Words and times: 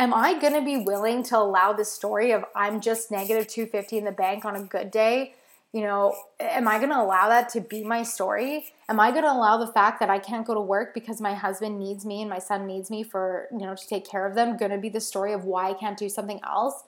am 0.00 0.14
I 0.14 0.38
going 0.40 0.54
to 0.54 0.62
be 0.62 0.78
willing 0.78 1.22
to 1.24 1.36
allow 1.36 1.74
this 1.74 1.92
story 1.92 2.32
of 2.32 2.44
I'm 2.56 2.80
just 2.80 3.10
negative 3.10 3.46
250 3.46 3.98
in 3.98 4.04
the 4.04 4.12
bank 4.12 4.46
on 4.46 4.56
a 4.56 4.62
good 4.62 4.90
day? 4.90 5.34
You 5.72 5.82
know, 5.82 6.16
am 6.40 6.66
I 6.66 6.78
going 6.78 6.88
to 6.88 6.98
allow 6.98 7.28
that 7.28 7.50
to 7.50 7.60
be 7.60 7.84
my 7.84 8.02
story? 8.02 8.72
Am 8.88 8.98
I 8.98 9.10
going 9.10 9.22
to 9.22 9.30
allow 9.30 9.58
the 9.58 9.70
fact 9.70 10.00
that 10.00 10.08
I 10.08 10.18
can't 10.18 10.46
go 10.46 10.54
to 10.54 10.60
work 10.60 10.94
because 10.94 11.20
my 11.20 11.34
husband 11.34 11.78
needs 11.78 12.04
me 12.04 12.22
and 12.22 12.30
my 12.30 12.38
son 12.38 12.66
needs 12.66 12.90
me 12.90 13.04
for, 13.04 13.46
you 13.52 13.58
know, 13.58 13.76
to 13.76 13.86
take 13.86 14.08
care 14.08 14.26
of 14.26 14.34
them 14.34 14.56
going 14.56 14.72
to 14.72 14.78
be 14.78 14.88
the 14.88 15.00
story 15.00 15.32
of 15.32 15.44
why 15.44 15.70
I 15.70 15.74
can't 15.74 15.98
do 15.98 16.08
something 16.08 16.40
else? 16.44 16.82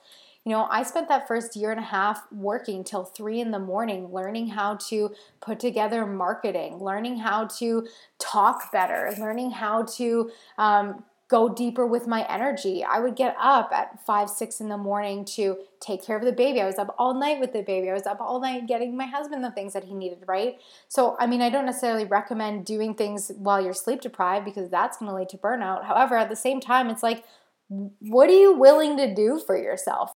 You 0.44 0.50
know, 0.50 0.66
I 0.68 0.82
spent 0.82 1.08
that 1.08 1.29
first 1.29 1.54
year 1.54 1.70
and 1.70 1.79
a 1.79 1.84
half 1.84 2.24
working 2.32 2.82
till 2.82 3.04
three 3.04 3.40
in 3.40 3.52
the 3.52 3.60
morning, 3.60 4.12
learning 4.12 4.48
how 4.48 4.74
to 4.88 5.14
put 5.40 5.60
together 5.60 6.04
marketing, 6.04 6.79
learning 6.79 7.18
how 7.18 7.46
to 7.58 7.86
talk 8.18 8.72
better, 8.72 9.14
learning 9.20 9.52
how 9.52 9.84
to 9.84 10.32
um, 10.58 11.04
go 11.32 11.48
deeper 11.48 11.86
with 11.86 12.06
my 12.06 12.26
energy. 12.28 12.84
I 12.84 13.00
would 13.00 13.16
get 13.16 13.34
up 13.40 13.70
at 13.72 14.04
five, 14.04 14.28
six 14.28 14.60
in 14.60 14.68
the 14.68 14.76
morning 14.76 15.24
to 15.36 15.56
take 15.80 16.04
care 16.04 16.14
of 16.14 16.24
the 16.27 16.30
baby. 16.30 16.60
I 16.60 16.66
was 16.66 16.78
up 16.78 16.95
all 16.98 17.14
night 17.14 17.40
with 17.40 17.54
the 17.54 17.62
baby. 17.62 17.88
I 17.88 17.95
was 17.95 18.06
up 18.06 18.20
all 18.20 18.38
night 18.38 18.68
getting 18.68 18.98
my 18.98 19.06
husband 19.06 19.42
the 19.42 19.50
things 19.50 19.73
that 19.73 19.84
he 19.84 19.95
needed, 19.95 20.24
right? 20.28 20.60
So, 20.88 21.16
I 21.18 21.26
mean, 21.26 21.40
I 21.40 21.48
don't 21.48 21.64
necessarily 21.64 22.04
recommend 22.04 22.66
doing 22.66 22.95
things 22.95 23.32
while 23.38 23.64
you're 23.64 23.73
sleep 23.73 24.02
deprived 24.02 24.45
because 24.45 24.68
that's 24.68 24.98
going 24.98 25.10
to 25.10 25.16
lead 25.16 25.30
to 25.30 25.38
burnout. 25.38 25.84
However, 25.84 26.16
at 26.16 26.28
the 26.28 26.37
same 26.37 26.60
time, 26.60 26.90
it's 26.90 27.02
like, 27.02 27.24
what 27.68 28.28
are 28.28 28.38
you 28.38 28.52
willing 28.52 28.98
to 28.98 29.14
do 29.14 29.40
for 29.45 29.56
yourself? 29.56 30.12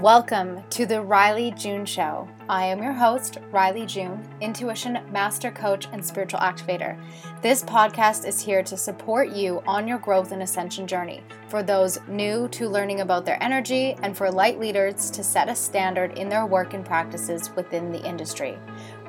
Welcome 0.00 0.64
to 0.70 0.86
the 0.86 0.94
Rylee 0.94 1.54
June 1.54 1.84
Show. 1.84 2.26
I 2.48 2.64
am 2.64 2.82
your 2.82 2.94
host, 2.94 3.36
Rylee 3.52 3.86
June, 3.86 4.26
intuition 4.40 4.98
master 5.12 5.50
coach 5.50 5.88
and 5.92 6.02
spiritual 6.02 6.40
activator. 6.40 6.98
This 7.42 7.62
podcast 7.62 8.26
is 8.26 8.40
here 8.40 8.62
to 8.62 8.78
support 8.78 9.28
you 9.28 9.62
on 9.66 9.86
your 9.86 9.98
growth 9.98 10.32
and 10.32 10.42
ascension 10.42 10.86
journey 10.86 11.22
for 11.48 11.62
those 11.62 11.98
new 12.08 12.48
to 12.48 12.66
learning 12.66 13.02
about 13.02 13.26
their 13.26 13.42
energy 13.42 13.94
and 14.02 14.16
for 14.16 14.30
light 14.30 14.58
leaders 14.58 15.10
to 15.10 15.22
set 15.22 15.50
a 15.50 15.54
standard 15.54 16.16
in 16.16 16.30
their 16.30 16.46
work 16.46 16.72
and 16.72 16.86
practices 16.86 17.54
within 17.54 17.92
the 17.92 18.02
industry. 18.02 18.58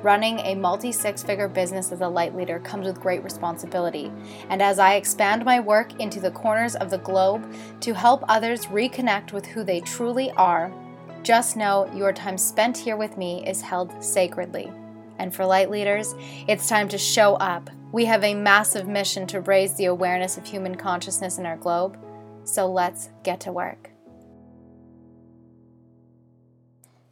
Running 0.02 0.40
a 0.40 0.56
multi 0.56 0.92
six 0.92 1.22
figure 1.22 1.48
business 1.48 1.90
as 1.90 2.02
a 2.02 2.08
light 2.08 2.36
leader 2.36 2.58
comes 2.58 2.86
with 2.86 3.00
great 3.00 3.24
responsibility. 3.24 4.12
And 4.50 4.60
as 4.60 4.78
I 4.78 4.96
expand 4.96 5.44
my 5.44 5.58
work 5.58 5.98
into 6.00 6.20
the 6.20 6.32
corners 6.32 6.74
of 6.74 6.90
the 6.90 6.98
globe 6.98 7.50
to 7.80 7.94
help 7.94 8.24
others 8.28 8.66
reconnect 8.66 9.32
with 9.32 9.46
who 9.46 9.64
they 9.64 9.80
truly 9.80 10.30
are, 10.32 10.74
just 11.22 11.56
know 11.56 11.88
your 11.94 12.12
time 12.12 12.36
spent 12.36 12.76
here 12.76 12.96
with 12.96 13.16
me 13.16 13.46
is 13.46 13.60
held 13.60 14.02
sacredly. 14.02 14.70
And 15.18 15.32
for 15.32 15.46
light 15.46 15.70
leaders, 15.70 16.14
it's 16.48 16.68
time 16.68 16.88
to 16.88 16.98
show 16.98 17.34
up. 17.34 17.70
We 17.92 18.06
have 18.06 18.24
a 18.24 18.34
massive 18.34 18.88
mission 18.88 19.26
to 19.28 19.40
raise 19.40 19.76
the 19.76 19.84
awareness 19.84 20.36
of 20.36 20.46
human 20.46 20.74
consciousness 20.74 21.38
in 21.38 21.46
our 21.46 21.56
globe. 21.56 21.96
So 22.44 22.66
let's 22.66 23.10
get 23.22 23.38
to 23.40 23.52
work. 23.52 23.90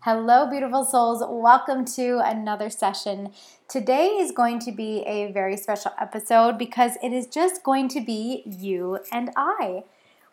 Hello, 0.00 0.48
beautiful 0.48 0.84
souls. 0.84 1.22
Welcome 1.28 1.84
to 1.84 2.20
another 2.24 2.70
session. 2.70 3.32
Today 3.68 4.06
is 4.06 4.32
going 4.32 4.58
to 4.60 4.72
be 4.72 5.02
a 5.02 5.30
very 5.30 5.56
special 5.56 5.92
episode 6.00 6.58
because 6.58 6.96
it 7.02 7.12
is 7.12 7.26
just 7.26 7.62
going 7.62 7.88
to 7.90 8.00
be 8.00 8.42
you 8.46 8.98
and 9.12 9.30
I 9.36 9.84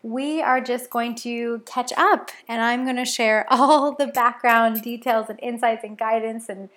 we 0.04 0.42
are 0.42 0.62
just 0.62 0.90
going 0.90 1.16
to 1.16 1.62
catch 1.66 1.92
up 1.98 2.32
and 2.48 2.62
I'm 2.62 2.84
going 2.84 2.98
to 2.98 3.06
share 3.06 3.46
all 3.52 3.94
the 3.96 4.08
background 4.08 4.82
details 4.82 5.28
and 5.30 5.40
insights 5.42 5.84
and 5.84 5.98
guidance 5.98 6.50
and 6.50 6.70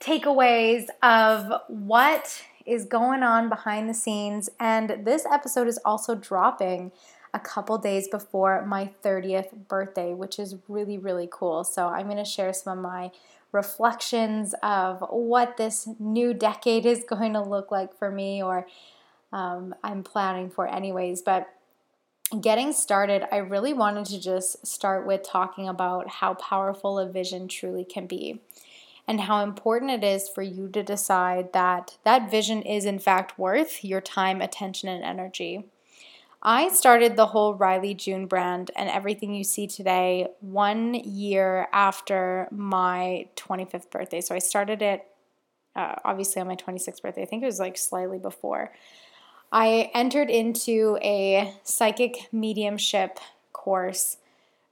takeaways 0.00 0.86
of 1.02 1.60
what 1.68 2.42
is 2.66 2.84
going 2.84 3.22
on 3.22 3.48
behind 3.48 3.88
the 3.88 3.94
scenes. 3.94 4.50
And 4.58 5.04
this 5.04 5.24
episode 5.30 5.68
is 5.68 5.78
also 5.84 6.14
dropping 6.14 6.92
a 7.32 7.38
couple 7.38 7.78
days 7.78 8.08
before 8.08 8.64
my 8.66 8.90
30th 9.04 9.68
birthday, 9.68 10.14
which 10.14 10.38
is 10.38 10.56
really, 10.68 10.98
really 10.98 11.28
cool. 11.30 11.64
So 11.64 11.86
I'm 11.88 12.06
going 12.06 12.16
to 12.16 12.24
share 12.24 12.52
some 12.52 12.78
of 12.78 12.82
my 12.82 13.10
reflections 13.52 14.54
of 14.62 15.04
what 15.10 15.56
this 15.56 15.88
new 15.98 16.34
decade 16.34 16.86
is 16.86 17.04
going 17.08 17.34
to 17.34 17.42
look 17.42 17.70
like 17.70 17.96
for 17.96 18.10
me, 18.10 18.42
or 18.42 18.66
um, 19.32 19.74
I'm 19.84 20.02
planning 20.02 20.50
for, 20.50 20.66
anyways. 20.66 21.22
But 21.22 21.48
getting 22.40 22.72
started, 22.72 23.24
I 23.32 23.38
really 23.38 23.72
wanted 23.72 24.06
to 24.06 24.20
just 24.20 24.66
start 24.66 25.06
with 25.06 25.22
talking 25.22 25.68
about 25.68 26.08
how 26.08 26.34
powerful 26.34 26.98
a 26.98 27.08
vision 27.08 27.48
truly 27.48 27.84
can 27.84 28.06
be 28.06 28.40
and 29.06 29.20
how 29.22 29.44
important 29.44 29.92
it 29.92 30.04
is 30.04 30.28
for 30.28 30.42
you 30.42 30.68
to 30.68 30.82
decide 30.82 31.52
that 31.52 31.96
that 32.04 32.30
vision 32.30 32.62
is 32.62 32.84
in 32.84 32.98
fact 32.98 33.38
worth 33.38 33.84
your 33.84 34.00
time, 34.00 34.40
attention, 34.40 34.88
and 34.88 35.04
energy. 35.04 35.66
I 36.42 36.68
started 36.68 37.16
the 37.16 37.26
whole 37.26 37.56
Rylee 37.56 37.96
June 37.96 38.26
brand 38.26 38.70
and 38.76 38.88
everything 38.90 39.34
you 39.34 39.44
see 39.44 39.66
today 39.66 40.28
one 40.40 40.94
year 40.94 41.68
after 41.72 42.48
my 42.50 43.28
25th 43.36 43.90
birthday. 43.90 44.20
So 44.20 44.34
I 44.34 44.38
started 44.38 44.82
it 44.82 45.06
uh, 45.76 45.96
obviously 46.04 46.40
on 46.40 46.48
my 46.48 46.56
26th 46.56 47.02
birthday. 47.02 47.22
I 47.22 47.26
think 47.26 47.42
it 47.42 47.46
was 47.46 47.60
like 47.60 47.76
slightly 47.76 48.18
before. 48.18 48.72
I 49.52 49.90
entered 49.94 50.30
into 50.30 50.98
a 51.02 51.54
psychic 51.62 52.28
mediumship 52.32 53.18
course 53.52 54.18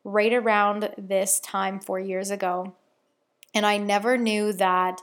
right 0.04 0.32
around 0.32 0.92
this 0.98 1.40
time 1.40 1.80
four 1.80 1.98
years 1.98 2.30
ago. 2.30 2.74
And 3.54 3.64
I 3.64 3.78
never 3.78 4.18
knew 4.18 4.52
that 4.52 5.00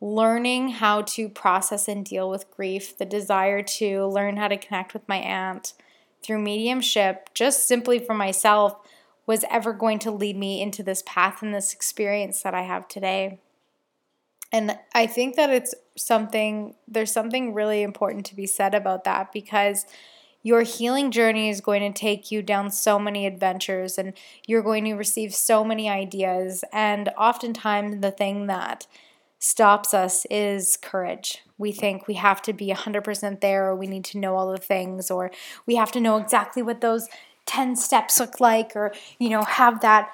learning 0.00 0.70
how 0.70 1.02
to 1.02 1.28
process 1.28 1.86
and 1.86 2.04
deal 2.04 2.30
with 2.30 2.50
grief, 2.50 2.96
the 2.96 3.04
desire 3.04 3.62
to 3.62 4.06
learn 4.06 4.38
how 4.38 4.48
to 4.48 4.56
connect 4.56 4.94
with 4.94 5.06
my 5.06 5.18
aunt 5.18 5.74
through 6.22 6.40
mediumship, 6.40 7.30
just 7.34 7.68
simply 7.68 7.98
for 7.98 8.14
myself, 8.14 8.76
was 9.26 9.44
ever 9.50 9.72
going 9.72 9.98
to 9.98 10.10
lead 10.10 10.36
me 10.36 10.60
into 10.60 10.82
this 10.82 11.02
path 11.06 11.42
and 11.42 11.54
this 11.54 11.72
experience 11.72 12.42
that 12.42 12.54
I 12.54 12.62
have 12.62 12.88
today. 12.88 13.38
And 14.52 14.78
I 14.94 15.06
think 15.06 15.36
that 15.36 15.50
it's 15.50 15.74
something, 15.96 16.74
there's 16.88 17.12
something 17.12 17.54
really 17.54 17.82
important 17.82 18.26
to 18.26 18.36
be 18.36 18.46
said 18.46 18.74
about 18.74 19.04
that 19.04 19.32
because 19.32 19.86
your 20.42 20.62
healing 20.62 21.10
journey 21.10 21.50
is 21.50 21.60
going 21.60 21.92
to 21.92 21.98
take 21.98 22.30
you 22.30 22.42
down 22.42 22.70
so 22.70 22.98
many 22.98 23.26
adventures 23.26 23.98
and 23.98 24.14
you're 24.46 24.62
going 24.62 24.84
to 24.86 24.94
receive 24.94 25.34
so 25.34 25.62
many 25.62 25.88
ideas. 25.88 26.64
And 26.72 27.10
oftentimes, 27.18 28.00
the 28.00 28.10
thing 28.10 28.46
that 28.46 28.86
stops 29.38 29.94
us 29.94 30.26
is 30.30 30.76
courage. 30.76 31.42
We 31.58 31.72
think 31.72 32.08
we 32.08 32.14
have 32.14 32.42
to 32.42 32.52
be 32.52 32.68
100% 32.68 33.40
there, 33.40 33.68
or 33.68 33.76
we 33.76 33.86
need 33.86 34.04
to 34.06 34.18
know 34.18 34.36
all 34.36 34.50
the 34.50 34.58
things, 34.58 35.10
or 35.10 35.30
we 35.66 35.76
have 35.76 35.92
to 35.92 36.00
know 36.00 36.16
exactly 36.16 36.62
what 36.62 36.80
those 36.80 37.08
10 37.46 37.76
steps 37.76 38.18
look 38.18 38.40
like, 38.40 38.74
or, 38.74 38.92
you 39.18 39.28
know, 39.28 39.42
have 39.42 39.80
that 39.82 40.10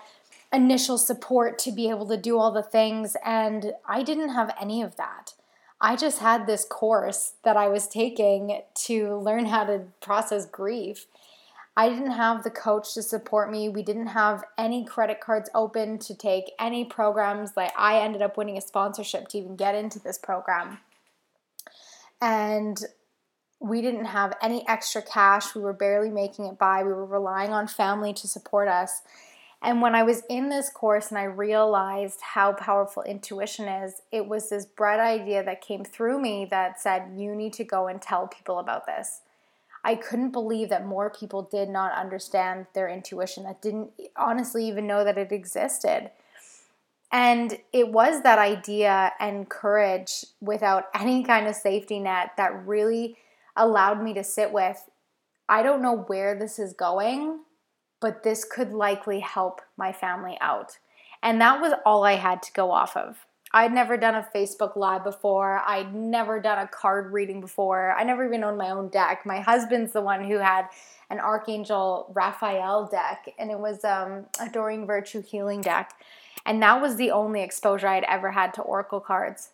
initial 0.52 0.98
support 0.98 1.58
to 1.60 1.72
be 1.72 1.88
able 1.88 2.06
to 2.08 2.16
do 2.16 2.38
all 2.38 2.52
the 2.52 2.62
things. 2.62 3.16
And 3.24 3.72
I 3.86 4.02
didn't 4.02 4.30
have 4.30 4.54
any 4.60 4.82
of 4.82 4.96
that. 4.96 5.34
I 5.80 5.96
just 5.96 6.20
had 6.20 6.46
this 6.46 6.64
course 6.64 7.34
that 7.44 7.56
I 7.56 7.68
was 7.68 7.86
taking 7.86 8.62
to 8.86 9.16
learn 9.16 9.46
how 9.46 9.64
to 9.64 9.84
process 10.00 10.46
grief. 10.46 11.06
I 11.76 11.90
didn't 11.90 12.12
have 12.12 12.42
the 12.42 12.50
coach 12.50 12.94
to 12.94 13.02
support 13.02 13.50
me. 13.50 13.68
We 13.68 13.82
didn't 13.82 14.06
have 14.06 14.44
any 14.56 14.86
credit 14.86 15.20
cards 15.20 15.50
open 15.54 15.98
to 15.98 16.14
take 16.14 16.52
any 16.58 16.86
programs. 16.86 17.50
Like 17.54 17.72
I 17.76 18.00
ended 18.00 18.22
up 18.22 18.38
winning 18.38 18.56
a 18.56 18.62
sponsorship 18.62 19.28
to 19.28 19.38
even 19.38 19.56
get 19.56 19.74
into 19.74 19.98
this 19.98 20.16
program. 20.16 20.78
And 22.22 22.82
we 23.60 23.82
didn't 23.82 24.06
have 24.06 24.34
any 24.40 24.66
extra 24.66 25.02
cash. 25.02 25.54
We 25.54 25.60
were 25.60 25.74
barely 25.74 26.10
making 26.10 26.46
it 26.46 26.58
by. 26.58 26.82
We 26.82 26.92
were 26.92 27.04
relying 27.04 27.52
on 27.52 27.66
family 27.66 28.14
to 28.14 28.28
support 28.28 28.68
us. 28.68 29.02
And 29.66 29.82
when 29.82 29.97
I 29.97 30.04
was 30.04 30.22
in 30.31 30.49
this 30.49 30.71
course 30.71 31.09
and 31.09 31.19
I 31.19 31.25
realized 31.25 32.21
how 32.21 32.53
powerful 32.53 33.03
intuition 33.03 33.66
is, 33.66 34.00
it 34.12 34.28
was 34.28 34.49
this 34.49 34.65
bright 34.65 35.00
idea 35.00 35.43
that 35.43 35.60
came 35.60 35.82
through 35.82 36.21
me 36.21 36.47
that 36.53 36.81
said, 36.81 37.10
You 37.16 37.34
need 37.34 37.53
to 37.54 37.65
go 37.65 37.88
and 37.88 38.00
tell 38.00 38.28
people 38.28 38.60
about 38.60 38.87
this. 38.87 39.22
I 39.82 39.96
couldn't 39.96 40.31
believe 40.31 40.69
that 40.69 40.87
more 40.87 41.11
people 41.11 41.43
did 41.43 41.69
not 41.69 41.90
understand 41.99 42.67
their 42.75 42.88
intuition, 42.88 43.43
that 43.43 43.61
didn't 43.61 43.90
honestly 44.17 44.69
even 44.69 44.87
know 44.87 45.02
that 45.02 45.19
it 45.19 45.32
existed. 45.32 46.12
And 47.11 47.58
it 47.73 47.88
was 47.88 48.23
that 48.23 48.38
idea 48.38 49.14
and 49.19 49.49
courage 49.49 50.26
without 50.40 50.85
any 50.94 51.25
kind 51.25 51.49
of 51.49 51.56
safety 51.56 51.99
net 51.99 52.31
that 52.37 52.67
really 52.69 53.17
allowed 53.56 54.00
me 54.00 54.14
to 54.14 54.23
sit 54.23 54.52
with 54.52 54.88
I 55.49 55.62
don't 55.62 55.82
know 55.82 56.05
where 56.08 56.37
this 56.37 56.58
is 56.58 56.73
going, 56.73 57.40
but 58.00 58.22
this 58.22 58.44
could 58.44 58.72
likely 58.72 59.20
help 59.20 59.60
my 59.76 59.93
family 59.93 60.37
out. 60.40 60.78
And 61.22 61.40
that 61.40 61.60
was 61.60 61.72
all 61.84 62.04
I 62.04 62.14
had 62.14 62.43
to 62.43 62.52
go 62.52 62.70
off 62.70 62.96
of. 62.96 63.26
I'd 63.52 63.72
never 63.72 63.96
done 63.96 64.14
a 64.14 64.28
Facebook 64.34 64.76
Live 64.76 65.04
before. 65.04 65.62
I'd 65.64 65.94
never 65.94 66.40
done 66.40 66.58
a 66.58 66.69
card 66.69 67.12
reading 67.12 67.40
before. 67.40 67.93
I 67.93 68.04
never 68.04 68.26
even 68.26 68.44
owned 68.44 68.58
my 68.58 68.70
own 68.70 68.88
deck. 68.88 69.25
My 69.25 69.40
husband's 69.40 69.93
the 69.93 70.02
one 70.02 70.25
who 70.25 70.38
had 70.38 70.66
an 71.08 71.20
Archangel 71.20 72.12
Raphael 72.14 72.87
deck, 72.87 73.32
and 73.38 73.50
it 73.50 73.58
was 73.58 73.84
um, 73.84 74.26
a 74.40 74.49
Doreen 74.50 74.87
Virtue 74.87 75.22
healing 75.22 75.60
deck. 75.60 75.92
And 76.44 76.62
that 76.62 76.82
was 76.82 76.96
the 76.96 77.12
only 77.12 77.42
exposure 77.42 77.88
I'd 77.88 78.04
ever 78.04 78.32
had 78.32 78.52
to 78.54 78.62
Oracle 78.62 79.00
cards. 79.00 79.50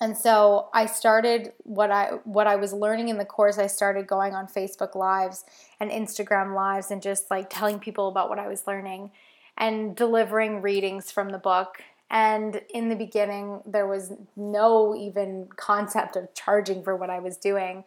And 0.00 0.16
so 0.16 0.68
I 0.74 0.86
started 0.86 1.52
what 1.58 1.90
I 1.90 2.18
what 2.24 2.46
I 2.46 2.56
was 2.56 2.72
learning 2.72 3.08
in 3.08 3.16
the 3.16 3.24
course. 3.24 3.58
I 3.58 3.66
started 3.66 4.06
going 4.06 4.34
on 4.34 4.46
Facebook 4.46 4.94
Lives 4.94 5.44
and 5.80 5.90
Instagram 5.90 6.54
Lives 6.54 6.90
and 6.90 7.00
just 7.00 7.30
like 7.30 7.48
telling 7.48 7.78
people 7.78 8.08
about 8.08 8.28
what 8.28 8.38
I 8.38 8.46
was 8.46 8.66
learning 8.66 9.10
and 9.56 9.96
delivering 9.96 10.60
readings 10.60 11.10
from 11.10 11.30
the 11.30 11.38
book. 11.38 11.82
And 12.10 12.60
in 12.72 12.88
the 12.88 12.94
beginning, 12.94 13.62
there 13.66 13.86
was 13.86 14.12
no 14.36 14.94
even 14.94 15.48
concept 15.56 16.14
of 16.14 16.32
charging 16.34 16.82
for 16.84 16.94
what 16.94 17.10
I 17.10 17.18
was 17.18 17.36
doing. 17.36 17.84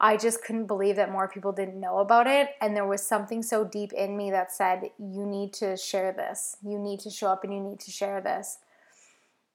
I 0.00 0.16
just 0.16 0.44
couldn't 0.44 0.66
believe 0.66 0.96
that 0.96 1.12
more 1.12 1.28
people 1.28 1.52
didn't 1.52 1.80
know 1.80 1.98
about 1.98 2.26
it. 2.26 2.50
And 2.60 2.76
there 2.76 2.86
was 2.86 3.06
something 3.06 3.42
so 3.42 3.64
deep 3.64 3.92
in 3.92 4.16
me 4.16 4.30
that 4.32 4.52
said, 4.52 4.90
you 4.98 5.24
need 5.24 5.52
to 5.54 5.76
share 5.76 6.12
this. 6.12 6.56
You 6.62 6.78
need 6.78 7.00
to 7.00 7.10
show 7.10 7.28
up 7.28 7.44
and 7.44 7.54
you 7.54 7.60
need 7.60 7.80
to 7.80 7.90
share 7.90 8.20
this. 8.20 8.58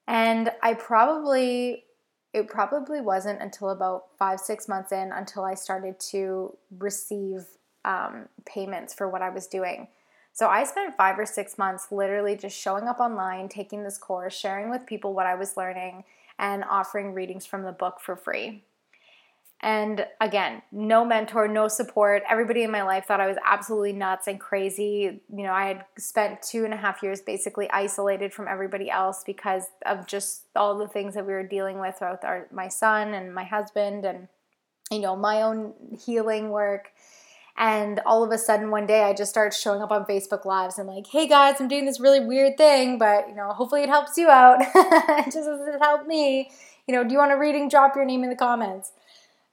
And 0.08 0.50
I 0.62 0.74
probably, 0.74 1.84
it 2.32 2.48
probably 2.48 3.00
wasn't 3.00 3.42
until 3.42 3.70
about 3.70 4.04
five, 4.18 4.40
six 4.40 4.68
months 4.68 4.92
in 4.92 5.10
until 5.12 5.44
I 5.44 5.54
started 5.54 5.98
to 6.10 6.56
receive 6.78 7.44
um, 7.84 8.28
payments 8.46 8.94
for 8.94 9.08
what 9.08 9.22
I 9.22 9.30
was 9.30 9.46
doing. 9.46 9.88
So 10.32 10.48
I 10.48 10.64
spent 10.64 10.96
five 10.96 11.18
or 11.18 11.26
six 11.26 11.58
months 11.58 11.88
literally 11.90 12.36
just 12.36 12.56
showing 12.56 12.84
up 12.84 13.00
online, 13.00 13.48
taking 13.48 13.82
this 13.82 13.98
course, 13.98 14.38
sharing 14.38 14.70
with 14.70 14.86
people 14.86 15.12
what 15.12 15.26
I 15.26 15.34
was 15.34 15.56
learning, 15.56 16.04
and 16.38 16.64
offering 16.70 17.12
readings 17.12 17.46
from 17.46 17.62
the 17.62 17.72
book 17.72 18.00
for 18.00 18.16
free. 18.16 18.62
And 19.62 20.06
again, 20.22 20.62
no 20.72 21.04
mentor, 21.04 21.46
no 21.46 21.68
support. 21.68 22.22
Everybody 22.28 22.62
in 22.62 22.70
my 22.70 22.82
life 22.82 23.04
thought 23.04 23.20
I 23.20 23.26
was 23.26 23.36
absolutely 23.44 23.92
nuts 23.92 24.26
and 24.26 24.40
crazy. 24.40 25.20
You 25.30 25.42
know, 25.44 25.52
I 25.52 25.66
had 25.66 25.84
spent 25.98 26.40
two 26.40 26.64
and 26.64 26.72
a 26.72 26.78
half 26.78 27.02
years 27.02 27.20
basically 27.20 27.70
isolated 27.70 28.32
from 28.32 28.48
everybody 28.48 28.90
else 28.90 29.22
because 29.24 29.64
of 29.84 30.06
just 30.06 30.44
all 30.56 30.78
the 30.78 30.88
things 30.88 31.14
that 31.14 31.26
we 31.26 31.34
were 31.34 31.46
dealing 31.46 31.78
with 31.78 31.96
with 32.00 32.24
our, 32.24 32.48
my 32.50 32.68
son 32.68 33.12
and 33.12 33.34
my 33.34 33.44
husband 33.44 34.06
and, 34.06 34.28
you 34.90 34.98
know, 34.98 35.14
my 35.14 35.42
own 35.42 35.74
healing 36.06 36.48
work. 36.48 36.92
And 37.58 38.00
all 38.06 38.24
of 38.24 38.30
a 38.30 38.38
sudden, 38.38 38.70
one 38.70 38.86
day, 38.86 39.02
I 39.02 39.12
just 39.12 39.30
started 39.30 39.54
showing 39.54 39.82
up 39.82 39.90
on 39.90 40.06
Facebook 40.06 40.46
Lives 40.46 40.78
and 40.78 40.88
like, 40.88 41.06
"Hey 41.06 41.26
guys, 41.26 41.60
I'm 41.60 41.68
doing 41.68 41.84
this 41.84 42.00
really 42.00 42.20
weird 42.20 42.56
thing, 42.56 42.96
but 42.96 43.28
you 43.28 43.34
know, 43.34 43.52
hopefully 43.52 43.82
it 43.82 43.90
helps 43.90 44.16
you 44.16 44.30
out. 44.30 44.60
just 45.26 45.36
as 45.36 45.60
it 45.68 45.78
helped 45.82 46.06
me. 46.06 46.50
You 46.86 46.94
know, 46.94 47.04
do 47.04 47.12
you 47.12 47.18
want 47.18 47.32
a 47.32 47.36
reading? 47.36 47.68
Drop 47.68 47.94
your 47.94 48.06
name 48.06 48.24
in 48.24 48.30
the 48.30 48.36
comments." 48.36 48.92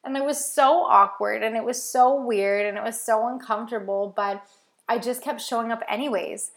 And 0.08 0.16
it 0.16 0.24
was 0.24 0.44
so 0.44 0.86
awkward 0.86 1.44
and 1.44 1.56
it 1.56 1.64
was 1.64 1.82
so 1.84 2.16
weird 2.16 2.66
and 2.66 2.78
it 2.78 2.84
was 2.84 3.00
so 3.00 3.28
uncomfortable, 3.28 4.14
but 4.16 4.42
I 4.88 5.00
just 5.00 5.22
kept 5.22 5.42
showing 5.42 5.72
up 5.72 5.84
anyways. 5.88 6.52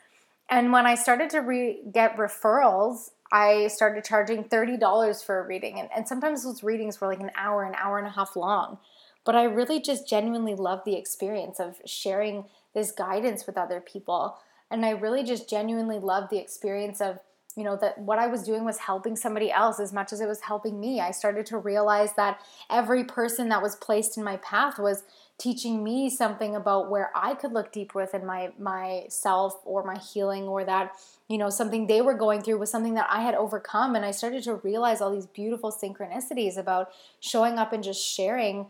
And 0.49 0.73
when 0.73 0.87
I 0.87 0.95
started 0.95 1.31
to 1.31 1.41
re- 1.41 1.81
get 1.93 2.17
referrals, 2.17 3.11
I 3.33 3.67
started 3.67 4.05
charging 4.05 4.45
$30 4.45 5.25
for 5.25 5.41
a 5.41 5.47
reading. 5.47 5.81
And, 5.81 5.89
and 5.95 6.07
sometimes 6.07 6.45
those 6.45 6.63
readings 6.63 7.01
were 7.01 7.09
like 7.09 7.21
an 7.21 7.33
hour, 7.37 7.65
an 7.65 7.75
hour 7.75 7.99
and 7.99 8.07
a 8.07 8.11
half 8.11 8.37
long. 8.37 8.79
But 9.25 9.35
I 9.35 9.45
really 9.45 9.81
just 9.81 10.09
genuinely 10.09 10.55
loved 10.55 10.85
the 10.85 10.97
experience 10.97 11.61
of 11.61 11.81
sharing 11.85 12.45
this 12.73 12.93
guidance 12.93 13.47
with 13.47 13.59
other 13.59 13.81
people. 13.81 14.39
And 14.71 14.87
I 14.87 14.91
really 14.91 15.25
just 15.25 15.51
genuinely 15.51 15.99
loved 15.99 16.31
the 16.31 16.39
experience 16.39 17.01
of 17.01 17.19
you 17.57 17.65
know 17.65 17.77
that 17.77 17.99
what 17.99 18.19
i 18.19 18.27
was 18.27 18.43
doing 18.43 18.65
was 18.65 18.79
helping 18.79 19.17
somebody 19.17 19.51
else 19.51 19.81
as 19.81 19.93
much 19.93 20.13
as 20.13 20.21
it 20.21 20.27
was 20.27 20.41
helping 20.41 20.81
me. 20.81 21.01
I 21.01 21.11
started 21.11 21.47
to 21.47 21.59
realize 21.59 22.15
that 22.15 22.41
every 22.69 23.05
person 23.05 23.49
that 23.49 23.63
was 23.63 23.77
placed 23.77 24.17
in 24.17 24.25
my 24.25 24.37
path 24.39 24.79
was 24.79 25.03
teaching 25.39 25.83
me 25.83 26.11
something 26.11 26.55
about 26.55 26.91
where 26.91 27.11
i 27.15 27.35
could 27.35 27.53
look 27.53 27.73
deep 27.73 27.95
within 27.95 28.27
my 28.27 28.53
myself 28.59 29.61
or 29.65 29.83
my 29.85 29.99
healing 29.99 30.45
or 30.45 30.65
that 30.65 30.93
you 31.29 31.39
know 31.39 31.51
something 31.51 31.87
they 31.87 32.03
were 32.03 32.15
going 32.15 32.43
through 32.43 32.59
was 32.59 32.71
something 32.71 32.95
that 32.95 33.07
i 33.11 33.23
had 33.23 33.35
overcome. 33.35 33.95
And 33.95 34.05
i 34.05 34.11
started 34.11 34.43
to 34.45 34.55
realize 34.55 35.01
all 35.01 35.13
these 35.13 35.27
beautiful 35.27 35.73
synchronicities 35.73 36.57
about 36.57 36.91
showing 37.21 37.59
up 37.59 37.73
and 37.73 37.83
just 37.83 38.03
sharing 38.03 38.67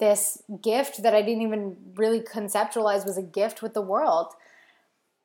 this 0.00 0.42
gift 0.62 1.02
that 1.02 1.14
i 1.14 1.22
didn't 1.22 1.42
even 1.42 1.76
really 1.94 2.20
conceptualize 2.20 3.06
was 3.06 3.18
a 3.18 3.22
gift 3.22 3.62
with 3.62 3.74
the 3.74 3.82
world 3.82 4.34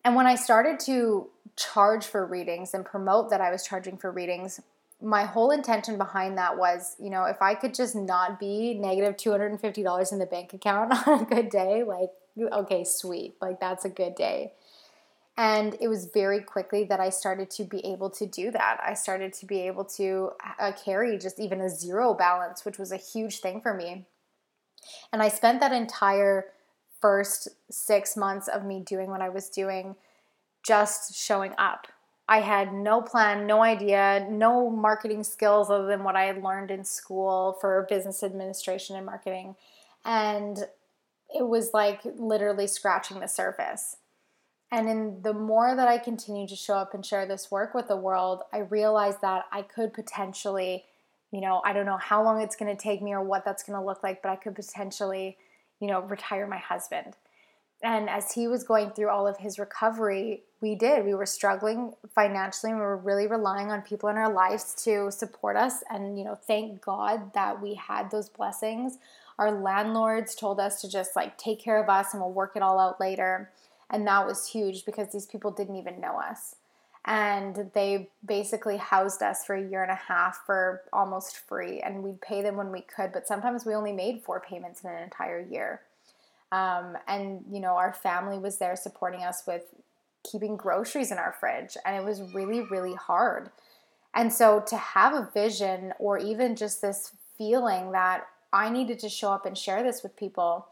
and 0.03 0.15
when 0.15 0.27
I 0.27 0.35
started 0.35 0.79
to 0.81 1.29
charge 1.55 2.05
for 2.05 2.25
readings 2.25 2.73
and 2.73 2.85
promote 2.85 3.29
that 3.29 3.41
I 3.41 3.51
was 3.51 3.65
charging 3.65 3.97
for 3.97 4.11
readings, 4.11 4.59
my 5.01 5.25
whole 5.25 5.51
intention 5.51 5.97
behind 5.97 6.37
that 6.37 6.57
was, 6.57 6.95
you 6.99 7.09
know, 7.09 7.25
if 7.25 7.41
I 7.41 7.55
could 7.55 7.73
just 7.73 7.95
not 7.95 8.39
be 8.39 8.73
negative 8.73 9.17
$250 9.17 10.11
in 10.11 10.19
the 10.19 10.25
bank 10.25 10.53
account 10.53 10.93
on 11.07 11.21
a 11.21 11.25
good 11.25 11.49
day, 11.49 11.83
like, 11.83 12.09
okay, 12.37 12.83
sweet, 12.85 13.35
like 13.41 13.59
that's 13.59 13.85
a 13.85 13.89
good 13.89 14.15
day. 14.15 14.53
And 15.35 15.75
it 15.81 15.87
was 15.87 16.09
very 16.13 16.41
quickly 16.41 16.83
that 16.85 16.99
I 16.99 17.09
started 17.09 17.49
to 17.51 17.63
be 17.63 17.83
able 17.85 18.11
to 18.11 18.27
do 18.27 18.51
that. 18.51 18.79
I 18.85 18.93
started 18.93 19.33
to 19.33 19.47
be 19.47 19.61
able 19.61 19.83
to 19.85 20.31
uh, 20.59 20.71
carry 20.73 21.17
just 21.17 21.39
even 21.39 21.59
a 21.59 21.69
zero 21.69 22.13
balance, 22.13 22.63
which 22.63 22.77
was 22.77 22.91
a 22.91 22.97
huge 22.97 23.39
thing 23.39 23.59
for 23.59 23.73
me. 23.73 24.05
And 25.11 25.23
I 25.23 25.29
spent 25.29 25.59
that 25.61 25.71
entire 25.71 26.45
first 27.03 27.49
six 27.69 28.15
months 28.15 28.47
of 28.47 28.63
me 28.63 28.79
doing 28.79 29.09
what 29.09 29.19
I 29.19 29.27
was 29.27 29.49
doing 29.49 29.97
just 30.65 31.17
showing 31.17 31.53
up. 31.57 31.87
I 32.29 32.39
had 32.39 32.73
no 32.73 33.01
plan, 33.01 33.45
no 33.45 33.61
idea, 33.61 34.25
no 34.31 34.69
marketing 34.69 35.25
skills 35.25 35.69
other 35.69 35.85
than 35.85 36.05
what 36.05 36.15
I 36.15 36.23
had 36.23 36.41
learned 36.41 36.71
in 36.71 36.85
school 36.85 37.57
for 37.59 37.85
business 37.89 38.23
administration 38.23 38.95
and 38.95 39.05
marketing. 39.05 39.57
And 40.05 40.57
it 41.35 41.45
was 41.45 41.73
like 41.73 41.99
literally 42.05 42.67
scratching 42.67 43.19
the 43.19 43.27
surface. 43.27 43.97
And 44.71 44.87
in 44.87 45.21
the 45.23 45.33
more 45.33 45.75
that 45.75 45.89
I 45.89 45.97
continued 45.97 46.49
to 46.49 46.55
show 46.55 46.75
up 46.75 46.93
and 46.93 47.05
share 47.05 47.25
this 47.25 47.51
work 47.51 47.73
with 47.73 47.89
the 47.89 47.97
world, 47.97 48.43
I 48.53 48.59
realized 48.59 49.19
that 49.21 49.43
I 49.51 49.61
could 49.61 49.93
potentially, 49.93 50.85
you 51.33 51.41
know, 51.41 51.61
I 51.65 51.73
don't 51.73 51.85
know 51.85 51.97
how 51.97 52.23
long 52.23 52.41
it's 52.41 52.55
going 52.55 52.73
to 52.73 52.81
take 52.81 53.01
me 53.01 53.11
or 53.11 53.21
what 53.21 53.43
that's 53.43 53.63
going 53.63 53.77
to 53.77 53.85
look 53.85 54.01
like, 54.03 54.21
but 54.21 54.29
I 54.29 54.37
could 54.37 54.55
potentially, 54.55 55.37
you 55.83 55.89
know, 55.89 55.99
retire 55.99 56.47
my 56.47 56.57
husband. 56.57 57.17
And 57.83 58.09
as 58.09 58.31
he 58.31 58.47
was 58.47 58.63
going 58.63 58.91
through 58.91 59.09
all 59.09 59.27
of 59.27 59.37
his 59.37 59.59
recovery, 59.59 60.43
we 60.61 60.73
did. 60.73 61.03
We 61.03 61.13
were 61.13 61.25
struggling 61.25 61.91
financially 62.15 62.71
and 62.71 62.79
we 62.79 62.85
were 62.85 62.95
really 62.95 63.27
relying 63.27 63.69
on 63.69 63.81
people 63.81 64.07
in 64.07 64.15
our 64.15 64.31
lives 64.31 64.73
to 64.85 65.11
support 65.11 65.57
us. 65.57 65.83
And, 65.89 66.17
you 66.17 66.23
know, 66.23 66.35
thank 66.35 66.81
God 66.81 67.33
that 67.33 67.61
we 67.61 67.73
had 67.73 68.09
those 68.09 68.29
blessings. 68.29 68.99
Our 69.37 69.51
landlords 69.51 70.33
told 70.33 70.61
us 70.61 70.79
to 70.79 70.89
just 70.89 71.17
like 71.17 71.37
take 71.37 71.59
care 71.59 71.83
of 71.83 71.89
us 71.89 72.13
and 72.13 72.21
we'll 72.21 72.31
work 72.31 72.53
it 72.55 72.61
all 72.61 72.79
out 72.79 73.01
later. 73.01 73.51
And 73.89 74.07
that 74.07 74.25
was 74.25 74.47
huge 74.47 74.85
because 74.85 75.11
these 75.11 75.25
people 75.25 75.51
didn't 75.51 75.75
even 75.75 75.99
know 75.99 76.17
us. 76.17 76.55
And 77.05 77.69
they 77.73 78.09
basically 78.25 78.77
housed 78.77 79.21
us 79.21 79.43
for 79.43 79.55
a 79.55 79.69
year 79.69 79.83
and 79.83 79.91
a 79.91 79.95
half 79.95 80.45
for 80.45 80.83
almost 80.93 81.37
free. 81.47 81.81
And 81.81 82.01
we'd 82.01 82.21
pay 82.21 82.41
them 82.41 82.55
when 82.55 82.71
we 82.71 82.81
could, 82.81 83.11
but 83.11 83.27
sometimes 83.27 83.65
we 83.65 83.73
only 83.73 83.91
made 83.91 84.23
four 84.23 84.39
payments 84.39 84.83
in 84.83 84.89
an 84.89 85.03
entire 85.03 85.41
year. 85.41 85.81
Um, 86.53 86.97
and 87.07 87.43
you 87.51 87.59
know 87.59 87.77
our 87.77 87.91
family 87.91 88.37
was 88.37 88.59
there 88.59 88.75
supporting 88.75 89.23
us 89.23 89.41
with 89.47 89.63
keeping 90.23 90.55
groceries 90.55 91.11
in 91.11 91.17
our 91.17 91.35
fridge 91.39 91.75
and 91.83 91.95
it 91.95 92.03
was 92.03 92.21
really 92.33 92.61
really 92.61 92.93
hard 92.93 93.49
and 94.13 94.31
so 94.31 94.63
to 94.67 94.77
have 94.77 95.13
a 95.13 95.29
vision 95.33 95.93
or 95.97 96.19
even 96.19 96.55
just 96.55 96.79
this 96.79 97.11
feeling 97.39 97.91
that 97.91 98.27
i 98.53 98.69
needed 98.69 98.99
to 98.99 99.09
show 99.09 99.31
up 99.31 99.47
and 99.47 99.57
share 99.57 99.81
this 99.81 100.03
with 100.03 100.15
people 100.15 100.67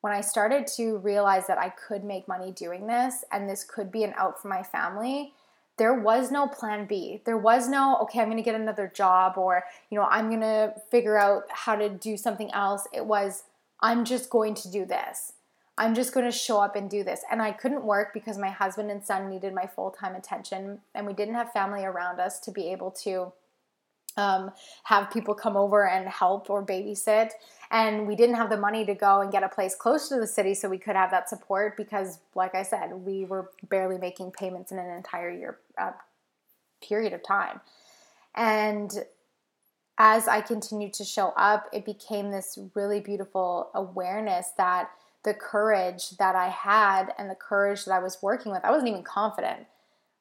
when 0.00 0.12
i 0.12 0.20
started 0.20 0.66
to 0.66 0.98
realize 0.98 1.48
that 1.48 1.58
i 1.58 1.68
could 1.70 2.04
make 2.04 2.28
money 2.28 2.52
doing 2.52 2.86
this 2.86 3.24
and 3.32 3.48
this 3.50 3.64
could 3.64 3.90
be 3.90 4.04
an 4.04 4.14
out 4.16 4.40
for 4.40 4.46
my 4.46 4.62
family 4.62 5.32
there 5.78 5.94
was 5.94 6.30
no 6.30 6.46
plan 6.46 6.86
B. 6.86 7.20
There 7.24 7.36
was 7.36 7.68
no, 7.68 7.98
okay, 8.02 8.20
I'm 8.20 8.26
going 8.26 8.38
to 8.38 8.42
get 8.42 8.54
another 8.54 8.90
job 8.94 9.36
or, 9.36 9.64
you 9.90 9.98
know, 9.98 10.04
I'm 10.04 10.28
going 10.28 10.40
to 10.40 10.74
figure 10.90 11.18
out 11.18 11.44
how 11.50 11.76
to 11.76 11.88
do 11.88 12.16
something 12.16 12.50
else. 12.52 12.86
It 12.92 13.04
was, 13.04 13.44
I'm 13.80 14.04
just 14.04 14.30
going 14.30 14.54
to 14.54 14.70
do 14.70 14.86
this. 14.86 15.32
I'm 15.78 15.94
just 15.94 16.14
going 16.14 16.24
to 16.24 16.32
show 16.32 16.60
up 16.60 16.74
and 16.74 16.88
do 16.88 17.04
this. 17.04 17.20
And 17.30 17.42
I 17.42 17.52
couldn't 17.52 17.84
work 17.84 18.14
because 18.14 18.38
my 18.38 18.48
husband 18.48 18.90
and 18.90 19.04
son 19.04 19.28
needed 19.28 19.52
my 19.52 19.66
full 19.66 19.90
time 19.90 20.14
attention, 20.14 20.80
and 20.94 21.06
we 21.06 21.12
didn't 21.12 21.34
have 21.34 21.52
family 21.52 21.84
around 21.84 22.18
us 22.18 22.40
to 22.40 22.50
be 22.50 22.72
able 22.72 22.90
to 23.02 23.32
um, 24.16 24.50
have 24.84 25.10
people 25.10 25.34
come 25.34 25.56
over 25.56 25.88
and 25.88 26.08
help 26.08 26.50
or 26.50 26.64
babysit. 26.64 27.30
And 27.70 28.06
we 28.06 28.14
didn't 28.14 28.36
have 28.36 28.50
the 28.50 28.56
money 28.56 28.84
to 28.86 28.94
go 28.94 29.20
and 29.20 29.32
get 29.32 29.42
a 29.42 29.48
place 29.48 29.74
close 29.74 30.08
to 30.08 30.16
the 30.16 30.26
city 30.26 30.54
so 30.54 30.68
we 30.68 30.78
could 30.78 30.96
have 30.96 31.10
that 31.10 31.28
support 31.28 31.76
because, 31.76 32.20
like 32.34 32.54
I 32.54 32.62
said, 32.62 32.92
we 32.92 33.24
were 33.24 33.50
barely 33.68 33.98
making 33.98 34.32
payments 34.32 34.70
in 34.70 34.78
an 34.78 34.88
entire 34.90 35.30
year 35.30 35.58
uh, 35.78 35.92
period 36.80 37.12
of 37.12 37.22
time. 37.22 37.60
And 38.36 38.92
as 39.98 40.28
I 40.28 40.42
continued 40.42 40.92
to 40.94 41.04
show 41.04 41.32
up, 41.36 41.68
it 41.72 41.84
became 41.84 42.30
this 42.30 42.58
really 42.74 43.00
beautiful 43.00 43.70
awareness 43.74 44.52
that 44.58 44.90
the 45.24 45.34
courage 45.34 46.10
that 46.18 46.36
I 46.36 46.48
had 46.48 47.12
and 47.18 47.28
the 47.28 47.34
courage 47.34 47.84
that 47.86 47.92
I 47.92 47.98
was 47.98 48.18
working 48.22 48.52
with, 48.52 48.64
I 48.64 48.70
wasn't 48.70 48.90
even 48.90 49.02
confident, 49.02 49.66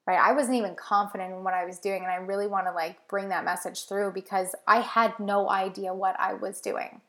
right? 0.08 0.20
I 0.20 0.34
wasn't 0.34 0.58
even 0.58 0.76
confident 0.76 1.34
in 1.34 1.44
what 1.44 1.54
I 1.54 1.66
was 1.66 1.80
doing. 1.80 2.04
And 2.04 2.12
I 2.12 2.18
really 2.18 2.48
want 2.48 2.68
to 2.68 2.72
like 2.72 3.08
bring 3.08 3.30
that 3.30 3.46
message 3.46 3.88
through 3.88 4.12
because 4.14 4.56
I 4.68 4.82
had 4.82 5.20
no 5.20 5.50
idea 5.50 5.94
what 5.94 6.16
I 6.20 6.34
was 6.34 6.62
doing. 6.62 7.02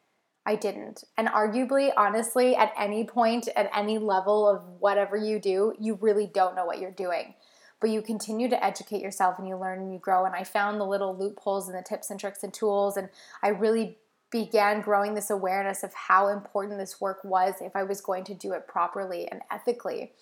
I 0.46 0.54
didn't. 0.54 1.04
And 1.18 1.28
arguably, 1.28 1.92
honestly, 1.96 2.54
at 2.54 2.72
any 2.78 3.04
point, 3.04 3.48
at 3.56 3.70
any 3.74 3.98
level 3.98 4.48
of 4.48 4.62
whatever 4.78 5.16
you 5.16 5.40
do, 5.40 5.74
you 5.78 5.98
really 6.00 6.26
don't 6.32 6.54
know 6.54 6.64
what 6.64 6.78
you're 6.78 6.90
doing. 6.90 7.34
but 7.80 7.90
you 7.90 8.00
continue 8.00 8.48
to 8.48 8.64
educate 8.64 9.02
yourself 9.02 9.38
and 9.38 9.46
you 9.46 9.56
learn 9.56 9.80
and 9.80 9.92
you 9.92 9.98
grow. 9.98 10.24
And 10.24 10.34
I 10.34 10.44
found 10.44 10.80
the 10.80 10.86
little 10.86 11.16
loopholes 11.16 11.68
and 11.68 11.76
the 11.76 11.82
tips 11.82 12.10
and 12.10 12.18
tricks 12.18 12.42
and 12.42 12.52
tools, 12.52 12.96
and 12.96 13.08
I 13.42 13.48
really 13.48 13.98
began 14.30 14.80
growing 14.80 15.14
this 15.14 15.30
awareness 15.30 15.82
of 15.82 15.94
how 15.94 16.28
important 16.28 16.78
this 16.78 17.00
work 17.00 17.22
was 17.22 17.54
if 17.60 17.76
I 17.76 17.84
was 17.84 18.00
going 18.00 18.24
to 18.24 18.34
do 18.34 18.52
it 18.52 18.66
properly 18.66 19.28
and 19.28 19.40
ethically. 19.50 20.12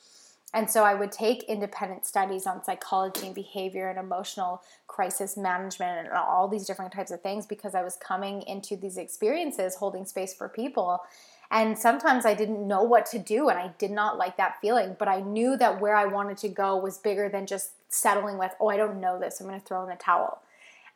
And 0.54 0.70
so 0.70 0.84
I 0.84 0.94
would 0.94 1.10
take 1.10 1.42
independent 1.42 2.06
studies 2.06 2.46
on 2.46 2.62
psychology 2.62 3.26
and 3.26 3.34
behavior 3.34 3.90
and 3.90 3.98
emotional 3.98 4.62
crisis 4.86 5.36
management 5.36 6.06
and 6.06 6.16
all 6.16 6.46
these 6.46 6.64
different 6.64 6.92
types 6.92 7.10
of 7.10 7.20
things 7.20 7.44
because 7.44 7.74
I 7.74 7.82
was 7.82 7.96
coming 7.96 8.42
into 8.42 8.76
these 8.76 8.96
experiences 8.96 9.74
holding 9.74 10.04
space 10.06 10.32
for 10.32 10.48
people. 10.48 11.02
And 11.50 11.76
sometimes 11.76 12.24
I 12.24 12.34
didn't 12.34 12.66
know 12.66 12.84
what 12.84 13.04
to 13.06 13.18
do 13.18 13.48
and 13.48 13.58
I 13.58 13.72
did 13.78 13.90
not 13.90 14.16
like 14.16 14.36
that 14.36 14.60
feeling, 14.60 14.94
but 14.96 15.08
I 15.08 15.20
knew 15.20 15.56
that 15.56 15.80
where 15.80 15.96
I 15.96 16.06
wanted 16.06 16.38
to 16.38 16.48
go 16.48 16.76
was 16.76 16.98
bigger 16.98 17.28
than 17.28 17.46
just 17.46 17.72
settling 17.92 18.38
with, 18.38 18.52
oh, 18.60 18.68
I 18.68 18.76
don't 18.76 19.00
know 19.00 19.18
this, 19.18 19.40
I'm 19.40 19.50
to 19.50 19.58
throw 19.58 19.82
in 19.82 19.88
the 19.88 19.96
towel. 19.96 20.40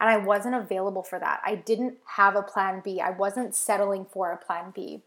And 0.00 0.08
I 0.08 0.18
wasn't 0.18 0.54
available 0.54 1.02
for 1.02 1.18
that. 1.18 1.40
I 1.44 1.56
didn't 1.56 1.94
have 2.16 2.36
a 2.36 2.42
plan 2.42 2.80
B. 2.84 3.00
I 3.00 3.10
wasn't 3.10 3.56
settling 3.56 4.04
for 4.04 4.30
a 4.30 4.36
plan 4.36 4.70
B. 4.72 5.02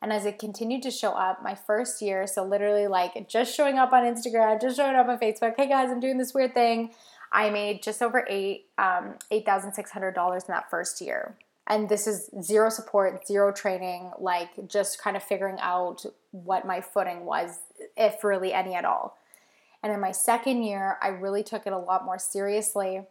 And 0.00 0.12
as 0.12 0.24
it 0.26 0.38
continued 0.38 0.82
to 0.84 0.90
show 0.90 1.10
up, 1.10 1.42
my 1.42 1.54
first 1.54 2.00
year, 2.00 2.26
so 2.26 2.44
literally 2.44 2.86
like 2.86 3.28
just 3.28 3.54
showing 3.54 3.78
up 3.78 3.92
on 3.92 4.04
Instagram, 4.04 4.60
just 4.60 4.76
showing 4.76 4.94
up 4.94 5.08
on 5.08 5.18
Facebook, 5.18 5.54
hey 5.56 5.68
guys, 5.68 5.90
I'm 5.90 6.00
doing 6.00 6.18
this 6.18 6.32
weird 6.32 6.54
thing. 6.54 6.92
I 7.32 7.50
made 7.50 7.82
just 7.82 8.00
over 8.00 8.24
eight 8.28 8.66
um, 8.78 9.16
eight 9.30 9.44
thousand 9.44 9.72
six 9.72 9.90
hundred 9.90 10.14
dollars 10.14 10.44
in 10.44 10.52
that 10.52 10.70
first 10.70 11.00
year. 11.00 11.36
And 11.66 11.88
this 11.88 12.06
is 12.06 12.30
zero 12.40 12.70
support, 12.70 13.26
zero 13.26 13.52
training, 13.52 14.12
like 14.18 14.68
just 14.68 15.02
kind 15.02 15.16
of 15.16 15.22
figuring 15.22 15.58
out 15.60 16.06
what 16.30 16.66
my 16.66 16.80
footing 16.80 17.26
was, 17.26 17.58
if 17.96 18.24
really 18.24 18.54
any 18.54 18.74
at 18.74 18.86
all. 18.86 19.18
And 19.82 19.92
in 19.92 20.00
my 20.00 20.12
second 20.12 20.62
year, 20.62 20.96
I 21.02 21.08
really 21.08 21.42
took 21.42 21.66
it 21.66 21.72
a 21.72 21.78
lot 21.78 22.06
more 22.06 22.18
seriously 22.18 23.02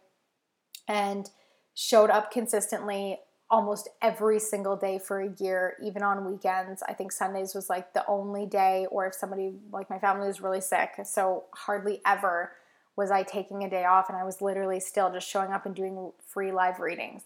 and 0.88 1.30
showed 1.74 2.10
up 2.10 2.32
consistently 2.32 3.20
almost 3.50 3.88
every 4.02 4.38
single 4.38 4.76
day 4.76 4.98
for 4.98 5.20
a 5.20 5.30
year, 5.38 5.76
even 5.82 6.02
on 6.02 6.30
weekends. 6.30 6.82
I 6.86 6.92
think 6.92 7.12
Sundays 7.12 7.54
was 7.54 7.70
like 7.70 7.94
the 7.94 8.06
only 8.06 8.46
day, 8.46 8.86
or 8.90 9.06
if 9.06 9.14
somebody, 9.14 9.52
like 9.72 9.88
my 9.88 9.98
family 9.98 10.26
was 10.26 10.40
really 10.40 10.60
sick. 10.60 10.90
So 11.04 11.44
hardly 11.52 12.00
ever 12.04 12.52
was 12.96 13.10
I 13.10 13.22
taking 13.22 13.64
a 13.64 13.70
day 13.70 13.84
off, 13.84 14.08
and 14.08 14.18
I 14.18 14.24
was 14.24 14.42
literally 14.42 14.80
still 14.80 15.10
just 15.10 15.28
showing 15.28 15.52
up 15.52 15.64
and 15.64 15.74
doing 15.74 16.12
free 16.26 16.52
live 16.52 16.80
readings. 16.80 17.22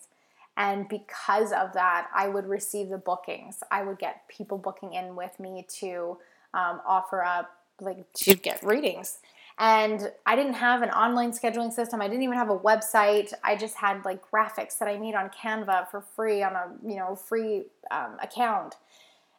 And 0.56 0.86
because 0.88 1.50
of 1.50 1.72
that, 1.72 2.08
I 2.14 2.28
would 2.28 2.46
receive 2.46 2.90
the 2.90 2.98
bookings. 2.98 3.62
I 3.70 3.82
would 3.82 3.98
get 3.98 4.28
people 4.28 4.58
booking 4.58 4.92
in 4.92 5.16
with 5.16 5.40
me 5.40 5.66
to 5.80 6.18
um, 6.52 6.82
offer 6.86 7.24
up, 7.24 7.56
like, 7.80 8.12
to 8.12 8.34
get 8.34 8.62
readings. 8.62 9.18
And 9.58 10.10
I 10.24 10.34
didn't 10.34 10.54
have 10.54 10.82
an 10.82 10.90
online 10.90 11.32
scheduling 11.32 11.72
system. 11.72 12.00
I 12.00 12.08
didn't 12.08 12.22
even 12.22 12.36
have 12.36 12.50
a 12.50 12.58
website. 12.58 13.32
I 13.44 13.56
just 13.56 13.76
had 13.76 14.04
like 14.04 14.22
graphics 14.30 14.78
that 14.78 14.88
I 14.88 14.98
made 14.98 15.14
on 15.14 15.30
Canva 15.30 15.90
for 15.90 16.00
free 16.00 16.42
on 16.42 16.52
a 16.54 16.72
you 16.86 16.96
know 16.96 17.14
free 17.14 17.64
um, 17.90 18.16
account, 18.22 18.76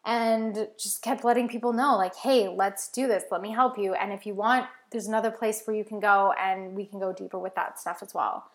and 0.06 0.68
just 0.78 1.02
kept 1.02 1.24
letting 1.24 1.48
people 1.48 1.74
know 1.74 1.98
like, 1.98 2.16
hey, 2.16 2.48
let's 2.48 2.90
do 2.90 3.08
this. 3.08 3.24
Let 3.32 3.42
me 3.42 3.52
help 3.52 3.78
you. 3.78 3.96
And 3.96 4.14
if 4.14 4.26
you 4.26 4.36
want, 4.36 4.68
there's 4.92 5.08
another 5.08 5.32
place 5.32 5.64
where 5.66 5.76
you 5.76 5.84
can 5.84 6.00
go, 6.00 6.34
and 6.40 6.76
we 6.76 6.86
can 6.86 7.00
go 7.00 7.12
deeper 7.12 7.40
with 7.40 7.56
that 7.56 7.80
stuff 7.80 8.00
as 8.02 8.14
well. 8.14 8.46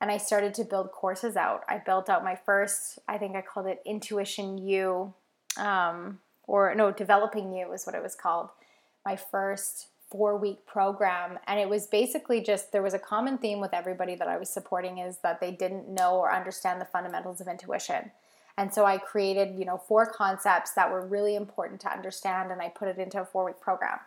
And 0.00 0.10
I 0.10 0.16
started 0.16 0.54
to 0.54 0.64
build 0.64 0.92
courses 0.92 1.36
out. 1.36 1.62
I 1.68 1.78
built 1.78 2.08
out 2.08 2.24
my 2.24 2.34
first. 2.34 2.98
I 3.06 3.18
think 3.18 3.36
I 3.36 3.42
called 3.42 3.66
it 3.66 3.82
Intuition 3.84 4.56
You, 4.56 5.12
um, 5.58 6.20
or 6.46 6.74
no, 6.74 6.90
Developing 6.90 7.52
You 7.52 7.72
is 7.72 7.84
what 7.84 7.94
it 7.94 8.02
was 8.02 8.14
called. 8.14 8.48
My 9.04 9.16
first 9.16 9.88
four 10.10 10.36
week 10.36 10.66
program 10.66 11.38
and 11.46 11.60
it 11.60 11.68
was 11.68 11.86
basically 11.86 12.40
just 12.40 12.72
there 12.72 12.82
was 12.82 12.94
a 12.94 12.98
common 12.98 13.38
theme 13.38 13.60
with 13.60 13.72
everybody 13.72 14.16
that 14.16 14.28
I 14.28 14.36
was 14.36 14.50
supporting 14.50 14.98
is 14.98 15.18
that 15.18 15.40
they 15.40 15.52
didn't 15.52 15.88
know 15.88 16.16
or 16.16 16.32
understand 16.32 16.80
the 16.80 16.86
fundamentals 16.86 17.40
of 17.40 17.46
intuition. 17.46 18.10
And 18.58 18.74
so 18.74 18.84
I 18.84 18.98
created, 18.98 19.56
you 19.56 19.64
know, 19.64 19.78
four 19.78 20.06
concepts 20.06 20.72
that 20.72 20.90
were 20.90 21.06
really 21.06 21.36
important 21.36 21.80
to 21.82 21.92
understand 21.92 22.50
and 22.50 22.60
I 22.60 22.68
put 22.68 22.88
it 22.88 22.98
into 22.98 23.20
a 23.20 23.24
four 23.24 23.44
week 23.44 23.60
program. 23.60 23.98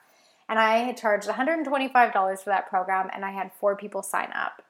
And 0.49 0.59
I 0.59 0.79
had 0.79 0.97
charged 0.97 1.27
$125 1.27 2.39
for 2.39 2.49
that 2.49 2.69
program 2.69 3.09
and 3.13 3.23
I 3.23 3.31
had 3.31 3.51
four 3.59 3.77
people 3.77 4.03
sign 4.03 4.31
up. 4.35 4.61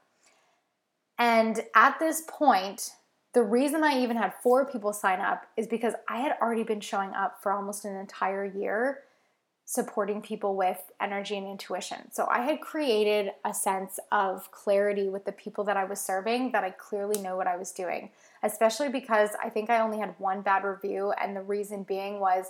And 1.17 1.61
at 1.75 1.99
this 1.99 2.21
point, 2.27 2.91
the 3.33 3.43
reason 3.43 3.83
I 3.83 3.99
even 4.01 4.17
had 4.17 4.33
four 4.43 4.65
people 4.65 4.93
sign 4.93 5.19
up 5.19 5.47
is 5.57 5.65
because 5.65 5.93
I 6.07 6.19
had 6.19 6.37
already 6.39 6.63
been 6.63 6.79
showing 6.79 7.13
up 7.13 7.41
for 7.41 7.51
almost 7.51 7.85
an 7.85 7.95
entire 7.95 8.45
year 8.45 8.99
supporting 9.65 10.21
people 10.21 10.55
with 10.55 10.91
energy 10.99 11.37
and 11.37 11.47
intuition. 11.47 12.11
So 12.11 12.27
I 12.29 12.41
had 12.41 12.59
created 12.59 13.31
a 13.45 13.53
sense 13.53 13.99
of 14.11 14.51
clarity 14.51 15.07
with 15.09 15.25
the 15.25 15.31
people 15.31 15.63
that 15.65 15.77
I 15.77 15.85
was 15.85 16.01
serving 16.01 16.51
that 16.51 16.63
I 16.63 16.71
clearly 16.71 17.21
know 17.21 17.37
what 17.37 17.47
I 17.47 17.55
was 17.55 17.71
doing, 17.71 18.09
especially 18.43 18.89
because 18.89 19.29
I 19.41 19.49
think 19.49 19.69
I 19.69 19.79
only 19.79 19.99
had 19.99 20.15
one 20.17 20.41
bad 20.41 20.63
review. 20.63 21.13
And 21.19 21.35
the 21.35 21.41
reason 21.41 21.83
being 21.83 22.19
was 22.19 22.47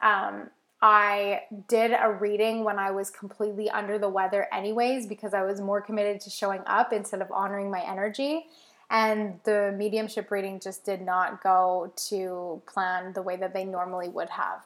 um, 0.00 0.50
I 0.80 1.42
did 1.68 1.92
a 1.92 2.10
reading 2.10 2.64
when 2.64 2.78
I 2.78 2.90
was 2.90 3.10
completely 3.10 3.68
under 3.70 3.98
the 3.98 4.08
weather, 4.08 4.46
anyways, 4.52 5.06
because 5.06 5.34
I 5.34 5.42
was 5.42 5.60
more 5.60 5.80
committed 5.80 6.20
to 6.22 6.30
showing 6.30 6.62
up 6.66 6.92
instead 6.92 7.20
of 7.20 7.30
honoring 7.30 7.70
my 7.70 7.80
energy. 7.80 8.46
And 8.88 9.40
the 9.44 9.74
mediumship 9.76 10.30
reading 10.30 10.60
just 10.60 10.84
did 10.84 11.02
not 11.02 11.42
go 11.42 11.92
to 12.08 12.62
plan 12.66 13.12
the 13.12 13.22
way 13.22 13.36
that 13.36 13.52
they 13.52 13.64
normally 13.64 14.08
would 14.08 14.30
have. 14.30 14.60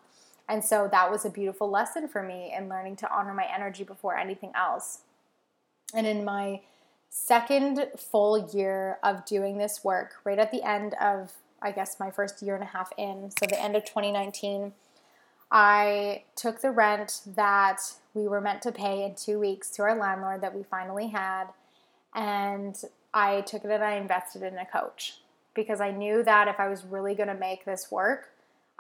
And 0.51 0.65
so 0.65 0.89
that 0.91 1.09
was 1.09 1.25
a 1.25 1.31
beautiful 1.31 1.71
lesson 1.71 2.09
for 2.09 2.25
me 2.25 2.53
in 2.57 2.69
learning 2.69 2.97
to 2.97 3.15
honor 3.15 3.33
my 3.33 3.47
energy 3.55 3.85
before 3.85 4.17
anything 4.17 4.51
else. 4.57 5.03
And 5.95 6.09
in 6.09 6.25
my 6.25 6.63
second 7.09 7.87
full 7.97 8.51
year 8.53 8.99
of 9.05 9.25
doing 9.25 9.59
this 9.59 9.85
work, 9.85 10.15
right 10.25 10.41
at 10.41 10.51
the 10.51 10.69
end 10.69 10.95
of, 11.01 11.33
I 11.63 11.71
guess, 11.71 12.01
my 12.01 12.11
first 12.11 12.43
year 12.43 12.57
and 12.57 12.65
a 12.65 12.67
half 12.67 12.93
in, 12.99 13.31
so 13.31 13.47
the 13.47 13.63
end 13.63 13.77
of 13.77 13.85
2019, 13.85 14.73
I 15.53 16.25
took 16.35 16.63
the 16.63 16.73
rent 16.73 17.21
that 17.27 17.79
we 18.13 18.27
were 18.27 18.41
meant 18.41 18.63
to 18.63 18.73
pay 18.73 19.05
in 19.05 19.15
two 19.15 19.39
weeks 19.39 19.71
to 19.71 19.83
our 19.83 19.95
landlord 19.95 20.41
that 20.41 20.55
we 20.55 20.65
finally 20.65 21.09
had, 21.09 21.47
and 22.13 22.77
I 23.15 23.43
took 23.43 23.65
it 23.65 23.71
and 23.71 23.85
I 23.85 23.95
invested 23.95 24.43
in 24.43 24.59
a 24.59 24.67
coach 24.67 25.19
because 25.55 25.81
I 25.81 25.93
knew 25.93 26.25
that 26.25 26.49
if 26.49 26.59
I 26.59 26.69
was 26.69 26.85
really 26.85 27.15
going 27.15 27.29
to 27.29 27.35
make 27.35 27.65
this 27.65 27.89
work, 27.89 28.31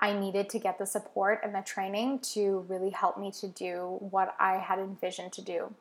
I 0.01 0.15
needed 0.15 0.49
to 0.51 0.59
get 0.59 0.79
the 0.79 0.87
support 0.87 1.41
and 1.45 1.55
the 1.55 1.61
training 1.61 2.21
to 2.33 2.65
really 2.69 2.91
help 2.91 3.19
me 3.19 3.31
to 3.33 3.47
do 3.47 3.99
what 4.01 4.35
I 4.41 4.57
had 4.57 4.79
envisioned 4.79 5.33
to 5.35 5.43
do. 5.43 5.75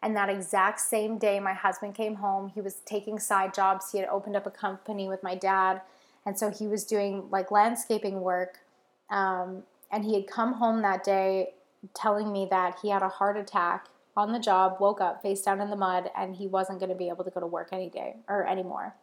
And 0.00 0.16
that 0.16 0.28
exact 0.28 0.78
same 0.80 1.18
day, 1.18 1.40
my 1.40 1.54
husband 1.54 1.96
came 1.96 2.14
home. 2.14 2.52
He 2.54 2.60
was 2.60 2.76
taking 2.86 3.18
side 3.18 3.52
jobs. 3.52 3.90
He 3.90 3.98
had 3.98 4.08
opened 4.08 4.36
up 4.36 4.46
a 4.46 4.50
company 4.50 5.08
with 5.08 5.24
my 5.24 5.34
dad. 5.34 5.82
And 6.24 6.38
so 6.38 6.50
he 6.50 6.68
was 6.68 6.84
doing 6.84 7.24
like 7.30 7.50
landscaping 7.50 8.20
work. 8.20 8.60
Um, 9.10 9.64
and 9.90 10.04
he 10.04 10.14
had 10.14 10.28
come 10.28 10.54
home 10.54 10.82
that 10.82 11.02
day 11.02 11.54
telling 11.94 12.32
me 12.32 12.46
that 12.50 12.78
he 12.80 12.90
had 12.90 13.02
a 13.02 13.08
heart 13.08 13.36
attack 13.36 13.88
on 14.16 14.32
the 14.32 14.38
job, 14.38 14.76
woke 14.78 15.00
up 15.00 15.22
face 15.22 15.42
down 15.42 15.60
in 15.60 15.70
the 15.70 15.76
mud, 15.76 16.10
and 16.16 16.36
he 16.36 16.46
wasn't 16.46 16.78
going 16.78 16.90
to 16.90 16.94
be 16.94 17.08
able 17.08 17.24
to 17.24 17.30
go 17.30 17.40
to 17.40 17.46
work 17.46 17.68
any 17.72 17.88
day 17.88 18.16
or 18.28 18.46
anymore. 18.46 18.94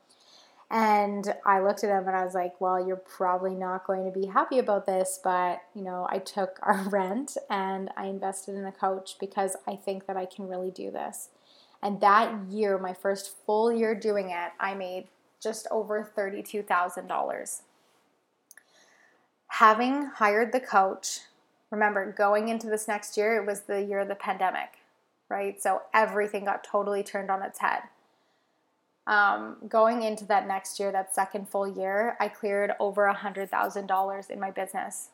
And 0.72 1.34
I 1.45 1.60
looked 1.60 1.84
at 1.84 1.91
him 1.91 2.07
and 2.07 2.15
I 2.15 2.25
was 2.25 2.34
like, 2.34 2.60
well, 2.60 2.86
you're 2.86 2.95
probably 2.95 3.53
not 3.53 3.86
going 3.86 4.03
to 4.05 4.19
be 4.19 4.25
happy 4.25 4.57
about 4.57 4.86
this, 4.86 5.19
but 5.24 5.62
you 5.75 5.84
know, 5.84 6.07
I 6.10 6.17
took 6.17 6.60
our 6.63 6.81
rent 6.89 7.38
and 7.50 7.89
I 7.95 8.07
invested 8.07 8.55
in 8.55 8.65
a 8.65 8.72
coach 8.72 9.17
because 9.19 9.55
I 9.67 9.75
think 9.75 10.07
that 10.07 10.17
I 10.17 10.25
can 10.25 10.48
really 10.48 10.72
do 10.72 10.89
this. 10.91 11.29
And 11.84 12.01
that 12.01 12.48
year, 12.50 12.79
my 12.79 12.93
first 12.93 13.36
full 13.45 13.72
year 13.72 13.93
doing 13.93 14.31
it, 14.31 14.51
I 14.60 14.74
made 14.74 15.07
just 15.41 15.67
over 15.69 16.12
$32,000. 16.17 17.62
Having 19.48 20.05
hired 20.15 20.51
the 20.51 20.60
coach, 20.60 21.19
remember 21.69 22.12
going 22.12 22.50
into 22.50 22.67
this 22.67 22.88
next 22.88 23.15
year, 23.15 23.39
it 23.39 23.45
was 23.45 23.62
the 23.62 23.84
year 23.84 24.00
of 24.00 24.07
the 24.07 24.15
pandemic, 24.15 24.79
right? 25.29 25.62
So 25.62 25.84
everything 25.93 26.45
got 26.45 26.63
totally 26.63 27.03
turned 27.03 27.29
on 27.29 27.43
its 27.43 27.60
head 27.60 27.84
um, 29.07 29.57
going 29.67 30.01
into 30.01 30.25
that 30.25 30.47
next 30.47 30.79
year, 30.79 30.91
that 30.91 31.13
second 31.13 31.47
full 31.47 31.67
year, 31.67 32.17
I 32.19 32.27
cleared 32.27 32.71
over 32.79 33.05
a 33.07 33.15
$100,000 33.15 34.29
in 34.29 34.39
my 34.39 34.51
business. 34.51 35.09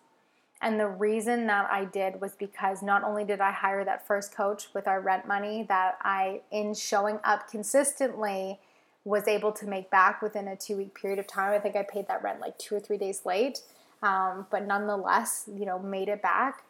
And 0.62 0.80
the 0.80 0.88
reason 0.88 1.48
that 1.48 1.70
I 1.72 1.86
did 1.86 2.22
was 2.22 2.34
because 2.36 2.84
not 2.84 3.04
only 3.04 3.24
did 3.24 3.42
I 3.42 3.52
hire 3.52 3.84
that 3.84 4.06
first 4.06 4.34
coach 4.34 4.68
with 4.74 4.88
our 4.88 5.02
rent 5.02 5.28
money, 5.28 5.66
that 5.68 5.98
I, 6.02 6.42
in 6.52 6.74
showing 6.76 7.20
up 7.24 7.50
consistently, 7.50 8.60
was 9.04 9.28
able 9.28 9.52
to 9.52 9.66
make 9.66 9.90
back 9.90 10.22
within 10.22 10.48
a 10.48 10.56
two 10.56 10.78
week 10.78 10.94
period 10.94 11.18
of 11.18 11.26
time. 11.26 11.54
I 11.54 11.60
think 11.60 11.76
I 11.76 11.84
paid 11.84 12.08
that 12.08 12.24
rent 12.24 12.40
like 12.40 12.58
two 12.60 12.76
or 12.76 12.80
three 12.80 12.98
days 12.98 13.26
late, 13.26 13.62
um, 14.04 14.46
but 14.52 14.68
nonetheless, 14.68 15.50
you 15.52 15.66
know, 15.66 15.80
made 15.80 16.08
it 16.08 16.22
back. 16.22 16.64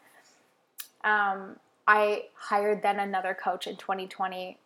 Um, 1.04 1.56
I 1.86 2.24
hired 2.34 2.82
then 2.82 2.98
another 2.98 3.34
coach 3.34 3.66
in 3.66 3.76
2020 3.76 4.56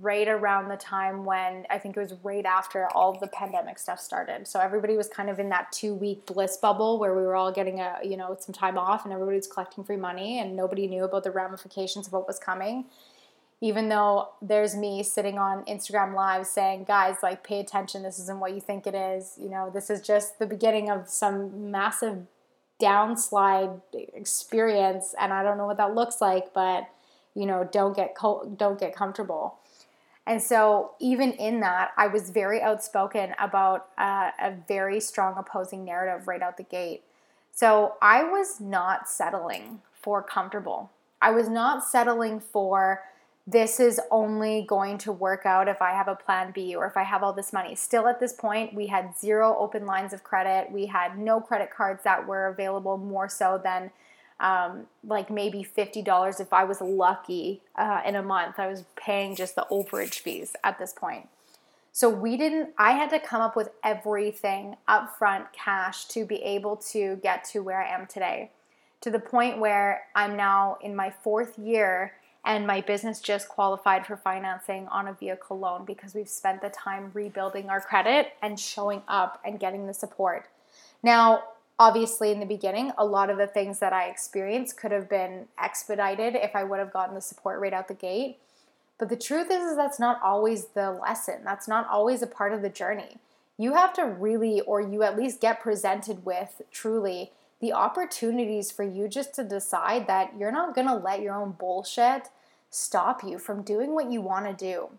right 0.00 0.26
around 0.26 0.68
the 0.68 0.76
time 0.76 1.24
when 1.24 1.64
I 1.70 1.78
think 1.78 1.96
it 1.96 2.00
was 2.00 2.14
right 2.24 2.44
after 2.44 2.88
all 2.88 3.16
the 3.18 3.28
pandemic 3.28 3.78
stuff 3.78 4.00
started. 4.00 4.48
So 4.48 4.58
everybody 4.58 4.96
was 4.96 5.08
kind 5.08 5.30
of 5.30 5.38
in 5.38 5.48
that 5.50 5.70
two 5.70 5.94
week 5.94 6.26
bliss 6.26 6.56
bubble 6.56 6.98
where 6.98 7.14
we 7.14 7.22
were 7.22 7.36
all 7.36 7.52
getting 7.52 7.78
a 7.80 7.98
you 8.02 8.16
know 8.16 8.36
some 8.40 8.52
time 8.52 8.78
off 8.78 9.04
and 9.04 9.12
everybody 9.12 9.36
was 9.36 9.46
collecting 9.46 9.84
free 9.84 9.96
money 9.96 10.40
and 10.40 10.56
nobody 10.56 10.88
knew 10.88 11.04
about 11.04 11.22
the 11.22 11.30
ramifications 11.30 12.08
of 12.08 12.12
what 12.12 12.26
was 12.26 12.38
coming. 12.38 12.86
even 13.60 13.88
though 13.88 14.28
there's 14.42 14.74
me 14.76 15.02
sitting 15.02 15.38
on 15.38 15.64
Instagram 15.64 16.14
live 16.14 16.46
saying, 16.46 16.84
guys, 16.84 17.16
like 17.22 17.42
pay 17.42 17.60
attention, 17.60 18.02
this 18.02 18.18
isn't 18.18 18.38
what 18.38 18.52
you 18.54 18.60
think 18.60 18.86
it 18.86 18.94
is. 18.94 19.38
You 19.40 19.48
know, 19.48 19.70
this 19.72 19.88
is 19.88 20.00
just 20.02 20.38
the 20.38 20.46
beginning 20.46 20.90
of 20.90 21.08
some 21.08 21.70
massive 21.70 22.26
downslide 22.80 23.80
experience 24.14 25.14
and 25.18 25.32
I 25.32 25.42
don't 25.42 25.56
know 25.56 25.64
what 25.66 25.78
that 25.78 25.94
looks 25.94 26.20
like, 26.20 26.52
but 26.52 26.88
you 27.34 27.46
know, 27.46 27.68
don't 27.70 27.94
get 27.96 28.14
co- 28.14 28.50
don't 28.56 28.78
get 28.78 28.94
comfortable. 28.94 29.58
And 30.26 30.42
so, 30.42 30.92
even 30.98 31.32
in 31.32 31.60
that, 31.60 31.92
I 31.96 32.08
was 32.08 32.30
very 32.30 32.60
outspoken 32.60 33.34
about 33.38 33.88
uh, 33.96 34.30
a 34.40 34.54
very 34.66 35.00
strong 35.00 35.34
opposing 35.36 35.84
narrative 35.84 36.26
right 36.26 36.42
out 36.42 36.56
the 36.56 36.64
gate. 36.64 37.04
So, 37.52 37.94
I 38.02 38.24
was 38.24 38.60
not 38.60 39.08
settling 39.08 39.82
for 39.94 40.22
comfortable. 40.22 40.90
I 41.22 41.30
was 41.30 41.48
not 41.48 41.84
settling 41.84 42.40
for 42.40 43.02
this 43.46 43.78
is 43.78 44.00
only 44.10 44.62
going 44.68 44.98
to 44.98 45.12
work 45.12 45.46
out 45.46 45.68
if 45.68 45.80
I 45.80 45.92
have 45.92 46.08
a 46.08 46.16
plan 46.16 46.50
B 46.52 46.74
or 46.74 46.84
if 46.86 46.96
I 46.96 47.04
have 47.04 47.22
all 47.22 47.32
this 47.32 47.52
money. 47.52 47.76
Still, 47.76 48.08
at 48.08 48.18
this 48.18 48.32
point, 48.32 48.74
we 48.74 48.88
had 48.88 49.16
zero 49.16 49.56
open 49.56 49.86
lines 49.86 50.12
of 50.12 50.24
credit. 50.24 50.72
We 50.72 50.86
had 50.86 51.16
no 51.16 51.40
credit 51.40 51.70
cards 51.70 52.02
that 52.02 52.26
were 52.26 52.48
available 52.48 52.98
more 52.98 53.28
so 53.28 53.60
than 53.62 53.92
um, 54.40 54.86
like 55.04 55.30
maybe 55.30 55.64
$50 55.64 56.40
if 56.40 56.52
I 56.52 56.64
was 56.64 56.80
lucky 56.80 57.62
uh, 57.76 58.02
in 58.04 58.16
a 58.16 58.22
month. 58.22 58.58
I 58.58 58.66
was 58.66 58.84
paying 58.96 59.34
just 59.34 59.54
the 59.54 59.66
overage 59.70 60.20
fees 60.20 60.54
at 60.62 60.78
this 60.78 60.92
point. 60.92 61.28
So 61.92 62.10
we 62.10 62.36
didn't, 62.36 62.70
I 62.76 62.92
had 62.92 63.08
to 63.10 63.18
come 63.18 63.40
up 63.40 63.56
with 63.56 63.70
everything 63.82 64.76
upfront 64.86 65.46
cash 65.52 66.04
to 66.08 66.26
be 66.26 66.42
able 66.42 66.76
to 66.92 67.16
get 67.22 67.44
to 67.52 67.60
where 67.60 67.82
I 67.82 67.88
am 67.88 68.06
today. 68.06 68.50
To 69.00 69.10
the 69.10 69.18
point 69.18 69.58
where 69.58 70.02
I'm 70.14 70.36
now 70.36 70.76
in 70.82 70.94
my 70.94 71.10
fourth 71.10 71.58
year 71.58 72.12
and 72.44 72.66
my 72.66 72.82
business 72.82 73.20
just 73.20 73.48
qualified 73.48 74.06
for 74.06 74.16
financing 74.16 74.86
on 74.88 75.08
a 75.08 75.14
vehicle 75.14 75.58
loan 75.58 75.84
because 75.86 76.14
we've 76.14 76.28
spent 76.28 76.60
the 76.60 76.68
time 76.68 77.10
rebuilding 77.14 77.70
our 77.70 77.80
credit 77.80 78.34
and 78.42 78.60
showing 78.60 79.02
up 79.08 79.40
and 79.44 79.58
getting 79.58 79.86
the 79.86 79.94
support. 79.94 80.48
Now, 81.02 81.44
obviously, 81.78 82.30
in 82.30 82.40
the 82.40 82.46
beginning, 82.46 82.92
a 82.96 83.04
lot 83.04 83.30
of 83.30 83.38
the 83.38 83.46
things 83.46 83.78
that 83.80 83.92
I 83.92 84.08
experienced 84.08 84.76
could 84.76 84.92
have 84.92 85.08
been 85.08 85.46
expedited 85.58 86.34
if 86.34 86.54
I 86.54 86.64
would 86.64 86.78
have 86.78 86.92
gotten 86.92 87.14
the 87.14 87.20
support 87.20 87.60
right 87.60 87.72
out 87.72 87.88
the 87.88 87.94
gate. 87.94 88.38
But 88.98 89.08
the 89.08 89.16
truth 89.16 89.48
is, 89.50 89.70
is 89.70 89.76
that's 89.76 90.00
not 90.00 90.20
always 90.22 90.66
the 90.66 90.90
lesson. 90.90 91.40
That's 91.44 91.68
not 91.68 91.86
always 91.88 92.22
a 92.22 92.26
part 92.26 92.52
of 92.52 92.62
the 92.62 92.70
journey. 92.70 93.18
You 93.58 93.74
have 93.74 93.92
to 93.94 94.04
really, 94.04 94.60
or 94.62 94.80
you 94.80 95.02
at 95.02 95.16
least 95.16 95.40
get 95.40 95.60
presented 95.60 96.24
with 96.24 96.62
truly 96.70 97.32
the 97.60 97.72
opportunities 97.72 98.70
for 98.70 98.84
you 98.84 99.08
just 99.08 99.34
to 99.34 99.44
decide 99.44 100.06
that 100.06 100.32
you're 100.38 100.52
not 100.52 100.74
going 100.74 100.86
to 100.86 100.94
let 100.94 101.22
your 101.22 101.34
own 101.34 101.52
bullshit 101.52 102.28
stop 102.70 103.24
you 103.24 103.38
from 103.38 103.62
doing 103.62 103.94
what 103.94 104.10
you 104.10 104.20
want 104.20 104.46
to 104.46 104.52
do. 104.52 104.90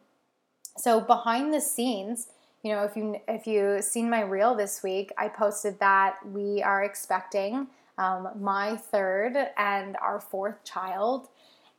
So 0.77 0.99
behind 0.99 1.53
the 1.53 1.61
scenes, 1.61 2.27
you 2.63 2.71
know, 2.71 2.83
if 2.83 2.95
you 2.95 3.19
if 3.27 3.47
you 3.47 3.81
seen 3.81 4.09
my 4.09 4.21
reel 4.21 4.55
this 4.55 4.83
week, 4.83 5.11
I 5.17 5.27
posted 5.27 5.79
that 5.79 6.17
we 6.25 6.61
are 6.61 6.83
expecting 6.83 7.67
um, 7.97 8.29
my 8.39 8.75
third 8.75 9.35
and 9.57 9.95
our 9.97 10.19
fourth 10.19 10.63
child. 10.63 11.29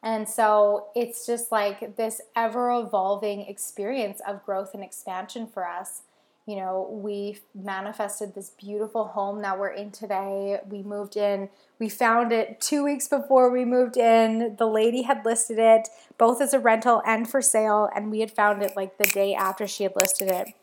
And 0.03 0.29
so 0.29 0.87
it's 0.95 1.27
just 1.27 1.51
like 1.51 1.97
this 1.97 2.21
ever 2.37 2.71
evolving 2.71 3.43
experience 3.43 4.21
of 4.27 4.45
growth 4.45 4.73
and 4.75 4.83
expansion 4.83 5.47
for 5.47 5.67
us 5.67 6.03
you 6.49 6.57
know, 6.57 6.89
we 6.91 7.41
manifested 7.55 8.35
this 8.35 8.49
beautiful 8.49 9.09
home 9.09 9.43
that 9.43 9.59
we're 9.59 9.69
in 9.69 9.91
today. 9.91 10.59
We 10.67 10.83
moved 10.83 11.15
in, 11.15 11.51
we 11.79 11.91
found 11.91 12.33
it 12.33 12.59
two 12.59 12.83
weeks 12.83 13.07
before 13.07 13.51
we 13.51 13.67
moved 13.67 13.99
in. 13.99 14.57
The 14.57 14.67
lady 14.67 15.03
had 15.03 15.27
listed 15.27 15.59
it 15.59 15.89
both 16.17 16.41
as 16.41 16.55
a 16.55 16.59
rental 16.59 17.03
and 17.05 17.29
for 17.29 17.43
sale, 17.43 17.91
and 17.95 18.11
we 18.11 18.21
had 18.21 18.31
found 18.31 18.63
it 18.63 18.73
like 18.77 18.97
the 18.97 19.05
day 19.05 19.35
after 19.35 19.67
she 19.67 19.83
had 19.83 19.95
listed 19.95 20.31
it. 20.31 20.55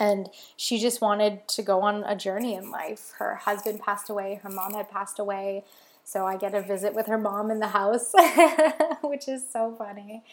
And 0.00 0.30
she 0.56 0.78
just 0.78 1.02
wanted 1.02 1.46
to 1.48 1.62
go 1.62 1.82
on 1.82 2.02
a 2.04 2.16
journey 2.16 2.54
in 2.54 2.70
life. 2.70 3.12
Her 3.18 3.36
husband 3.36 3.80
passed 3.80 4.08
away, 4.08 4.40
her 4.42 4.48
mom 4.48 4.72
had 4.72 4.90
passed 4.90 5.18
away. 5.18 5.64
So 6.04 6.26
I 6.26 6.36
get 6.36 6.54
a 6.54 6.62
visit 6.62 6.94
with 6.94 7.06
her 7.06 7.18
mom 7.18 7.50
in 7.50 7.60
the 7.60 7.68
house, 7.68 8.12
which 9.02 9.28
is 9.28 9.48
so 9.48 9.74
funny. 9.78 10.24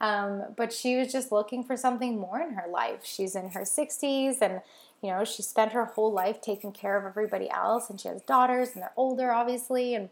Um, 0.00 0.44
but 0.56 0.72
she 0.72 0.96
was 0.96 1.12
just 1.12 1.30
looking 1.30 1.62
for 1.62 1.76
something 1.76 2.18
more 2.18 2.40
in 2.40 2.54
her 2.54 2.66
life. 2.70 3.04
She's 3.04 3.36
in 3.36 3.50
her 3.50 3.62
60s 3.62 4.40
and 4.40 4.62
you 5.02 5.10
know, 5.10 5.24
she 5.24 5.42
spent 5.42 5.72
her 5.72 5.86
whole 5.86 6.12
life 6.12 6.40
taking 6.40 6.72
care 6.72 6.96
of 6.96 7.04
everybody 7.04 7.50
else 7.50 7.90
and 7.90 8.00
she 8.00 8.08
has 8.08 8.22
daughters 8.22 8.70
and 8.74 8.82
they're 8.82 8.92
older 8.96 9.32
obviously 9.32 9.94
and 9.94 10.08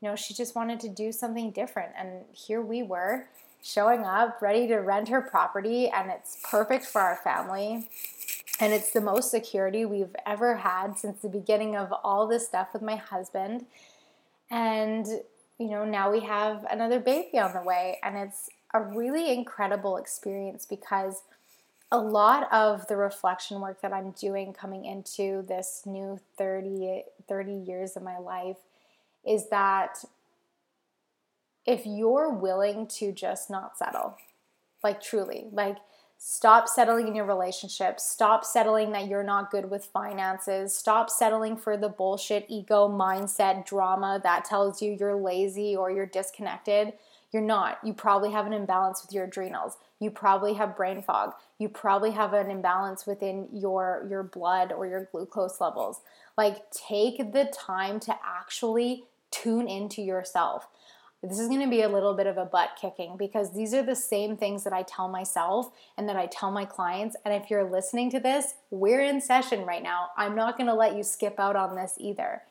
you 0.00 0.08
know, 0.08 0.16
she 0.16 0.32
just 0.32 0.54
wanted 0.54 0.80
to 0.80 0.88
do 0.88 1.12
something 1.12 1.50
different 1.50 1.92
and 1.98 2.24
here 2.32 2.62
we 2.62 2.82
were 2.82 3.26
showing 3.62 4.04
up 4.04 4.40
ready 4.40 4.66
to 4.68 4.76
rent 4.76 5.08
her 5.08 5.20
property 5.20 5.88
and 5.88 6.10
it's 6.10 6.38
perfect 6.48 6.84
for 6.86 7.00
our 7.00 7.16
family. 7.16 7.88
And 8.60 8.72
it's 8.72 8.92
the 8.92 9.00
most 9.00 9.30
security 9.30 9.84
we've 9.84 10.14
ever 10.26 10.56
had 10.56 10.98
since 10.98 11.20
the 11.20 11.28
beginning 11.28 11.76
of 11.76 11.92
all 12.04 12.26
this 12.26 12.46
stuff 12.46 12.68
with 12.72 12.82
my 12.82 12.96
husband. 12.96 13.66
And 14.50 15.06
you 15.58 15.70
know, 15.70 15.84
now 15.84 16.10
we 16.10 16.20
have 16.20 16.64
another 16.70 17.00
baby 17.00 17.38
on 17.38 17.52
the 17.52 17.62
way 17.62 17.98
and 18.02 18.16
it's 18.16 18.48
a 18.74 18.80
really 18.80 19.32
incredible 19.32 19.96
experience 19.96 20.66
because 20.66 21.22
a 21.90 21.98
lot 21.98 22.52
of 22.52 22.86
the 22.86 22.96
reflection 22.96 23.60
work 23.60 23.80
that 23.80 23.92
I'm 23.92 24.10
doing 24.12 24.52
coming 24.52 24.84
into 24.84 25.42
this 25.48 25.82
new 25.86 26.20
30, 26.36 27.04
30 27.26 27.52
years 27.52 27.96
of 27.96 28.02
my 28.02 28.18
life 28.18 28.58
is 29.26 29.48
that 29.48 30.04
if 31.68 31.86
you're 31.86 32.30
willing 32.30 32.86
to 32.86 33.12
just 33.12 33.50
not 33.50 33.76
settle, 33.76 34.16
like 34.82 35.02
truly, 35.02 35.46
like 35.52 35.76
stop 36.16 36.66
settling 36.66 37.06
in 37.06 37.14
your 37.14 37.26
relationship, 37.26 38.00
stop 38.00 38.44
settling 38.44 38.90
that 38.92 39.06
you're 39.06 39.22
not 39.22 39.50
good 39.50 39.70
with 39.70 39.84
finances, 39.84 40.74
stop 40.74 41.10
settling 41.10 41.56
for 41.56 41.76
the 41.76 41.88
bullshit 41.88 42.46
ego 42.48 42.88
mindset 42.88 43.66
drama 43.66 44.18
that 44.22 44.44
tells 44.44 44.82
you 44.82 44.96
you're 44.98 45.14
lazy 45.14 45.76
or 45.76 45.90
you're 45.90 46.06
disconnected 46.06 46.94
you're 47.32 47.42
not. 47.42 47.78
You 47.84 47.92
probably 47.92 48.32
have 48.32 48.46
an 48.46 48.52
imbalance 48.52 49.02
with 49.02 49.12
your 49.12 49.24
adrenals. 49.24 49.76
You 50.00 50.10
probably 50.10 50.54
have 50.54 50.76
brain 50.76 51.02
fog. 51.02 51.34
You 51.58 51.68
probably 51.68 52.12
have 52.12 52.32
an 52.32 52.50
imbalance 52.50 53.06
within 53.06 53.48
your 53.52 54.06
your 54.08 54.22
blood 54.22 54.72
or 54.72 54.86
your 54.86 55.08
glucose 55.12 55.60
levels. 55.60 56.00
Like 56.36 56.70
take 56.70 57.32
the 57.32 57.52
time 57.52 58.00
to 58.00 58.16
actually 58.24 59.04
tune 59.30 59.68
into 59.68 60.00
yourself. 60.00 60.68
This 61.22 61.38
is 61.38 61.48
going 61.48 61.62
to 61.62 61.68
be 61.68 61.82
a 61.82 61.88
little 61.88 62.14
bit 62.14 62.26
of 62.26 62.38
a 62.38 62.44
butt 62.44 62.70
kicking 62.80 63.16
because 63.18 63.52
these 63.52 63.74
are 63.74 63.82
the 63.82 63.96
same 63.96 64.36
things 64.36 64.62
that 64.64 64.72
I 64.72 64.82
tell 64.82 65.08
myself 65.08 65.70
and 65.96 66.08
that 66.08 66.16
I 66.16 66.26
tell 66.26 66.50
my 66.50 66.64
clients. 66.64 67.16
And 67.24 67.34
if 67.34 67.50
you're 67.50 67.68
listening 67.68 68.10
to 68.12 68.20
this, 68.20 68.54
we're 68.70 69.02
in 69.02 69.20
session 69.20 69.64
right 69.64 69.82
now. 69.82 70.08
I'm 70.16 70.36
not 70.36 70.56
going 70.56 70.68
to 70.68 70.74
let 70.74 70.96
you 70.96 71.02
skip 71.02 71.40
out 71.40 71.56
on 71.56 71.74
this 71.74 71.94
either 71.98 72.42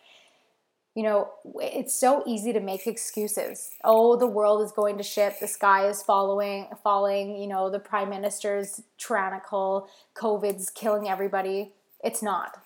you 0.97 1.03
know, 1.03 1.29
it's 1.61 1.93
so 1.93 2.23
easy 2.25 2.51
to 2.53 2.59
make 2.59 2.87
excuses. 2.87 3.69
Oh, 3.83 4.17
the 4.17 4.25
world 4.25 4.63
is 4.63 4.71
going 4.71 4.97
to 4.97 5.03
shit. 5.03 5.39
The 5.39 5.47
sky 5.47 5.87
is 5.87 6.01
following, 6.01 6.69
falling. 6.83 7.37
You 7.37 7.45
know, 7.45 7.69
the 7.69 7.77
prime 7.77 8.09
minister's 8.09 8.81
tyrannical. 8.97 9.89
COVID's 10.15 10.71
killing 10.71 11.07
everybody. 11.07 11.73
It's 12.03 12.23
not. 12.23 12.57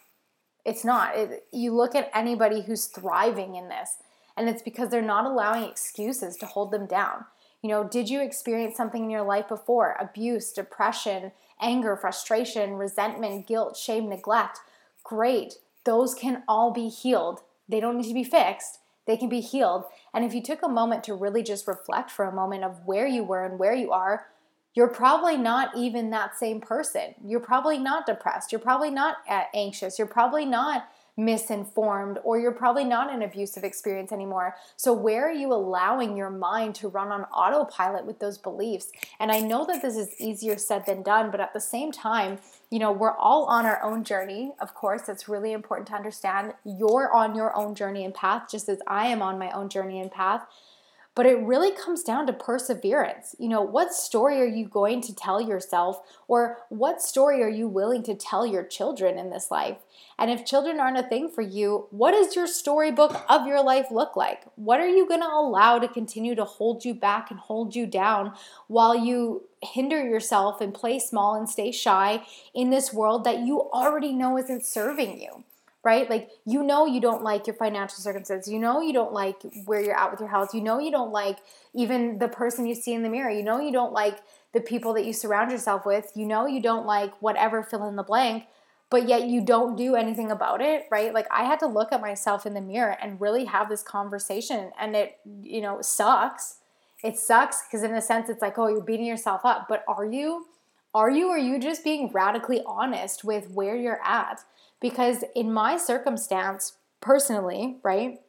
It's 0.63 0.85
not. 0.85 1.17
It, 1.17 1.43
you 1.51 1.75
look 1.75 1.93
at 1.93 2.09
anybody 2.13 2.61
who's 2.61 2.85
thriving 2.85 3.55
in 3.55 3.67
this, 3.67 3.97
and 4.37 4.49
it's 4.49 4.61
because 4.61 4.89
they're 4.89 5.01
not 5.01 5.25
allowing 5.25 5.63
excuses 5.63 6.37
to 6.37 6.45
hold 6.45 6.71
them 6.71 6.85
down. 6.85 7.25
You 7.61 7.69
know, 7.69 7.83
did 7.83 8.09
you 8.09 8.21
experience 8.21 8.75
something 8.75 9.03
in 9.03 9.09
your 9.09 9.23
life 9.23 9.47
before? 9.47 9.95
Abuse, 9.99 10.51
depression, 10.51 11.31
anger, 11.61 11.95
frustration, 11.95 12.73
resentment, 12.73 13.47
guilt, 13.47 13.77
shame, 13.77 14.09
neglect. 14.09 14.59
Great. 15.03 15.55
Those 15.83 16.15
can 16.15 16.43
all 16.47 16.71
be 16.71 16.89
healed 16.89 17.41
they 17.71 17.79
don't 17.79 17.97
need 17.97 18.07
to 18.09 18.13
be 18.13 18.23
fixed, 18.23 18.79
they 19.07 19.17
can 19.17 19.29
be 19.29 19.39
healed. 19.39 19.85
And 20.13 20.23
if 20.23 20.33
you 20.33 20.43
took 20.43 20.61
a 20.61 20.69
moment 20.69 21.03
to 21.05 21.15
really 21.15 21.41
just 21.41 21.67
reflect 21.67 22.11
for 22.11 22.25
a 22.25 22.33
moment 22.33 22.63
of 22.63 22.85
where 22.85 23.07
you 23.07 23.23
were 23.23 23.45
and 23.45 23.57
where 23.57 23.73
you 23.73 23.91
are, 23.91 24.27
you're 24.73 24.89
probably 24.89 25.37
not 25.37 25.75
even 25.75 26.11
that 26.11 26.37
same 26.37 26.61
person. 26.61 27.15
You're 27.25 27.39
probably 27.39 27.77
not 27.77 28.05
depressed. 28.05 28.51
You're 28.51 28.61
probably 28.61 28.91
not 28.91 29.17
uh, 29.27 29.43
anxious. 29.53 29.97
You're 29.97 30.07
probably 30.07 30.45
not 30.45 30.87
misinformed 31.17 32.19
or 32.23 32.39
you're 32.39 32.51
probably 32.51 32.85
not 32.85 33.13
an 33.13 33.21
abusive 33.21 33.63
experience 33.63 34.11
anymore. 34.11 34.55
So, 34.77 34.93
where 34.93 35.27
are 35.27 35.33
you 35.33 35.53
allowing 35.53 36.15
your 36.15 36.29
mind 36.29 36.75
to 36.75 36.87
run 36.87 37.11
on 37.11 37.23
autopilot 37.25 38.05
with 38.05 38.19
those 38.19 38.37
beliefs? 38.37 38.91
And 39.19 39.31
I 39.31 39.39
know 39.39 39.65
that 39.65 39.81
this 39.81 39.97
is 39.97 40.19
easier 40.19 40.57
said 40.57 40.85
than 40.85 41.03
done, 41.03 41.31
but 41.31 41.39
at 41.39 41.53
the 41.53 41.59
same 41.59 41.91
time, 41.91 42.39
you 42.69 42.79
know, 42.79 42.91
we're 42.91 43.15
all 43.17 43.45
on 43.45 43.65
our 43.65 43.83
own 43.83 44.03
journey. 44.03 44.53
Of 44.59 44.73
course, 44.73 45.09
it's 45.09 45.27
really 45.27 45.51
important 45.51 45.87
to 45.89 45.95
understand 45.95 46.53
you're 46.63 47.11
on 47.11 47.35
your 47.35 47.55
own 47.55 47.75
journey 47.75 48.05
and 48.05 48.13
path, 48.13 48.43
just 48.49 48.69
as 48.69 48.79
I 48.87 49.07
am 49.07 49.21
on 49.21 49.37
my 49.37 49.51
own 49.51 49.69
journey 49.69 49.99
and 49.99 50.11
path. 50.11 50.45
But 51.13 51.25
it 51.25 51.39
really 51.39 51.71
comes 51.71 52.03
down 52.03 52.25
to 52.27 52.33
perseverance. 52.33 53.35
You 53.37 53.49
know, 53.49 53.61
what 53.61 53.93
story 53.93 54.39
are 54.39 54.45
you 54.45 54.65
going 54.65 55.01
to 55.01 55.13
tell 55.13 55.41
yourself, 55.41 55.99
or 56.27 56.59
what 56.69 57.01
story 57.01 57.43
are 57.43 57.49
you 57.49 57.67
willing 57.67 58.01
to 58.03 58.15
tell 58.15 58.45
your 58.45 58.63
children 58.63 59.19
in 59.19 59.29
this 59.29 59.51
life? 59.51 59.77
And 60.17 60.31
if 60.31 60.45
children 60.45 60.79
aren't 60.79 60.97
a 60.97 61.03
thing 61.03 61.29
for 61.29 61.41
you, 61.41 61.87
what 61.91 62.11
does 62.11 62.35
your 62.35 62.47
storybook 62.47 63.25
of 63.27 63.45
your 63.45 63.61
life 63.61 63.87
look 63.91 64.15
like? 64.15 64.43
What 64.55 64.79
are 64.79 64.87
you 64.87 65.05
going 65.05 65.19
to 65.19 65.27
allow 65.27 65.79
to 65.79 65.87
continue 65.87 66.33
to 66.35 66.45
hold 66.45 66.85
you 66.85 66.93
back 66.93 67.29
and 67.29 67.39
hold 67.39 67.75
you 67.75 67.85
down 67.85 68.33
while 68.67 68.95
you 68.95 69.43
hinder 69.61 70.01
yourself 70.01 70.61
and 70.61 70.73
play 70.73 70.97
small 70.97 71.35
and 71.35 71.49
stay 71.49 71.71
shy 71.71 72.23
in 72.53 72.69
this 72.69 72.93
world 72.93 73.25
that 73.25 73.39
you 73.39 73.69
already 73.71 74.13
know 74.13 74.37
isn't 74.37 74.65
serving 74.65 75.21
you? 75.21 75.43
Right? 75.83 76.09
Like, 76.09 76.29
you 76.45 76.63
know, 76.63 76.85
you 76.85 77.01
don't 77.01 77.23
like 77.23 77.47
your 77.47 77.55
financial 77.55 77.97
circumstances. 77.97 78.51
You 78.51 78.59
know, 78.59 78.81
you 78.81 78.93
don't 78.93 79.13
like 79.13 79.37
where 79.65 79.81
you're 79.81 79.97
at 79.97 80.11
with 80.11 80.19
your 80.19 80.29
health. 80.29 80.53
You 80.53 80.61
know, 80.61 80.79
you 80.79 80.91
don't 80.91 81.11
like 81.11 81.39
even 81.73 82.19
the 82.19 82.27
person 82.27 82.65
you 82.65 82.75
see 82.75 82.93
in 82.93 83.03
the 83.03 83.09
mirror. 83.09 83.31
You 83.31 83.43
know, 83.43 83.59
you 83.59 83.71
don't 83.71 83.93
like 83.93 84.19
the 84.53 84.61
people 84.61 84.93
that 84.93 85.05
you 85.05 85.13
surround 85.13 85.51
yourself 85.51 85.85
with. 85.85 86.11
You 86.15 86.25
know, 86.25 86.45
you 86.45 86.61
don't 86.61 86.85
like 86.85 87.19
whatever, 87.21 87.63
fill 87.63 87.87
in 87.87 87.95
the 87.95 88.03
blank 88.03 88.45
but 88.91 89.07
yet 89.07 89.25
you 89.25 89.41
don't 89.41 89.77
do 89.77 89.95
anything 89.95 90.29
about 90.29 90.61
it, 90.61 90.85
right? 90.91 91.13
Like 91.13 91.25
I 91.31 91.45
had 91.45 91.59
to 91.59 91.65
look 91.65 91.93
at 91.93 92.01
myself 92.01 92.45
in 92.45 92.53
the 92.53 92.61
mirror 92.61 92.97
and 93.01 93.19
really 93.19 93.45
have 93.45 93.69
this 93.69 93.81
conversation 93.81 94.71
and 94.77 94.95
it, 94.95 95.17
you 95.41 95.61
know, 95.61 95.81
sucks. 95.81 96.57
It 97.01 97.17
sucks 97.17 97.63
because 97.63 97.83
in 97.83 97.95
a 97.95 98.01
sense 98.01 98.29
it's 98.29 98.41
like, 98.41 98.59
oh, 98.59 98.67
you're 98.67 98.83
beating 98.83 99.05
yourself 99.05 99.41
up, 99.45 99.67
but 99.69 99.83
are 99.87 100.05
you? 100.05 100.45
Are 100.93 101.09
you 101.09 101.29
or 101.29 101.35
are 101.35 101.39
you 101.39 101.59
just 101.59 101.83
being 101.83 102.11
radically 102.11 102.61
honest 102.65 103.23
with 103.23 103.51
where 103.51 103.75
you're 103.75 104.01
at? 104.03 104.43
Because 104.79 105.23
in 105.35 105.53
my 105.53 105.77
circumstance, 105.77 106.73
personally, 106.99 107.77
right? 107.83 108.19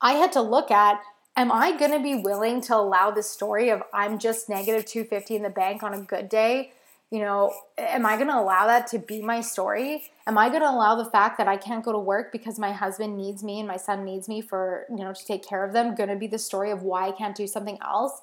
I 0.00 0.12
had 0.12 0.32
to 0.32 0.40
look 0.40 0.70
at 0.70 1.00
am 1.36 1.52
I 1.52 1.76
going 1.76 1.92
to 1.92 2.00
be 2.00 2.16
willing 2.16 2.60
to 2.62 2.74
allow 2.74 3.10
this 3.10 3.30
story 3.30 3.68
of 3.70 3.82
I'm 3.92 4.18
just 4.18 4.48
negative 4.48 4.84
250 4.86 5.36
in 5.36 5.42
the 5.42 5.50
bank 5.50 5.82
on 5.82 5.94
a 5.94 6.00
good 6.00 6.28
day 6.28 6.72
you 7.10 7.20
know, 7.20 7.54
am 7.78 8.04
I 8.04 8.16
going 8.16 8.28
to 8.28 8.38
allow 8.38 8.66
that 8.66 8.86
to 8.88 8.98
be 8.98 9.22
my 9.22 9.40
story? 9.40 10.10
Am 10.26 10.36
I 10.36 10.50
going 10.50 10.60
to 10.60 10.68
allow 10.68 10.94
the 10.94 11.10
fact 11.10 11.38
that 11.38 11.48
I 11.48 11.56
can't 11.56 11.82
go 11.82 11.92
to 11.92 11.98
work 11.98 12.32
because 12.32 12.58
my 12.58 12.72
husband 12.72 13.16
needs 13.16 13.42
me 13.42 13.60
and 13.60 13.68
my 13.68 13.78
son 13.78 14.04
needs 14.04 14.28
me 14.28 14.42
for, 14.42 14.84
you 14.90 14.98
know, 14.98 15.14
to 15.14 15.24
take 15.24 15.46
care 15.46 15.64
of 15.64 15.72
them 15.72 15.94
going 15.94 16.10
to 16.10 16.16
be 16.16 16.26
the 16.26 16.38
story 16.38 16.70
of 16.70 16.82
why 16.82 17.08
I 17.08 17.12
can't 17.12 17.34
do 17.34 17.46
something 17.46 17.78
else? 17.82 18.20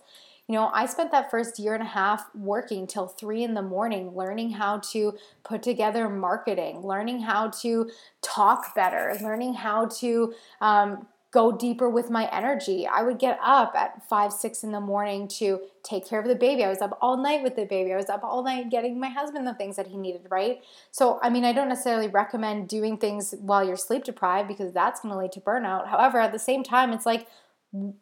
You 0.47 0.55
know, 0.55 0.69
I 0.73 0.86
spent 0.86 1.12
that 1.12 1.31
first 1.31 1.58
year 1.58 1.73
and 1.73 1.81
a 1.81 1.88
half 1.88 2.29
working 2.36 2.86
till 2.86 3.08
three 3.08 3.43
in 3.43 3.55
the 3.55 3.63
morning, 3.63 4.15
learning 4.15 4.51
how 4.51 4.77
to 4.91 5.17
put 5.43 5.63
together 5.63 6.08
marketing, 6.08 6.81
learning 6.81 7.21
how 7.21 7.49
to 7.62 7.89
talk 8.21 8.75
better, 8.75 9.17
learning 9.21 9.55
how 9.55 9.88
to 9.88 10.36
um, 10.62 11.08
go 11.31 11.51
deeper 11.51 11.89
with 11.89 12.12
my 12.12 12.29
energy. 12.31 12.88
I 12.88 13.01
would 13.01 13.17
get 13.17 13.39
up 13.43 13.73
at 13.75 14.08
five, 14.08 14.31
six 14.31 14.63
in 14.63 14.71
the 14.71 14.79
morning 14.79 15.27
to 15.39 15.62
take 15.84 16.08
care 16.08 16.19
of 16.19 16.27
the 16.27 16.36
baby. 16.36 16.63
I 16.63 16.69
was 16.69 16.79
up 16.79 16.97
all 17.01 17.17
night 17.17 17.41
with 17.41 17.55
the 17.55 17.65
baby. 17.65 17.91
I 17.91 17.97
was 17.97 18.10
up 18.10 18.23
all 18.23 18.43
night 18.43 18.69
getting 18.69 18.99
my 18.99 19.10
husband 19.10 19.47
the 19.47 19.53
things 19.55 19.75
that 19.77 19.88
he 19.88 19.97
needed, 19.97 20.27
right? 20.29 20.63
So, 20.91 21.19
I 21.23 21.29
mean, 21.29 21.43
I 21.43 21.53
don't 21.53 21.69
necessarily 21.69 22.08
recommend 22.08 22.69
doing 22.69 22.97
things 22.97 23.34
while 23.39 23.65
you're 23.65 23.77
sleep 23.77 24.03
deprived 24.03 24.47
because 24.47 24.71
that's 24.71 25.01
going 25.01 25.12
to 25.12 25.17
lead 25.17 25.34
to 25.34 25.41
burnout. 25.41 25.88
However, 25.88 26.19
at 26.19 26.31
the 26.31 26.39
same 26.39 26.63
time, 26.63 26.93
it's 26.93 27.05
like, 27.05 27.27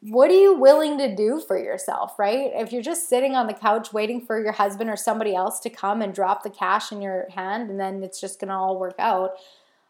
what 0.02 0.30
are 0.30 0.40
you 0.40 0.60
willing 0.60 0.98
to 1.00 1.16
do 1.16 1.42
for 1.48 1.58
yourself, 1.58 2.20
right? 2.20 2.52
If 2.54 2.72
you're 2.72 2.84
just 2.84 3.10
sitting 3.10 3.36
on 3.36 3.48
the 3.48 3.54
couch 3.54 3.92
waiting 3.92 4.26
for 4.26 4.42
your 4.42 4.52
husband 4.52 4.90
or 4.90 4.96
somebody 4.96 5.36
else 5.36 5.60
to 5.62 5.70
come 5.70 6.02
and 6.02 6.14
drop 6.14 6.44
the 6.44 6.50
cash 6.50 6.92
in 6.92 7.02
your 7.02 7.28
hand 7.34 7.70
and 7.70 7.80
then 7.80 8.04
it's 8.04 8.22
just 8.22 8.40
going 8.40 8.50
to 8.50 8.56
all 8.56 8.80
work 8.80 8.96
out 9.00 9.32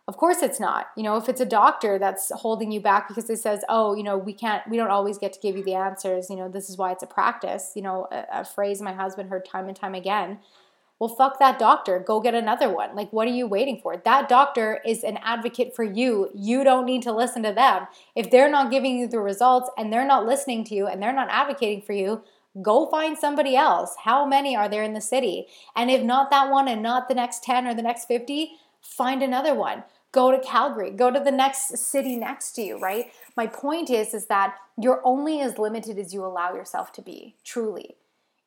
of 0.08 0.18
course 0.18 0.42
it's 0.42 0.60
not. 0.60 0.88
You 0.98 1.04
know, 1.04 1.16
if 1.16 1.30
it's 1.30 1.40
a 1.40 1.46
doctor 1.46 1.98
that's 1.98 2.30
holding 2.32 2.72
you 2.72 2.82
back 2.82 3.08
because 3.08 3.30
it 3.30 3.40
says, 3.40 3.64
"Oh, 3.70 3.96
you 3.96 4.04
know, 4.04 4.18
we 4.18 4.34
can't 4.34 4.68
we 4.70 4.76
don't 4.76 4.90
always 4.90 5.18
get 5.18 5.32
to 5.34 5.40
give 5.40 5.56
you 5.56 5.64
the 5.64 5.76
answers, 5.76 6.30
you 6.30 6.36
know, 6.36 6.50
this 6.50 6.70
is 6.70 6.78
why 6.78 6.92
it's 6.92 7.04
a 7.04 7.08
practice." 7.08 7.72
You 7.76 7.84
know, 7.84 8.08
a, 8.12 8.26
a 8.32 8.46
phrase 8.46 8.82
my 8.82 8.94
husband 8.94 9.30
heard 9.30 9.46
time 9.46 9.68
and 9.68 9.78
time 9.78 9.96
again. 9.96 10.40
Well, 11.00 11.10
fuck 11.10 11.40
that 11.40 11.60
doctor. 11.60 12.00
Go 12.00 12.22
get 12.22 12.36
another 12.36 12.70
one. 12.70 12.96
Like, 12.96 13.12
what 13.12 13.28
are 13.28 13.32
you 13.32 13.48
waiting 13.48 13.80
for? 13.82 13.98
That 13.98 14.30
doctor 14.30 14.80
is 14.86 15.04
an 15.04 15.18
advocate 15.22 15.76
for 15.76 15.84
you. 15.84 16.30
You 16.34 16.64
don't 16.64 16.86
need 16.86 17.02
to 17.04 17.12
listen 17.12 17.44
to 17.44 17.52
them. 17.52 17.88
If 18.16 18.32
they're 18.32 18.50
not 18.50 18.72
giving 18.72 18.98
you 18.98 19.08
the 19.08 19.20
results 19.20 19.70
and 19.78 19.92
they're 19.92 20.08
not 20.08 20.26
listening 20.26 20.64
to 20.66 20.76
you 20.76 20.88
and 20.88 21.02
they're 21.02 21.12
not 21.12 21.30
advocating 21.30 21.82
for 21.82 21.94
you, 21.94 22.24
go 22.62 22.88
find 22.90 23.18
somebody 23.18 23.56
else. 23.56 23.96
How 24.04 24.26
many 24.26 24.56
are 24.56 24.70
there 24.70 24.84
in 24.84 24.94
the 24.94 25.02
city? 25.02 25.48
And 25.76 25.92
if 25.92 26.04
not 26.04 26.30
that 26.30 26.50
one 26.50 26.68
and 26.68 26.82
not 26.82 27.10
the 27.10 27.16
next 27.16 27.44
10 27.44 27.68
or 27.68 27.74
the 27.74 27.82
next 27.82 28.06
50, 28.06 28.52
find 28.82 29.24
another 29.24 29.56
one 29.56 29.84
go 30.14 30.32
to 30.32 30.40
calgary 30.40 30.92
go 30.92 31.12
to 31.12 31.20
the 31.20 31.32
next 31.32 31.76
city 31.78 32.16
next 32.16 32.52
to 32.52 32.62
you 32.62 32.80
right 32.80 33.08
my 33.36 33.48
point 33.48 33.90
is 33.90 34.14
is 34.14 34.28
that 34.28 34.56
you're 34.78 35.02
only 35.04 35.42
as 35.42 35.58
limited 35.58 35.98
as 35.98 36.14
you 36.14 36.24
allow 36.24 36.54
yourself 36.54 36.92
to 36.92 37.02
be 37.02 37.36
truly 37.44 37.96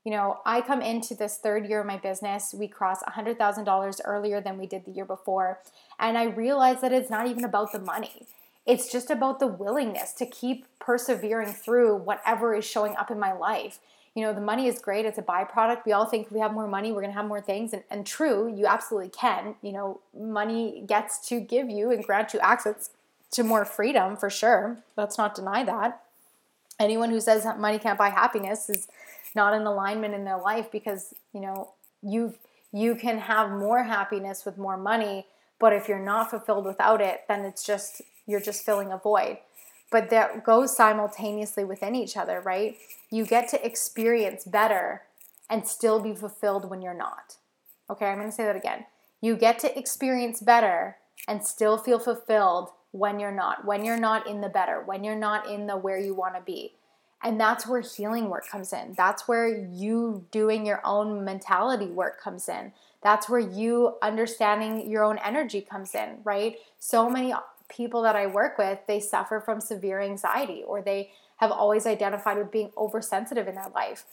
you 0.06 0.12
know 0.12 0.38
i 0.46 0.62
come 0.62 0.80
into 0.80 1.14
this 1.14 1.36
third 1.36 1.66
year 1.66 1.80
of 1.80 1.86
my 1.86 1.98
business 1.98 2.54
we 2.56 2.66
crossed 2.66 3.04
$100000 3.04 4.00
earlier 4.06 4.40
than 4.40 4.56
we 4.56 4.66
did 4.66 4.86
the 4.86 4.92
year 4.92 5.04
before 5.04 5.58
and 5.98 6.16
i 6.16 6.24
realize 6.24 6.80
that 6.80 6.92
it's 6.92 7.10
not 7.10 7.26
even 7.26 7.44
about 7.44 7.72
the 7.72 7.78
money 7.78 8.26
it's 8.64 8.90
just 8.90 9.10
about 9.10 9.38
the 9.40 9.46
willingness 9.46 10.12
to 10.12 10.24
keep 10.24 10.64
persevering 10.78 11.52
through 11.52 11.94
whatever 11.96 12.54
is 12.54 12.64
showing 12.64 12.96
up 12.96 13.10
in 13.10 13.18
my 13.18 13.32
life 13.32 13.80
you 14.16 14.22
know, 14.22 14.32
the 14.32 14.40
money 14.40 14.66
is 14.66 14.78
great. 14.78 15.04
It's 15.04 15.18
a 15.18 15.22
byproduct. 15.22 15.84
We 15.84 15.92
all 15.92 16.06
think 16.06 16.28
if 16.28 16.32
we 16.32 16.40
have 16.40 16.54
more 16.54 16.66
money, 16.66 16.90
we're 16.90 17.02
to 17.02 17.12
have 17.12 17.26
more 17.26 17.42
things. 17.42 17.74
And, 17.74 17.82
and 17.90 18.06
true, 18.06 18.50
you 18.52 18.66
absolutely 18.66 19.10
can. 19.10 19.56
You 19.60 19.72
know, 19.72 20.00
money 20.18 20.82
gets 20.86 21.28
to 21.28 21.38
give 21.38 21.68
you 21.68 21.90
and 21.90 22.02
grant 22.02 22.32
you 22.32 22.40
access 22.40 22.88
to 23.32 23.42
more 23.42 23.66
freedom 23.66 24.16
for 24.16 24.30
sure. 24.30 24.78
Let's 24.96 25.18
not 25.18 25.34
deny 25.34 25.64
that. 25.64 26.02
Anyone 26.80 27.10
who 27.10 27.20
says 27.20 27.46
money 27.58 27.78
can't 27.78 27.98
buy 27.98 28.08
happiness 28.08 28.70
is 28.70 28.88
not 29.36 29.54
in 29.54 29.62
alignment 29.62 30.14
in 30.14 30.24
their 30.24 30.40
life 30.40 30.72
because, 30.72 31.14
you 31.32 31.40
know, 31.40 31.74
you 32.02 32.34
you 32.72 32.96
can 32.96 33.18
have 33.18 33.50
more 33.50 33.84
happiness 33.84 34.44
with 34.44 34.58
more 34.58 34.76
money, 34.76 35.26
but 35.60 35.72
if 35.72 35.88
you're 35.88 36.04
not 36.04 36.30
fulfilled 36.30 36.64
without 36.64 37.00
it, 37.00 37.20
then 37.28 37.44
it's 37.44 37.64
just 37.64 38.02
you're 38.26 38.40
just 38.40 38.64
filling 38.64 38.90
a 38.90 38.98
void 38.98 39.38
but 39.90 40.10
that 40.10 40.44
goes 40.44 40.76
simultaneously 40.76 41.64
within 41.64 41.94
each 41.94 42.16
other, 42.16 42.40
right? 42.40 42.76
You 43.10 43.24
get 43.24 43.48
to 43.50 43.64
experience 43.64 44.44
better 44.44 45.02
and 45.48 45.66
still 45.66 46.00
be 46.00 46.14
fulfilled 46.14 46.68
when 46.68 46.82
you're 46.82 46.94
not. 46.94 47.36
Okay, 47.88 48.06
I'm 48.06 48.18
going 48.18 48.28
to 48.28 48.34
say 48.34 48.44
that 48.44 48.56
again. 48.56 48.86
You 49.20 49.36
get 49.36 49.58
to 49.60 49.78
experience 49.78 50.40
better 50.40 50.96
and 51.28 51.46
still 51.46 51.78
feel 51.78 51.98
fulfilled 51.98 52.70
when 52.90 53.20
you're 53.20 53.34
not, 53.34 53.64
when 53.64 53.84
you're 53.84 53.98
not 53.98 54.26
in 54.26 54.40
the 54.40 54.48
better, 54.48 54.82
when 54.84 55.04
you're 55.04 55.14
not 55.14 55.48
in 55.48 55.66
the 55.66 55.76
where 55.76 55.98
you 55.98 56.14
want 56.14 56.34
to 56.34 56.40
be. 56.40 56.72
And 57.26 57.40
that's 57.40 57.66
where 57.66 57.80
healing 57.80 58.30
work 58.30 58.48
comes 58.48 58.72
in. 58.72 58.94
That's 58.96 59.26
where 59.26 59.48
you 59.48 60.24
doing 60.30 60.64
your 60.64 60.80
own 60.84 61.24
mentality 61.24 61.86
work 61.86 62.20
comes 62.20 62.48
in. 62.48 62.70
That's 63.02 63.28
where 63.28 63.40
you 63.40 63.96
understanding 64.00 64.88
your 64.88 65.02
own 65.02 65.18
energy 65.18 65.60
comes 65.60 65.96
in, 65.96 66.18
right? 66.22 66.58
So 66.78 67.10
many 67.10 67.34
people 67.68 68.02
that 68.02 68.14
I 68.14 68.28
work 68.28 68.58
with, 68.58 68.78
they 68.86 69.00
suffer 69.00 69.40
from 69.40 69.60
severe 69.60 70.00
anxiety 70.00 70.62
or 70.64 70.80
they 70.80 71.10
have 71.38 71.50
always 71.50 71.84
identified 71.84 72.38
with 72.38 72.52
being 72.52 72.70
oversensitive 72.78 73.48
in 73.48 73.56
their 73.56 73.72
life. 73.74 74.04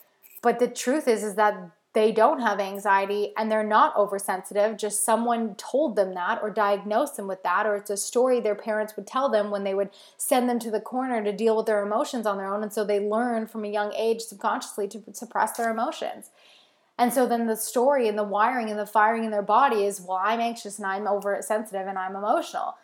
But 0.41 0.58
the 0.58 0.67
truth 0.67 1.08
is 1.08 1.23
is 1.23 1.36
that 1.36 1.69
they 1.93 2.12
don't 2.12 2.39
have 2.39 2.60
anxiety 2.60 3.34
and 3.38 3.51
they're 3.51 3.63
not 3.63 3.95
oversensitive, 3.95 4.77
just 4.77 5.06
someone 5.06 5.53
told 5.56 5.95
them 5.95 6.15
that 6.15 6.41
or 6.41 6.49
diagnosed 6.49 7.17
them 7.17 7.27
with 7.27 7.43
that 7.43 7.67
or 7.67 7.75
it's 7.75 7.91
a 7.91 7.97
story 7.97 8.39
their 8.39 8.56
parents 8.56 8.95
would 8.95 9.06
tell 9.06 9.29
them 9.29 9.51
when 9.51 9.63
they 9.63 9.75
would 9.75 9.91
send 10.17 10.49
them 10.49 10.58
to 10.60 10.71
the 10.71 10.79
corner 10.79 11.23
to 11.23 11.32
deal 11.32 11.56
with 11.56 11.67
their 11.67 11.86
emotions 11.86 12.25
on 12.25 12.38
their 12.38 12.51
own 12.51 12.63
and 12.63 12.73
so 12.73 12.84
they 12.84 12.99
learn 12.99 13.45
from 13.45 13.63
a 13.63 13.69
young 13.69 13.93
age 13.93 14.21
subconsciously 14.21 14.88
to 14.88 15.03
suppress 15.13 15.53
their 15.53 15.69
emotions. 15.69 16.32
And 16.97 17.13
so 17.13 17.27
then 17.27 17.47
the 17.47 17.56
story 17.56 18.08
and 18.08 18.17
the 18.17 18.23
wiring 18.23 18.69
and 18.69 18.79
the 18.79 18.86
firing 18.86 19.23
in 19.23 19.32
their 19.32 19.41
body 19.41 19.86
is, 19.86 20.01
well, 20.01 20.19
I'm 20.21 20.39
anxious 20.39 20.77
and 20.77 20.86
I'm 20.86 21.08
oversensitive 21.08 21.88
and 21.88 21.97
I'm 21.97 22.15
emotional. 22.15 22.75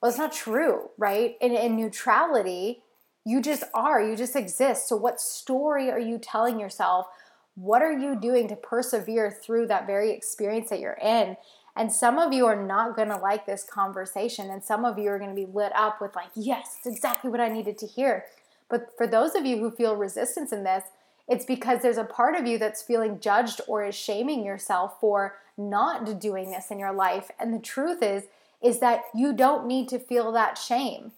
Well, 0.00 0.10
it's 0.10 0.18
not 0.18 0.32
true, 0.32 0.90
right? 0.98 1.36
In, 1.40 1.52
in 1.52 1.76
neutrality, 1.76 2.82
you 3.24 3.40
just 3.40 3.64
are, 3.72 4.02
you 4.02 4.16
just 4.16 4.36
exist. 4.36 4.88
So, 4.88 4.96
what 4.96 5.20
story 5.20 5.90
are 5.90 5.98
you 5.98 6.18
telling 6.18 6.60
yourself? 6.60 7.06
What 7.54 7.82
are 7.82 7.92
you 7.92 8.18
doing 8.18 8.48
to 8.48 8.56
persevere 8.56 9.30
through 9.30 9.68
that 9.68 9.86
very 9.86 10.10
experience 10.10 10.70
that 10.70 10.80
you're 10.80 10.98
in? 11.00 11.36
And 11.76 11.92
some 11.92 12.18
of 12.18 12.32
you 12.32 12.46
are 12.46 12.60
not 12.60 12.94
going 12.94 13.08
to 13.08 13.16
like 13.16 13.46
this 13.46 13.64
conversation, 13.64 14.48
and 14.50 14.62
some 14.62 14.84
of 14.84 14.98
you 14.98 15.08
are 15.10 15.18
going 15.18 15.34
to 15.34 15.36
be 15.36 15.50
lit 15.52 15.72
up 15.74 16.00
with, 16.00 16.14
like, 16.14 16.30
yes, 16.34 16.78
exactly 16.86 17.30
what 17.30 17.40
I 17.40 17.48
needed 17.48 17.78
to 17.78 17.86
hear. 17.86 18.26
But 18.68 18.96
for 18.96 19.06
those 19.06 19.34
of 19.34 19.44
you 19.44 19.58
who 19.58 19.70
feel 19.70 19.96
resistance 19.96 20.52
in 20.52 20.64
this, 20.64 20.84
it's 21.26 21.44
because 21.44 21.82
there's 21.82 21.96
a 21.96 22.04
part 22.04 22.34
of 22.34 22.46
you 22.46 22.58
that's 22.58 22.82
feeling 22.82 23.18
judged 23.18 23.60
or 23.66 23.84
is 23.84 23.94
shaming 23.94 24.44
yourself 24.44 25.00
for 25.00 25.36
not 25.56 26.20
doing 26.20 26.50
this 26.50 26.70
in 26.70 26.78
your 26.78 26.92
life. 26.92 27.30
And 27.40 27.52
the 27.54 27.58
truth 27.58 28.02
is, 28.02 28.24
is 28.62 28.80
that 28.80 29.02
you 29.14 29.32
don't 29.32 29.66
need 29.66 29.88
to 29.88 29.98
feel 29.98 30.32
that 30.32 30.58
shame. 30.58 31.12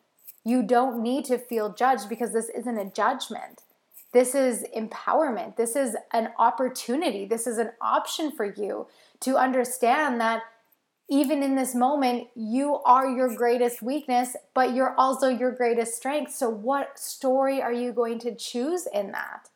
You 0.44 0.62
don't 0.62 1.02
need 1.02 1.24
to 1.26 1.38
feel 1.38 1.72
judged 1.72 2.08
because 2.08 2.32
this 2.32 2.48
isn't 2.48 2.78
a 2.78 2.90
judgment. 2.90 3.62
This 4.16 4.34
is 4.34 4.64
empowerment. 4.74 5.56
This 5.56 5.76
is 5.76 5.94
an 6.10 6.30
opportunity. 6.38 7.26
This 7.26 7.46
is 7.46 7.58
an 7.58 7.72
option 7.82 8.32
for 8.32 8.46
you 8.46 8.86
to 9.20 9.36
understand 9.36 10.22
that 10.22 10.40
even 11.10 11.42
in 11.42 11.54
this 11.54 11.74
moment, 11.74 12.28
you 12.34 12.76
are 12.86 13.06
your 13.10 13.36
greatest 13.36 13.82
weakness, 13.82 14.34
but 14.54 14.72
you're 14.72 14.94
also 14.96 15.28
your 15.28 15.52
greatest 15.52 15.96
strength. 15.96 16.34
So, 16.34 16.48
what 16.48 16.98
story 16.98 17.60
are 17.60 17.74
you 17.74 17.92
going 17.92 18.18
to 18.20 18.34
choose 18.34 18.88
in 18.90 19.12
that? 19.12 19.50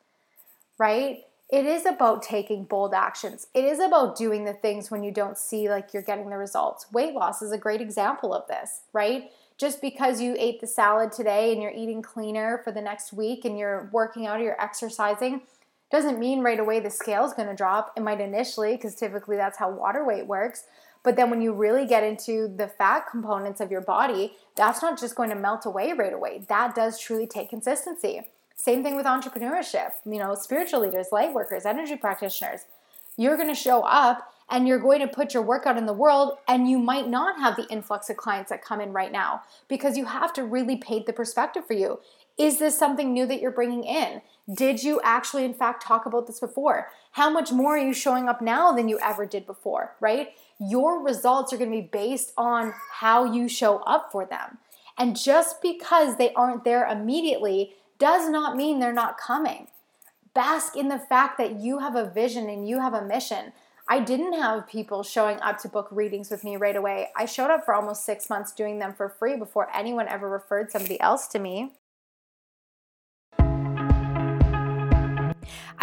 Right? 0.77 1.23
It 1.49 1.65
is 1.65 1.87
about 1.87 2.21
taking 2.21 2.65
bold 2.65 2.93
actions. 2.93 3.47
It 3.55 3.65
is 3.65 3.79
about 3.79 4.15
doing 4.15 4.45
the 4.45 4.53
things 4.53 4.91
when 4.91 5.03
you 5.03 5.11
don't 5.11 5.39
see 5.39 5.71
like 5.71 5.91
you're 5.91 6.03
getting 6.03 6.29
the 6.29 6.37
results. 6.37 6.85
Weight 6.91 7.15
loss 7.15 7.41
is 7.41 7.51
a 7.51 7.57
great 7.57 7.81
example 7.81 8.31
of 8.31 8.47
this, 8.47 8.81
right? 8.93 9.31
Just 9.61 9.79
because 9.79 10.19
you 10.19 10.35
ate 10.39 10.59
the 10.59 10.65
salad 10.65 11.11
today 11.11 11.53
and 11.53 11.61
you're 11.61 11.69
eating 11.69 12.01
cleaner 12.01 12.61
for 12.63 12.71
the 12.71 12.81
next 12.81 13.13
week 13.13 13.45
and 13.45 13.59
you're 13.59 13.91
working 13.93 14.25
out 14.25 14.39
or 14.39 14.43
you're 14.43 14.59
exercising 14.59 15.43
doesn't 15.91 16.17
mean 16.17 16.41
right 16.41 16.59
away 16.59 16.79
the 16.79 16.89
scale 16.89 17.25
is 17.25 17.33
going 17.33 17.47
to 17.47 17.53
drop. 17.53 17.93
It 17.95 18.01
might 18.01 18.19
initially, 18.19 18.75
because 18.75 18.95
typically 18.95 19.37
that's 19.37 19.59
how 19.59 19.69
water 19.69 20.03
weight 20.03 20.25
works. 20.25 20.63
But 21.03 21.15
then 21.15 21.29
when 21.29 21.43
you 21.43 21.53
really 21.53 21.85
get 21.85 22.03
into 22.03 22.47
the 22.47 22.67
fat 22.67 23.05
components 23.11 23.61
of 23.61 23.69
your 23.69 23.81
body, 23.81 24.33
that's 24.55 24.81
not 24.81 24.99
just 24.99 25.13
going 25.13 25.29
to 25.29 25.35
melt 25.35 25.67
away 25.67 25.93
right 25.93 26.13
away. 26.13 26.41
That 26.49 26.73
does 26.73 26.99
truly 26.99 27.27
take 27.27 27.51
consistency. 27.51 28.21
Same 28.55 28.81
thing 28.81 28.95
with 28.95 29.05
entrepreneurship, 29.05 29.91
you 30.07 30.17
know, 30.17 30.33
spiritual 30.33 30.79
leaders, 30.79 31.09
light 31.11 31.35
workers, 31.35 31.67
energy 31.67 31.97
practitioners. 31.97 32.61
You're 33.15 33.37
going 33.37 33.49
to 33.49 33.53
show 33.53 33.81
up 33.81 34.33
and 34.51 34.67
you're 34.67 34.79
going 34.79 34.99
to 34.99 35.07
put 35.07 35.33
your 35.33 35.41
work 35.41 35.65
out 35.65 35.77
in 35.77 35.85
the 35.85 35.93
world, 35.93 36.37
and 36.47 36.69
you 36.69 36.77
might 36.77 37.07
not 37.07 37.39
have 37.39 37.55
the 37.55 37.67
influx 37.69 38.09
of 38.09 38.17
clients 38.17 38.49
that 38.49 38.63
come 38.63 38.81
in 38.81 38.91
right 38.91 39.11
now 39.11 39.41
because 39.67 39.97
you 39.97 40.05
have 40.05 40.33
to 40.33 40.43
really 40.43 40.75
paint 40.75 41.05
the 41.05 41.13
perspective 41.13 41.65
for 41.65 41.73
you. 41.73 41.99
Is 42.37 42.59
this 42.59 42.77
something 42.77 43.13
new 43.13 43.25
that 43.25 43.41
you're 43.41 43.51
bringing 43.51 43.83
in? 43.83 44.21
Did 44.53 44.83
you 44.83 44.99
actually, 45.03 45.45
in 45.45 45.53
fact, 45.53 45.85
talk 45.85 46.05
about 46.05 46.27
this 46.27 46.39
before? 46.39 46.89
How 47.11 47.29
much 47.29 47.51
more 47.51 47.75
are 47.75 47.85
you 47.85 47.93
showing 47.93 48.27
up 48.27 48.41
now 48.41 48.71
than 48.73 48.89
you 48.89 48.99
ever 48.99 49.25
did 49.25 49.45
before, 49.45 49.95
right? 49.99 50.29
Your 50.59 51.01
results 51.01 51.53
are 51.53 51.57
going 51.57 51.71
to 51.71 51.77
be 51.77 51.89
based 51.91 52.33
on 52.37 52.73
how 52.93 53.23
you 53.23 53.47
show 53.47 53.77
up 53.79 54.11
for 54.11 54.25
them. 54.25 54.57
And 54.97 55.17
just 55.17 55.61
because 55.61 56.17
they 56.17 56.33
aren't 56.33 56.63
there 56.63 56.85
immediately 56.85 57.73
does 57.99 58.29
not 58.29 58.57
mean 58.57 58.79
they're 58.79 58.91
not 58.91 59.17
coming. 59.17 59.67
Bask 60.33 60.75
in 60.75 60.89
the 60.89 60.99
fact 60.99 61.37
that 61.37 61.59
you 61.59 61.79
have 61.79 61.95
a 61.95 62.09
vision 62.09 62.49
and 62.49 62.67
you 62.67 62.79
have 62.79 62.93
a 62.93 63.05
mission. 63.05 63.53
I 63.91 63.99
didn't 63.99 64.31
have 64.39 64.69
people 64.69 65.03
showing 65.03 65.37
up 65.41 65.57
to 65.63 65.67
book 65.67 65.89
readings 65.91 66.31
with 66.31 66.45
me 66.45 66.55
right 66.55 66.77
away. 66.77 67.09
I 67.17 67.25
showed 67.25 67.51
up 67.51 67.65
for 67.65 67.73
almost 67.73 68.05
six 68.05 68.29
months 68.29 68.53
doing 68.53 68.79
them 68.79 68.93
for 68.93 69.09
free 69.09 69.35
before 69.35 69.67
anyone 69.75 70.07
ever 70.07 70.29
referred 70.29 70.71
somebody 70.71 70.97
else 71.01 71.27
to 71.27 71.39
me. 71.39 71.73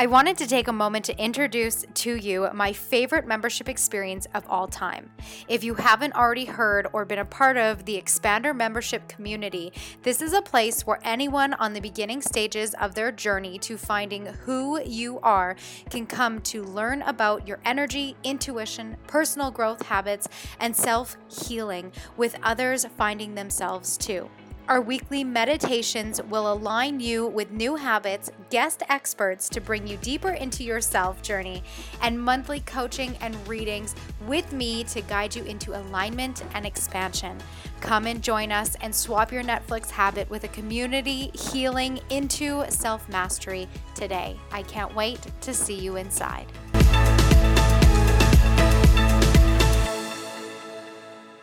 I 0.00 0.06
wanted 0.06 0.38
to 0.38 0.46
take 0.46 0.68
a 0.68 0.72
moment 0.72 1.06
to 1.06 1.18
introduce 1.20 1.84
to 1.94 2.14
you 2.14 2.48
my 2.54 2.72
favorite 2.72 3.26
membership 3.26 3.68
experience 3.68 4.28
of 4.32 4.48
all 4.48 4.68
time. 4.68 5.10
If 5.48 5.64
you 5.64 5.74
haven't 5.74 6.14
already 6.14 6.44
heard 6.44 6.86
or 6.92 7.04
been 7.04 7.18
a 7.18 7.24
part 7.24 7.56
of 7.56 7.84
the 7.84 8.00
Expander 8.00 8.54
membership 8.54 9.08
community, 9.08 9.72
this 10.04 10.22
is 10.22 10.34
a 10.34 10.40
place 10.40 10.86
where 10.86 11.00
anyone 11.02 11.52
on 11.54 11.72
the 11.72 11.80
beginning 11.80 12.22
stages 12.22 12.74
of 12.74 12.94
their 12.94 13.10
journey 13.10 13.58
to 13.58 13.76
finding 13.76 14.26
who 14.26 14.80
you 14.84 15.18
are 15.18 15.56
can 15.90 16.06
come 16.06 16.42
to 16.42 16.62
learn 16.62 17.02
about 17.02 17.48
your 17.48 17.58
energy, 17.64 18.14
intuition, 18.22 18.96
personal 19.08 19.50
growth 19.50 19.84
habits, 19.86 20.28
and 20.60 20.76
self 20.76 21.16
healing, 21.28 21.90
with 22.16 22.36
others 22.44 22.86
finding 22.96 23.34
themselves 23.34 23.98
too. 23.98 24.30
Our 24.68 24.82
weekly 24.82 25.24
meditations 25.24 26.22
will 26.24 26.52
align 26.52 27.00
you 27.00 27.26
with 27.26 27.50
new 27.50 27.76
habits, 27.76 28.30
guest 28.50 28.82
experts 28.90 29.48
to 29.48 29.62
bring 29.62 29.86
you 29.86 29.96
deeper 29.96 30.32
into 30.32 30.62
your 30.62 30.82
self 30.82 31.22
journey, 31.22 31.62
and 32.02 32.20
monthly 32.20 32.60
coaching 32.60 33.16
and 33.22 33.34
readings 33.48 33.94
with 34.26 34.52
me 34.52 34.84
to 34.84 35.00
guide 35.00 35.34
you 35.34 35.42
into 35.44 35.74
alignment 35.74 36.44
and 36.52 36.66
expansion. 36.66 37.38
Come 37.80 38.06
and 38.06 38.22
join 38.22 38.52
us 38.52 38.76
and 38.82 38.94
swap 38.94 39.32
your 39.32 39.42
Netflix 39.42 39.88
habit 39.88 40.28
with 40.28 40.44
a 40.44 40.48
community 40.48 41.30
healing 41.32 41.98
into 42.10 42.70
self 42.70 43.08
mastery 43.08 43.66
today. 43.94 44.36
I 44.52 44.64
can't 44.64 44.94
wait 44.94 45.26
to 45.40 45.54
see 45.54 45.76
you 45.76 45.96
inside. 45.96 46.44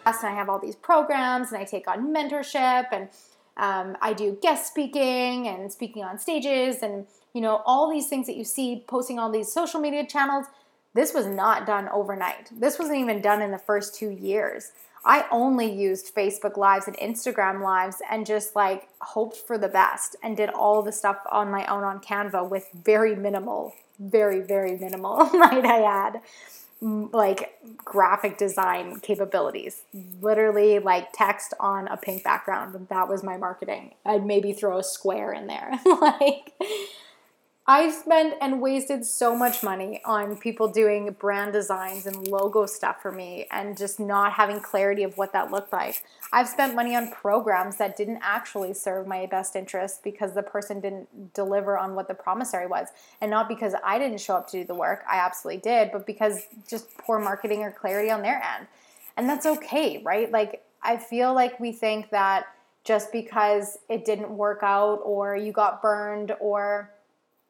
And 0.05 0.15
I 0.23 0.31
have 0.31 0.49
all 0.49 0.59
these 0.59 0.75
programs 0.75 1.51
and 1.51 1.59
I 1.59 1.65
take 1.65 1.87
on 1.87 2.13
mentorship 2.13 2.87
and 2.91 3.09
um, 3.57 3.97
I 4.01 4.13
do 4.13 4.37
guest 4.41 4.67
speaking 4.67 5.47
and 5.47 5.71
speaking 5.71 6.03
on 6.03 6.19
stages 6.19 6.83
and 6.83 7.07
you 7.33 7.41
know 7.41 7.61
all 7.65 7.91
these 7.91 8.07
things 8.07 8.27
that 8.27 8.35
you 8.35 8.43
see 8.43 8.83
posting 8.87 9.17
on 9.17 9.31
these 9.31 9.51
social 9.51 9.79
media 9.79 10.05
channels. 10.05 10.45
This 10.93 11.13
was 11.13 11.25
not 11.25 11.65
done 11.65 11.89
overnight. 11.89 12.49
This 12.57 12.79
wasn't 12.79 12.99
even 12.99 13.21
done 13.21 13.41
in 13.41 13.51
the 13.51 13.57
first 13.57 13.95
two 13.95 14.11
years. 14.11 14.71
I 15.03 15.25
only 15.29 15.71
used 15.71 16.15
Facebook 16.15 16.55
Lives 16.55 16.87
and 16.87 16.95
Instagram 16.97 17.61
Lives 17.61 18.01
and 18.09 18.25
just 18.25 18.55
like 18.55 18.87
hoped 19.01 19.35
for 19.35 19.57
the 19.57 19.67
best 19.67 20.15
and 20.23 20.37
did 20.37 20.49
all 20.49 20.81
the 20.81 20.93
stuff 20.93 21.17
on 21.31 21.51
my 21.51 21.65
own 21.65 21.83
on 21.83 21.99
Canva 21.99 22.49
with 22.49 22.69
very 22.73 23.15
minimal, 23.15 23.73
very, 23.99 24.39
very 24.39 24.77
minimal, 24.77 25.25
might 25.33 25.65
I 25.65 25.83
add 25.83 26.21
like 26.81 27.59
graphic 27.77 28.37
design 28.37 28.99
capabilities. 28.99 29.83
Literally 30.21 30.79
like 30.79 31.13
text 31.13 31.53
on 31.59 31.87
a 31.87 31.97
pink 31.97 32.23
background. 32.23 32.87
That 32.89 33.07
was 33.07 33.23
my 33.23 33.37
marketing. 33.37 33.95
I'd 34.05 34.25
maybe 34.25 34.53
throw 34.53 34.77
a 34.77 34.83
square 34.83 35.31
in 35.31 35.47
there. 35.47 35.71
like 35.85 36.53
I've 37.67 37.95
spent 37.95 38.35
and 38.41 38.61
wasted 38.61 39.03
so 39.07 39.35
much 39.35 39.63
money 39.63 39.99
on 40.05 40.37
people 40.37 40.67
doing 40.67 41.11
brand 41.17 41.51
designs 41.51 42.05
and 42.05 42.27
logo 42.27 42.67
stuff 42.67 43.01
for 43.01 43.11
me 43.11 43.47
and 43.49 43.75
just 43.75 43.99
not 43.99 44.33
having 44.33 44.59
clarity 44.59 45.01
of 45.01 45.17
what 45.17 45.33
that 45.33 45.49
looked 45.49 45.73
like. 45.73 46.03
I've 46.31 46.47
spent 46.47 46.75
money 46.75 46.95
on 46.95 47.09
programs 47.09 47.77
that 47.77 47.97
didn't 47.97 48.19
actually 48.21 48.75
serve 48.75 49.07
my 49.07 49.25
best 49.25 49.55
interest 49.55 50.03
because 50.03 50.35
the 50.35 50.43
person 50.43 50.79
didn't 50.79 51.33
deliver 51.33 51.75
on 51.75 51.95
what 51.95 52.07
the 52.07 52.13
promissory 52.13 52.67
was. 52.67 52.89
And 53.19 53.31
not 53.31 53.49
because 53.49 53.73
I 53.83 53.97
didn't 53.97 54.19
show 54.19 54.35
up 54.35 54.47
to 54.49 54.59
do 54.59 54.63
the 54.63 54.75
work, 54.75 55.03
I 55.11 55.17
absolutely 55.17 55.61
did, 55.61 55.91
but 55.91 56.05
because 56.05 56.43
just 56.69 56.95
poor 56.99 57.17
marketing 57.17 57.63
or 57.63 57.71
clarity 57.71 58.11
on 58.11 58.21
their 58.21 58.43
end. 58.43 58.67
And 59.17 59.27
that's 59.27 59.47
okay, 59.47 60.03
right? 60.05 60.31
Like, 60.31 60.63
I 60.83 60.97
feel 60.97 61.33
like 61.33 61.59
we 61.59 61.71
think 61.71 62.11
that 62.11 62.45
just 62.83 63.11
because 63.11 63.79
it 63.89 64.05
didn't 64.05 64.29
work 64.29 64.59
out 64.61 65.01
or 65.03 65.35
you 65.35 65.51
got 65.51 65.81
burned 65.81 66.31
or 66.39 66.91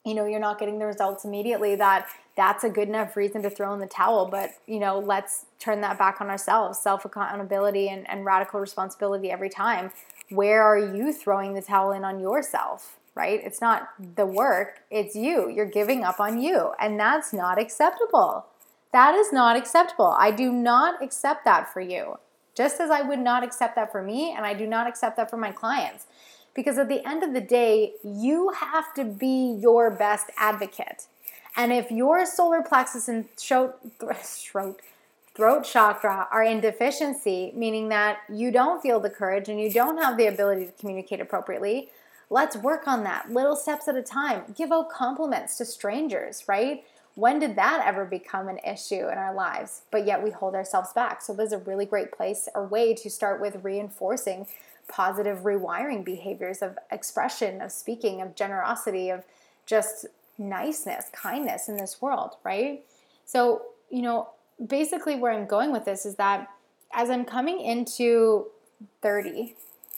you 0.05 0.13
know 0.13 0.25
you're 0.25 0.39
not 0.39 0.59
getting 0.59 0.79
the 0.79 0.85
results 0.85 1.25
immediately 1.25 1.75
that 1.75 2.07
that's 2.37 2.63
a 2.63 2.69
good 2.69 2.87
enough 2.87 3.15
reason 3.15 3.41
to 3.41 3.49
throw 3.49 3.73
in 3.73 3.79
the 3.79 3.87
towel 3.87 4.27
but 4.27 4.51
you 4.67 4.79
know 4.79 4.99
let's 4.99 5.45
turn 5.65 5.81
that 5.81 5.97
back 5.97 6.21
on 6.21 6.29
ourselves. 6.29 6.79
Self 6.79 7.03
accountability 7.05 7.89
and, 7.89 8.09
and 8.09 8.23
radical 8.23 8.59
responsibility 8.59 9.31
every 9.31 9.49
time. 9.49 9.91
Where 10.29 10.63
are 10.63 10.77
you 10.77 11.11
throwing 11.11 11.53
the 11.53 11.61
towel 11.61 11.91
in 11.91 12.05
on 12.05 12.19
yourself 12.19 12.97
right? 13.15 13.39
It's 13.45 13.61
not 13.61 13.89
the 14.17 14.25
work 14.25 14.81
it's 14.91 15.15
you. 15.15 15.49
You're 15.49 15.65
giving 15.65 16.03
up 16.03 16.19
on 16.19 16.39
you 16.41 16.73
and 16.79 16.99
that's 16.99 17.33
not 17.33 17.59
acceptable. 17.59 18.45
That 18.91 19.15
is 19.15 19.33
not 19.33 19.57
acceptable. 19.57 20.15
I 20.17 20.31
do 20.31 20.51
not 20.51 21.01
accept 21.01 21.45
that 21.45 21.71
for 21.71 21.81
you. 21.81 22.17
Just 22.55 22.79
as 22.79 22.89
i 22.89 23.01
would 23.01 23.19
not 23.19 23.43
accept 23.43 23.75
that 23.75 23.91
for 23.91 24.01
me 24.01 24.31
and 24.31 24.45
i 24.45 24.53
do 24.53 24.65
not 24.65 24.87
accept 24.87 25.17
that 25.17 25.29
for 25.29 25.35
my 25.35 25.51
clients 25.51 26.07
because 26.55 26.77
at 26.77 26.87
the 26.87 27.07
end 27.07 27.21
of 27.21 27.33
the 27.33 27.41
day, 27.41 27.93
you 28.03 28.51
have 28.57 28.93
to 28.95 29.03
be 29.03 29.57
your 29.59 29.91
best 29.91 30.31
advocate. 30.37 31.07
And 31.55 31.71
if 31.71 31.91
your 31.91 32.25
solar 32.25 32.61
plexus 32.61 33.07
and 33.07 33.29
throat, 33.35 33.77
throat, 34.21 34.81
throat 35.35 35.63
chakra 35.63 36.27
are 36.31 36.43
in 36.43 36.61
deficiency, 36.61 37.51
meaning 37.55 37.89
that 37.89 38.19
you 38.33 38.51
don't 38.51 38.81
feel 38.81 38.99
the 38.99 39.09
courage 39.09 39.49
and 39.49 39.59
you 39.59 39.71
don't 39.71 39.97
have 39.97 40.17
the 40.17 40.27
ability 40.27 40.65
to 40.65 40.71
communicate 40.73 41.21
appropriately, 41.21 41.89
let's 42.29 42.55
work 42.55 42.87
on 42.87 43.03
that 43.03 43.31
little 43.31 43.55
steps 43.55 43.87
at 43.87 43.95
a 43.95 44.01
time. 44.01 44.43
Give 44.55 44.71
out 44.71 44.89
compliments 44.89 45.57
to 45.57 45.65
strangers, 45.65 46.45
right? 46.47 46.83
When 47.15 47.39
did 47.39 47.55
that 47.55 47.81
ever 47.85 48.03
become 48.03 48.49
an 48.49 48.59
issue 48.59 49.07
in 49.07 49.17
our 49.17 49.33
lives? 49.33 49.83
But 49.89 50.05
yet 50.05 50.21
we 50.21 50.31
hold 50.31 50.53
ourselves 50.53 50.91
back. 50.91 51.21
So, 51.21 51.33
there's 51.33 51.53
a 51.53 51.59
really 51.59 51.85
great 51.85 52.11
place 52.11 52.49
or 52.53 52.65
way 52.65 52.93
to 52.93 53.09
start 53.09 53.39
with 53.39 53.63
reinforcing 53.63 54.47
positive 54.87 55.39
rewiring 55.39 56.03
behaviors 56.03 56.61
of 56.61 56.77
expression, 56.91 57.61
of 57.61 57.71
speaking, 57.71 58.21
of 58.21 58.35
generosity, 58.35 59.09
of 59.09 59.23
just 59.65 60.05
niceness, 60.37 61.05
kindness 61.11 61.67
in 61.67 61.77
this 61.77 62.01
world, 62.01 62.35
right? 62.43 62.83
So, 63.25 63.63
you 63.89 64.01
know, 64.01 64.29
basically 64.65 65.15
where 65.15 65.31
I'm 65.31 65.47
going 65.47 65.71
with 65.71 65.85
this 65.85 66.05
is 66.05 66.15
that 66.15 66.49
as 66.93 67.09
I'm 67.09 67.25
coming 67.25 67.59
into 67.59 68.47
30, 69.01 69.55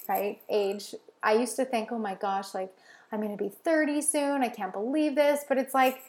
right, 0.08 0.40
age, 0.50 0.96
I 1.22 1.34
used 1.34 1.56
to 1.58 1.66
think, 1.66 1.92
oh 1.92 2.00
my 2.00 2.16
gosh, 2.16 2.54
like 2.54 2.74
I'm 3.12 3.22
to 3.22 3.38
be 3.38 3.50
30 3.50 4.02
soon. 4.02 4.44
I 4.44 4.50
can't 4.50 4.74
believe 4.74 5.16
this. 5.16 5.44
But 5.48 5.58
it's 5.58 5.74
like, 5.74 6.04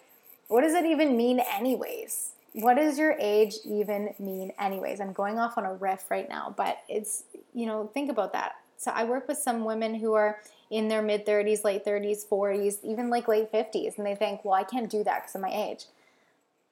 what 0.48 0.62
does 0.62 0.74
it 0.74 0.84
even 0.86 1.16
mean, 1.16 1.40
anyways? 1.40 2.32
What 2.54 2.74
does 2.74 2.98
your 2.98 3.12
age 3.18 3.56
even 3.64 4.14
mean, 4.18 4.52
anyways? 4.58 5.00
I'm 5.00 5.12
going 5.12 5.38
off 5.38 5.58
on 5.58 5.64
a 5.64 5.74
riff 5.74 6.10
right 6.10 6.28
now, 6.28 6.54
but 6.56 6.78
it's, 6.88 7.24
you 7.54 7.66
know, 7.66 7.90
think 7.92 8.10
about 8.10 8.32
that. 8.32 8.56
So 8.78 8.92
I 8.94 9.04
work 9.04 9.26
with 9.26 9.38
some 9.38 9.64
women 9.64 9.96
who 9.96 10.14
are 10.14 10.38
in 10.70 10.86
their 10.86 11.02
mid 11.02 11.26
30s, 11.26 11.64
late 11.64 11.84
30s, 11.84 12.26
40s, 12.26 12.76
even 12.84 13.10
like 13.10 13.26
late 13.26 13.50
50s, 13.52 13.98
and 13.98 14.06
they 14.06 14.14
think, 14.14 14.44
well, 14.44 14.54
I 14.54 14.62
can't 14.62 14.88
do 14.88 15.02
that 15.02 15.22
because 15.22 15.34
of 15.34 15.40
my 15.40 15.50
age. 15.50 15.86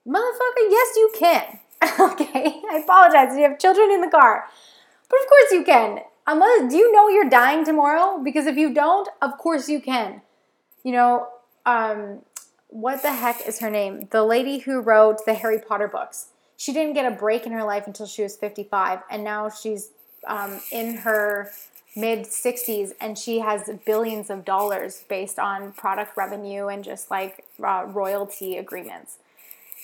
Motherfucker, 0.07 0.71
yes, 0.71 0.97
you 0.97 1.13
can. 1.19 1.59
okay, 2.01 2.63
I 2.71 2.81
apologize. 2.83 3.37
You 3.37 3.43
have 3.43 3.59
children 3.59 3.91
in 3.91 4.01
the 4.01 4.09
car. 4.09 4.45
But 5.11 5.21
of 5.21 5.27
course 5.27 5.51
you 5.51 5.65
can. 5.65 5.99
Unless, 6.29 6.71
do 6.71 6.77
you 6.77 6.93
know 6.93 7.09
you're 7.09 7.29
dying 7.29 7.65
tomorrow? 7.65 8.23
Because 8.23 8.47
if 8.47 8.57
you 8.57 8.73
don't, 8.73 9.09
of 9.21 9.37
course 9.39 9.69
you 9.69 9.81
can. 9.81 10.23
You 10.85 10.93
know, 10.93 11.29
um, 11.65 12.21
what 12.69 13.03
the 13.03 13.13
heck 13.13 13.47
is 13.47 13.59
her 13.59 13.71
name? 13.71 14.07
The 14.13 14.23
lady 14.23 14.59
who 14.59 14.81
wrote 14.81 15.27
the 15.27 15.35
Harry 15.35 15.61
Potter 15.61 15.89
books. 15.89 16.29
She 16.57 16.73
didn't 16.73 16.95
get 16.95 17.11
a 17.11 17.15
break 17.15 17.47
in 17.47 17.53
her 17.53 17.65
life 17.65 17.87
until 17.87 18.07
she 18.07 18.23
was 18.23 18.37
55, 18.37 19.01
and 19.11 19.25
now 19.25 19.51
she's 19.51 19.91
um, 20.27 20.61
in 20.73 20.99
her 20.99 21.51
mid 21.97 22.25
60s 22.27 22.93
and 23.01 23.17
she 23.17 23.41
has 23.41 23.71
billions 23.87 24.29
of 24.29 24.45
dollars 24.45 25.05
based 25.09 25.39
on 25.39 25.73
product 25.73 26.17
revenue 26.17 26.67
and 26.67 26.85
just 26.85 27.11
like 27.11 27.47
uh, 27.65 27.85
royalty 27.89 28.59
agreements. 28.59 29.17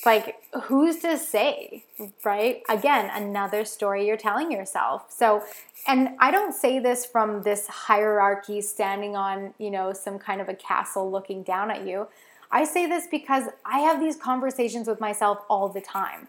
Like, 0.04 0.42
who's 0.64 0.96
to 0.98 1.16
say, 1.16 1.84
right? 2.24 2.62
Again, 2.68 3.10
another 3.12 3.64
story 3.64 4.06
you're 4.06 4.16
telling 4.16 4.50
yourself. 4.50 5.06
So, 5.16 5.42
and 5.86 6.10
I 6.18 6.32
don't 6.32 6.52
say 6.52 6.80
this 6.80 7.06
from 7.06 7.42
this 7.42 7.68
hierarchy 7.68 8.60
standing 8.62 9.14
on, 9.14 9.54
you 9.58 9.70
know, 9.70 9.92
some 9.92 10.18
kind 10.18 10.40
of 10.40 10.48
a 10.48 10.54
castle 10.54 11.10
looking 11.10 11.44
down 11.44 11.70
at 11.70 11.86
you. 11.86 12.08
I 12.50 12.64
say 12.64 12.86
this 12.86 13.06
because 13.06 13.44
I 13.64 13.78
have 13.78 14.00
these 14.00 14.16
conversations 14.16 14.88
with 14.88 15.00
myself 15.00 15.38
all 15.48 15.68
the 15.68 15.80
time. 15.80 16.28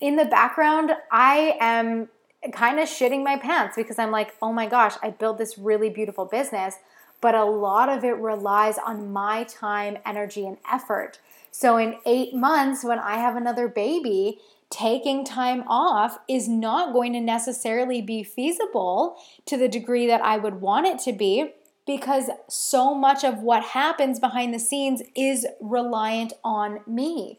In 0.00 0.16
the 0.16 0.24
background, 0.26 0.92
I 1.10 1.56
am 1.60 2.08
kind 2.52 2.78
of 2.78 2.88
shitting 2.88 3.24
my 3.24 3.36
pants 3.36 3.76
because 3.76 3.98
I'm 3.98 4.10
like, 4.10 4.34
oh 4.42 4.52
my 4.52 4.66
gosh, 4.66 4.94
I 5.02 5.10
built 5.10 5.38
this 5.38 5.58
really 5.58 5.90
beautiful 5.90 6.24
business, 6.24 6.76
but 7.20 7.34
a 7.34 7.44
lot 7.44 7.88
of 7.88 8.04
it 8.04 8.16
relies 8.16 8.78
on 8.78 9.12
my 9.12 9.44
time, 9.44 9.98
energy, 10.04 10.46
and 10.46 10.58
effort. 10.70 11.18
So 11.50 11.76
in 11.76 11.96
eight 12.04 12.34
months, 12.34 12.84
when 12.84 12.98
I 12.98 13.16
have 13.16 13.36
another 13.36 13.68
baby, 13.68 14.40
taking 14.70 15.24
time 15.24 15.62
off 15.68 16.18
is 16.28 16.48
not 16.48 16.92
going 16.92 17.12
to 17.12 17.20
necessarily 17.20 18.02
be 18.02 18.24
feasible 18.24 19.16
to 19.46 19.56
the 19.56 19.68
degree 19.68 20.06
that 20.06 20.20
I 20.20 20.36
would 20.36 20.60
want 20.60 20.86
it 20.86 20.98
to 21.00 21.12
be 21.12 21.52
because 21.86 22.30
so 22.48 22.94
much 22.94 23.24
of 23.24 23.38
what 23.40 23.62
happens 23.62 24.18
behind 24.18 24.52
the 24.52 24.58
scenes 24.58 25.02
is 25.14 25.46
reliant 25.60 26.32
on 26.42 26.80
me. 26.86 27.38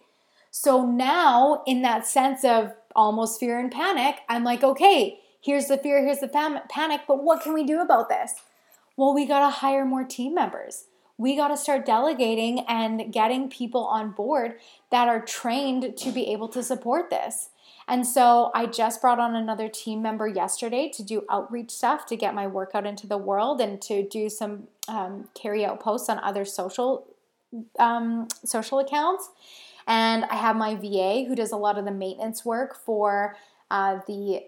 So 0.58 0.86
now, 0.86 1.64
in 1.68 1.82
that 1.82 2.08
sense 2.08 2.46
of 2.46 2.72
almost 2.96 3.42
fear 3.42 3.60
and 3.60 3.70
panic, 3.70 4.22
I'm 4.30 4.46
like, 4.46 4.64
okay, 4.64 5.20
here's 5.42 5.66
the 5.66 5.78
fear, 5.78 6.02
here's 6.02 6.22
the 6.22 6.30
fam- 6.30 6.62
panic, 6.70 7.02
but 7.10 7.22
what 7.22 7.42
can 7.42 7.54
we 7.54 7.66
do 7.66 7.82
about 7.82 8.08
this? 8.08 8.36
Well, 8.96 9.14
we 9.14 9.26
got 9.26 9.42
to 9.42 9.50
hire 9.50 9.84
more 9.84 10.06
team 10.06 10.34
members. 10.34 10.86
We 11.18 11.36
got 11.36 11.50
to 11.50 11.58
start 11.58 11.86
delegating 11.86 12.62
and 12.70 13.12
getting 13.12 13.50
people 13.50 13.84
on 13.84 14.12
board 14.12 14.54
that 14.92 15.10
are 15.10 15.20
trained 15.20 15.98
to 15.98 16.12
be 16.12 16.32
able 16.32 16.48
to 16.48 16.64
support 16.64 17.10
this. 17.10 17.50
And 17.90 18.08
so 18.08 18.50
I 18.56 18.66
just 18.66 19.02
brought 19.02 19.20
on 19.20 19.36
another 19.36 19.68
team 19.68 20.02
member 20.02 20.26
yesterday 20.26 20.90
to 20.96 21.04
do 21.04 21.26
outreach 21.30 21.70
stuff 21.70 22.06
to 22.06 22.16
get 22.16 22.34
my 22.34 22.48
workout 22.48 22.86
into 22.86 23.08
the 23.08 23.18
world 23.18 23.60
and 23.60 23.82
to 23.82 24.08
do 24.08 24.30
some 24.30 24.70
um, 24.88 25.28
carry 25.34 25.66
out 25.66 25.82
posts 25.82 26.08
on 26.08 26.18
other 26.20 26.46
social 26.46 27.08
um, 27.78 28.30
social 28.46 28.80
accounts. 28.80 29.30
And 29.88 30.26
I 30.26 30.36
have 30.36 30.56
my 30.56 30.76
VA 30.76 31.26
who 31.28 31.36
does 31.36 31.52
a 31.52 31.58
lot 31.58 31.78
of 31.78 31.86
the 31.86 31.92
maintenance 31.92 32.44
work 32.44 32.76
for 32.76 33.36
uh, 33.70 34.00
the 34.08 34.42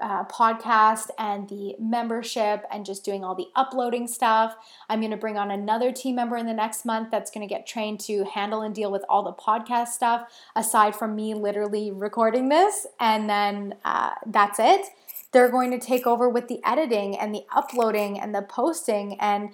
uh, 0.00 0.24
podcast 0.24 1.08
and 1.18 1.48
the 1.48 1.74
membership 1.78 2.64
and 2.70 2.86
just 2.86 3.04
doing 3.04 3.22
all 3.22 3.34
the 3.34 3.48
uploading 3.54 4.06
stuff. 4.06 4.56
I'm 4.88 5.00
going 5.00 5.10
to 5.10 5.16
bring 5.16 5.36
on 5.36 5.50
another 5.50 5.92
team 5.92 6.16
member 6.16 6.36
in 6.36 6.46
the 6.46 6.54
next 6.54 6.84
month 6.84 7.10
that's 7.10 7.30
going 7.30 7.46
to 7.46 7.52
get 7.52 7.66
trained 7.66 8.00
to 8.00 8.24
handle 8.24 8.62
and 8.62 8.74
deal 8.74 8.90
with 8.90 9.04
all 9.08 9.22
the 9.22 9.32
podcast 9.32 9.88
stuff, 9.88 10.30
aside 10.56 10.96
from 10.96 11.14
me 11.14 11.34
literally 11.34 11.90
recording 11.90 12.48
this. 12.48 12.86
And 12.98 13.28
then 13.28 13.74
uh, 13.84 14.12
that's 14.26 14.58
it. 14.58 14.86
They're 15.32 15.50
going 15.50 15.70
to 15.70 15.78
take 15.78 16.06
over 16.06 16.28
with 16.28 16.48
the 16.48 16.60
editing 16.64 17.16
and 17.16 17.34
the 17.34 17.44
uploading 17.54 18.18
and 18.18 18.34
the 18.34 18.42
posting 18.42 19.18
and 19.20 19.50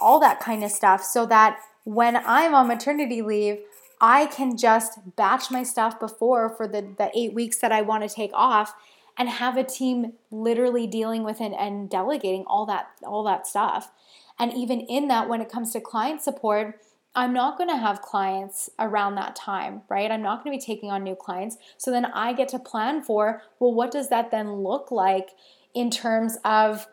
all 0.00 0.18
that 0.20 0.40
kind 0.40 0.64
of 0.64 0.70
stuff 0.70 1.04
so 1.04 1.26
that 1.26 1.58
when 1.84 2.16
I'm 2.16 2.54
on 2.54 2.68
maternity 2.68 3.22
leave, 3.22 3.58
I 4.02 4.26
can 4.26 4.56
just 4.56 4.98
batch 5.16 5.50
my 5.50 5.62
stuff 5.62 6.00
before 6.00 6.50
for 6.50 6.66
the, 6.66 6.82
the 6.98 7.10
eight 7.14 7.32
weeks 7.32 7.58
that 7.58 7.70
I 7.70 7.82
want 7.82 8.02
to 8.02 8.14
take 8.14 8.32
off 8.34 8.74
and 9.16 9.28
have 9.28 9.56
a 9.56 9.62
team 9.62 10.14
literally 10.32 10.88
dealing 10.88 11.22
with 11.22 11.40
it 11.40 11.52
and 11.56 11.88
delegating 11.88 12.44
all 12.48 12.66
that 12.66 12.88
all 13.04 13.22
that 13.24 13.46
stuff. 13.46 13.92
And 14.38 14.52
even 14.54 14.80
in 14.80 15.06
that 15.08 15.28
when 15.28 15.40
it 15.40 15.48
comes 15.48 15.72
to 15.72 15.80
client 15.80 16.20
support, 16.20 16.80
I'm 17.14 17.32
not 17.32 17.58
going 17.58 17.68
to 17.68 17.76
have 17.76 18.02
clients 18.02 18.70
around 18.78 19.14
that 19.14 19.36
time, 19.36 19.82
right? 19.88 20.10
I'm 20.10 20.22
not 20.22 20.42
going 20.42 20.58
to 20.58 20.60
be 20.60 20.74
taking 20.74 20.90
on 20.90 21.04
new 21.04 21.14
clients. 21.14 21.58
So 21.76 21.90
then 21.90 22.06
I 22.06 22.32
get 22.32 22.48
to 22.48 22.58
plan 22.58 23.02
for, 23.02 23.42
well, 23.60 23.74
what 23.74 23.90
does 23.90 24.08
that 24.08 24.30
then 24.30 24.50
look 24.62 24.90
like 24.90 25.28
in 25.74 25.90
terms 25.90 26.38
of 26.44 26.86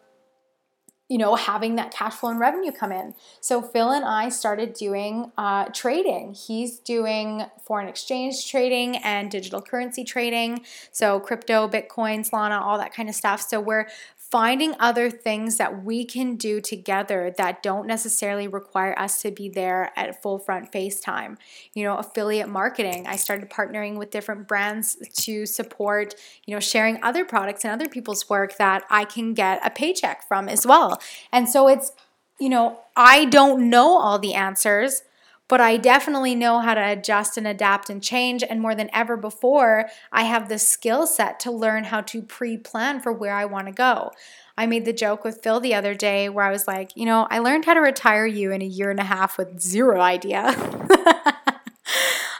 you 1.09 1.17
know, 1.17 1.33
having 1.33 1.75
that 1.75 1.91
cash 1.91 2.13
flow 2.13 2.29
and 2.29 2.39
revenue 2.39 2.71
come 2.71 2.91
in. 2.91 3.15
So 3.41 3.61
Phil 3.63 3.91
and 3.91 4.05
I 4.05 4.29
started 4.29 4.73
doing 4.73 5.31
uh, 5.37 5.65
trading. 5.73 6.35
He's 6.35 6.77
doing 6.77 7.45
foreign 7.63 7.87
exchange 7.87 8.49
trading 8.49 8.97
and 8.97 9.31
digital 9.31 9.61
currency 9.61 10.03
trading. 10.03 10.61
So 10.91 11.19
crypto, 11.19 11.67
Bitcoin, 11.67 12.29
Solana, 12.29 12.61
all 12.61 12.77
that 12.77 12.93
kind 12.93 13.09
of 13.09 13.15
stuff. 13.15 13.41
So 13.41 13.59
we're 13.59 13.87
finding 14.31 14.75
other 14.79 15.09
things 15.09 15.57
that 15.57 15.83
we 15.83 16.05
can 16.05 16.35
do 16.35 16.61
together 16.61 17.33
that 17.37 17.63
don't 17.63 17.87
necessarily 17.87 18.47
require 18.47 18.97
us 18.99 19.21
to 19.23 19.31
be 19.31 19.49
there 19.49 19.91
at 19.95 20.21
full 20.21 20.37
front 20.37 20.71
FaceTime. 20.71 21.37
You 21.73 21.83
know, 21.85 21.97
affiliate 21.97 22.47
marketing. 22.47 23.07
I 23.07 23.15
started 23.15 23.49
partnering 23.49 23.97
with 23.97 24.11
different 24.11 24.47
brands 24.47 24.97
to 25.23 25.45
support, 25.47 26.13
you 26.45 26.53
know, 26.53 26.59
sharing 26.59 27.03
other 27.03 27.25
products 27.25 27.63
and 27.63 27.73
other 27.73 27.89
people's 27.89 28.29
work 28.29 28.57
that 28.57 28.83
I 28.89 29.05
can 29.05 29.33
get 29.33 29.65
a 29.65 29.71
paycheck 29.71 30.27
from 30.27 30.47
as 30.47 30.65
well. 30.65 31.01
And 31.31 31.49
so 31.49 31.67
it's, 31.67 31.91
you 32.39 32.49
know, 32.49 32.79
I 32.95 33.25
don't 33.25 33.69
know 33.69 33.97
all 33.97 34.19
the 34.19 34.35
answers 34.35 35.01
but 35.49 35.59
I 35.59 35.77
definitely 35.77 36.35
know 36.35 36.59
how 36.59 36.75
to 36.75 36.91
adjust 36.91 37.35
and 37.35 37.47
adapt 37.47 37.89
and 37.89 38.01
change. 38.01 38.43
And 38.43 38.61
more 38.61 38.75
than 38.75 38.89
ever 38.93 39.17
before, 39.17 39.89
I 40.11 40.23
have 40.23 40.47
the 40.47 40.59
skill 40.59 41.05
set 41.07 41.39
to 41.41 41.51
learn 41.51 41.85
how 41.85 42.01
to 42.01 42.21
pre 42.21 42.55
plan 42.55 43.01
for 43.01 43.11
where 43.11 43.33
I 43.33 43.43
want 43.45 43.67
to 43.67 43.73
go. 43.73 44.11
I 44.57 44.67
made 44.67 44.85
the 44.85 44.93
joke 44.93 45.23
with 45.23 45.41
Phil 45.41 45.59
the 45.59 45.73
other 45.73 45.95
day 45.95 46.29
where 46.29 46.45
I 46.45 46.51
was 46.51 46.67
like, 46.67 46.91
you 46.95 47.05
know, 47.05 47.27
I 47.31 47.39
learned 47.39 47.65
how 47.65 47.73
to 47.73 47.79
retire 47.79 48.27
you 48.27 48.51
in 48.51 48.61
a 48.61 48.65
year 48.65 48.91
and 48.91 48.99
a 48.99 49.03
half 49.03 49.37
with 49.37 49.59
zero 49.59 49.99
idea. 49.99 50.43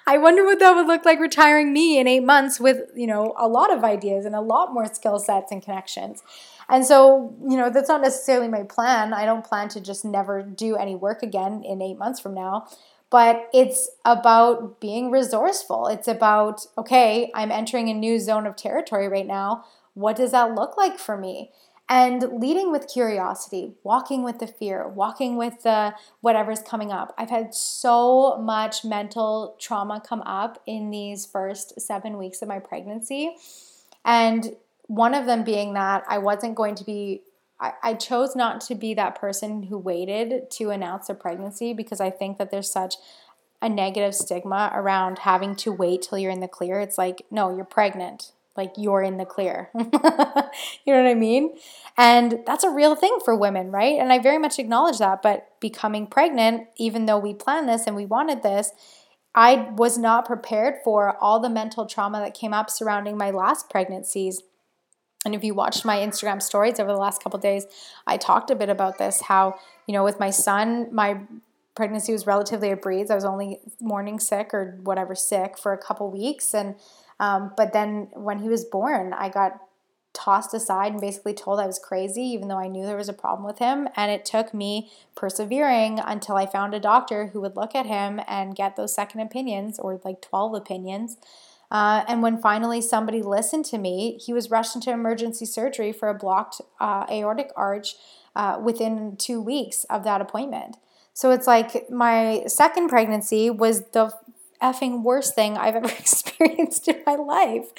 I 0.06 0.18
wonder 0.18 0.44
what 0.44 0.60
that 0.60 0.76
would 0.76 0.88
look 0.88 1.06
like 1.06 1.20
retiring 1.20 1.72
me 1.72 2.00
in 2.00 2.08
eight 2.08 2.24
months 2.24 2.60
with, 2.60 2.90
you 2.96 3.08
know, 3.08 3.34
a 3.38 3.48
lot 3.48 3.72
of 3.72 3.84
ideas 3.84 4.26
and 4.26 4.36
a 4.36 4.42
lot 4.42 4.74
more 4.74 4.86
skill 4.94 5.18
sets 5.20 5.52
and 5.52 5.64
connections. 5.64 6.22
And 6.68 6.86
so, 6.86 7.36
you 7.48 7.56
know, 7.58 7.70
that's 7.70 7.90
not 7.90 8.02
necessarily 8.02 8.48
my 8.48 8.64
plan. 8.64 9.14
I 9.14 9.26
don't 9.26 9.46
plan 9.46 9.70
to 9.70 9.82
just 9.82 10.04
never 10.06 10.44
do 10.44 10.76
any 10.76 10.96
work 10.96 11.24
again 11.24 11.64
in 11.64 11.82
eight 11.82 11.98
months 11.98 12.20
from 12.20 12.34
now 12.34 12.68
but 13.10 13.50
it's 13.54 13.90
about 14.06 14.80
being 14.80 15.10
resourceful. 15.10 15.88
It's 15.88 16.08
about, 16.08 16.66
okay, 16.78 17.32
I'm 17.34 17.52
entering 17.52 17.90
a 17.90 17.94
new 17.94 18.20
zone 18.20 18.46
of 18.46 18.56
territory 18.56 19.08
right 19.08 19.26
now. 19.26 19.66
What 19.94 20.16
does 20.16 20.32
that 20.32 20.54
look 20.54 20.78
like 20.78 21.00
for 21.00 21.18
me? 21.18 21.52
And 21.92 22.40
leading 22.40 22.72
with 22.72 22.88
curiosity, 22.88 23.74
walking 23.84 24.22
with 24.22 24.38
the 24.38 24.46
fear, 24.46 24.88
walking 24.88 25.38
with 25.38 25.64
the 25.64 25.96
whatever's 26.22 26.62
coming 26.62 26.92
up. 26.92 27.16
I've 27.18 27.32
had 27.32 27.56
so 27.56 28.38
much 28.38 28.86
mental 28.86 29.56
trauma 29.60 30.00
come 30.00 30.22
up 30.22 30.62
in 30.68 30.92
these 30.92 31.26
first 31.26 31.82
seven 31.82 32.20
weeks 32.20 32.44
of 32.44 32.48
my 32.48 32.60
pregnancy. 32.60 33.36
And 34.06 34.56
one 34.84 35.16
of 35.16 35.26
them 35.26 35.44
being 35.44 35.74
that 35.74 36.04
I 36.08 36.20
wasn't 36.20 36.54
going 36.54 36.76
to 36.76 36.84
be 36.84 37.24
I, 37.60 37.94
chose 37.94 38.36
not 38.36 38.62
to 38.62 38.76
be 38.76 38.94
that 38.94 39.20
person 39.20 39.64
who 39.64 39.78
waited 39.78 40.50
to 40.52 40.70
announce 40.70 41.10
a 41.10 41.14
pregnancy 41.14 41.74
because 41.74 42.00
I 42.00 42.10
think 42.10 42.38
that 42.38 42.52
there's 42.52 42.72
such 42.72 42.96
a 43.62 43.68
negative 43.68 44.16
stigma 44.16 44.72
around 44.74 45.20
having 45.20 45.56
to 45.58 45.72
wait 45.72 46.04
till 46.04 46.18
you're 46.18 46.32
in 46.32 46.40
the 46.40 46.48
clear. 46.48 46.80
It's 46.80 46.98
like, 46.98 47.26
no, 47.30 47.54
you're 47.54 47.66
pregnant. 47.66 48.32
Like 48.56 48.74
you're 48.78 49.02
in 49.02 49.18
the 49.18 49.26
clear. 49.26 49.70
you 49.76 49.82
know 49.84 51.04
what 51.04 51.08
I 51.08 51.16
mean? 51.16 51.56
And 51.98 52.40
that's 52.46 52.64
a 52.64 52.70
real 52.70 52.96
thing 52.96 53.18
for 53.24 53.36
women, 53.36 53.72
right? 53.72 54.00
And 54.00 54.12
I 54.12 54.20
very 54.20 54.38
much 54.38 54.60
acknowledge 54.60 54.98
that. 55.00 55.22
But 55.22 55.60
becoming 55.60 56.08
pregnant, 56.08 56.68
even 56.78 57.06
though 57.06 57.20
we 57.20 57.34
planned 57.34 57.68
this 57.68 57.88
and 57.88 57.96
we 57.96 58.06
wanted 58.06 58.42
this, 58.42 58.72
I 59.36 59.70
was 59.76 59.98
not 59.98 60.26
prepared 60.26 60.76
for 60.84 61.18
all 61.22 61.40
the 61.40 61.50
mental 61.50 61.86
trauma 61.86 62.20
that 62.20 62.34
came 62.34 62.54
up 62.54 62.70
surrounding 62.70 63.18
my 63.18 63.32
last 63.32 63.70
pregnancies 63.70 64.42
and 65.26 65.36
if 65.36 65.44
you 65.44 65.54
watched 65.54 65.86
my 65.86 65.98
Instagram 65.98 66.42
stories 66.42 66.80
over 66.80 66.92
the 66.92 66.98
last 66.98 67.24
couple 67.24 67.40
days, 67.40 67.66
I 68.08 68.18
talked 68.18 68.50
a 68.52 68.56
bit 68.56 68.70
about 68.70 68.98
this 68.98 69.22
how, 69.22 69.60
you 69.86 69.94
know, 69.94 70.04
with 70.04 70.20
my 70.20 70.30
son, 70.30 70.94
my 70.94 71.22
pregnancy 71.76 72.12
was 72.12 72.26
relatively 72.26 72.72
a 72.72 72.76
breeze. 72.76 73.12
I 73.12 73.16
was 73.16 73.26
only 73.26 73.60
morning 73.82 74.20
sick 74.20 74.54
or 74.54 74.78
whatever 74.84 75.16
sick 75.16 75.58
for 75.58 75.74
a 75.74 75.78
couple 75.78 76.10
weeks 76.10 76.54
and 76.54 76.76
um, 77.20 77.52
but 77.58 77.74
then 77.74 78.08
when 78.14 78.40
he 78.40 78.50
was 78.50 78.64
born, 78.64 79.14
I 79.14 79.30
got 79.30 79.60
tossed 80.14 80.54
aside 80.54 80.92
and 80.92 81.02
basically 81.02 81.34
told 81.34 81.60
I 81.60 81.68
was 81.68 81.80
crazy, 81.80 82.22
even 82.22 82.48
though 82.48 82.58
I 82.58 82.68
knew 82.68 82.86
there 82.86 82.98
was 82.98 83.10
a 83.10 83.14
problem 83.14 83.46
with 83.46 83.60
him. 83.60 83.88
And 83.96 84.12
it 84.12 84.26
took 84.26 84.54
me 84.54 84.90
persevering 85.16 86.00
until 86.00 86.36
I 86.36 86.46
found 86.46 86.74
a 86.74 86.80
doctor 86.80 87.28
who 87.28 87.42
would 87.42 87.56
look 87.56 87.76
at 87.76 87.86
him 87.86 88.20
and 88.28 88.56
get 88.56 88.76
those 88.76 88.94
second 88.94 89.22
opinions 89.22 89.80
or 89.80 90.00
like 90.04 90.22
12 90.22 90.56
opinions. 90.56 91.18
Uh, 91.72 92.04
and 92.08 92.22
when 92.22 92.38
finally 92.38 92.82
somebody 92.82 93.22
listened 93.22 93.66
to 93.66 93.78
me, 93.78 94.18
he 94.24 94.34
was 94.34 94.50
rushed 94.50 94.76
into 94.76 94.92
emergency 94.92 95.46
surgery 95.46 95.92
for 95.92 96.10
a 96.10 96.14
blocked 96.14 96.62
uh, 96.80 97.06
aortic 97.12 97.52
arch 97.56 97.96
uh, 98.36 98.60
within 98.62 99.16
two 99.18 99.42
weeks 99.42 99.84
of 99.86 100.04
that 100.04 100.22
appointment. 100.22 100.78
So 101.14 101.32
it's 101.32 101.48
like 101.48 101.90
my 101.90 102.44
second 102.48 102.90
pregnancy 102.90 103.50
was 103.50 103.82
the 103.92 104.14
effing 104.62 105.04
worst 105.04 105.36
thing 105.36 105.58
I've 105.58 105.76
ever 105.76 105.88
experienced 106.00 106.88
in 106.88 107.04
my 107.06 107.16
life. 107.16 107.72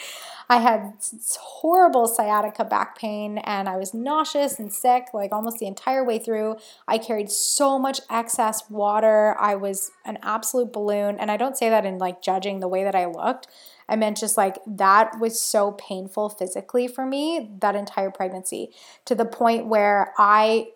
I 0.50 0.56
had 0.56 0.94
horrible 1.38 2.08
sciatica 2.08 2.64
back 2.64 2.98
pain 2.98 3.38
and 3.38 3.68
I 3.68 3.76
was 3.76 3.94
nauseous 3.94 4.58
and 4.58 4.72
sick 4.72 5.06
like 5.14 5.30
almost 5.30 5.58
the 5.58 5.66
entire 5.66 6.04
way 6.04 6.18
through. 6.18 6.56
I 6.88 6.98
carried 6.98 7.30
so 7.30 7.78
much 7.78 8.00
excess 8.10 8.68
water. 8.68 9.36
I 9.38 9.54
was 9.54 9.92
an 10.04 10.18
absolute 10.22 10.72
balloon. 10.72 11.20
And 11.20 11.30
I 11.30 11.36
don't 11.36 11.56
say 11.56 11.70
that 11.70 11.86
in 11.86 11.98
like 11.98 12.20
judging 12.20 12.58
the 12.58 12.66
way 12.66 12.82
that 12.82 12.96
I 12.96 13.06
looked. 13.06 13.46
I 13.90 13.96
meant 13.96 14.16
just 14.16 14.36
like 14.36 14.58
that 14.66 15.18
was 15.18 15.40
so 15.40 15.72
painful 15.72 16.30
physically 16.30 16.86
for 16.88 17.04
me 17.04 17.50
that 17.60 17.74
entire 17.74 18.10
pregnancy 18.10 18.70
to 19.04 19.14
the 19.14 19.24
point 19.24 19.66
where 19.66 20.14
I 20.16 20.68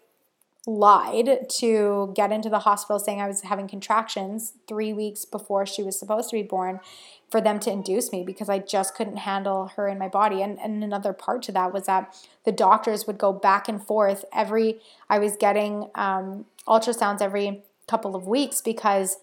lied 0.67 1.49
to 1.49 2.13
get 2.15 2.33
into 2.33 2.49
the 2.49 2.61
hospital 2.61 2.99
saying 2.99 3.21
I 3.21 3.27
was 3.27 3.43
having 3.43 3.69
contractions 3.69 4.55
three 4.67 4.93
weeks 4.93 5.25
before 5.25 5.67
she 5.67 5.83
was 5.83 5.99
supposed 5.99 6.31
to 6.31 6.37
be 6.37 6.43
born 6.43 6.81
for 7.31 7.41
them 7.41 7.59
to 7.61 7.71
induce 7.71 8.13
me 8.13 8.25
because 8.25 8.49
I 8.49 8.61
just 8.61 8.95
couldn't 8.95 9.19
handle 9.19 9.73
her 9.77 9.89
in 9.89 9.99
my 9.99 10.09
body. 10.09 10.43
And, 10.43 10.59
and 10.59 10.83
another 10.83 11.13
part 11.13 11.43
to 11.43 11.53
that 11.53 11.73
was 11.73 11.87
that 11.87 12.15
the 12.45 12.53
doctors 12.53 13.07
would 13.07 13.19
go 13.19 13.33
back 13.33 13.69
and 13.69 13.85
forth 13.85 14.25
every, 14.33 14.81
I 15.11 15.19
was 15.19 15.37
getting 15.37 15.91
um, 15.95 16.47
ultrasounds 16.67 17.21
every 17.21 17.63
couple 17.87 18.17
of 18.17 18.27
weeks 18.27 18.63
because 18.63 19.19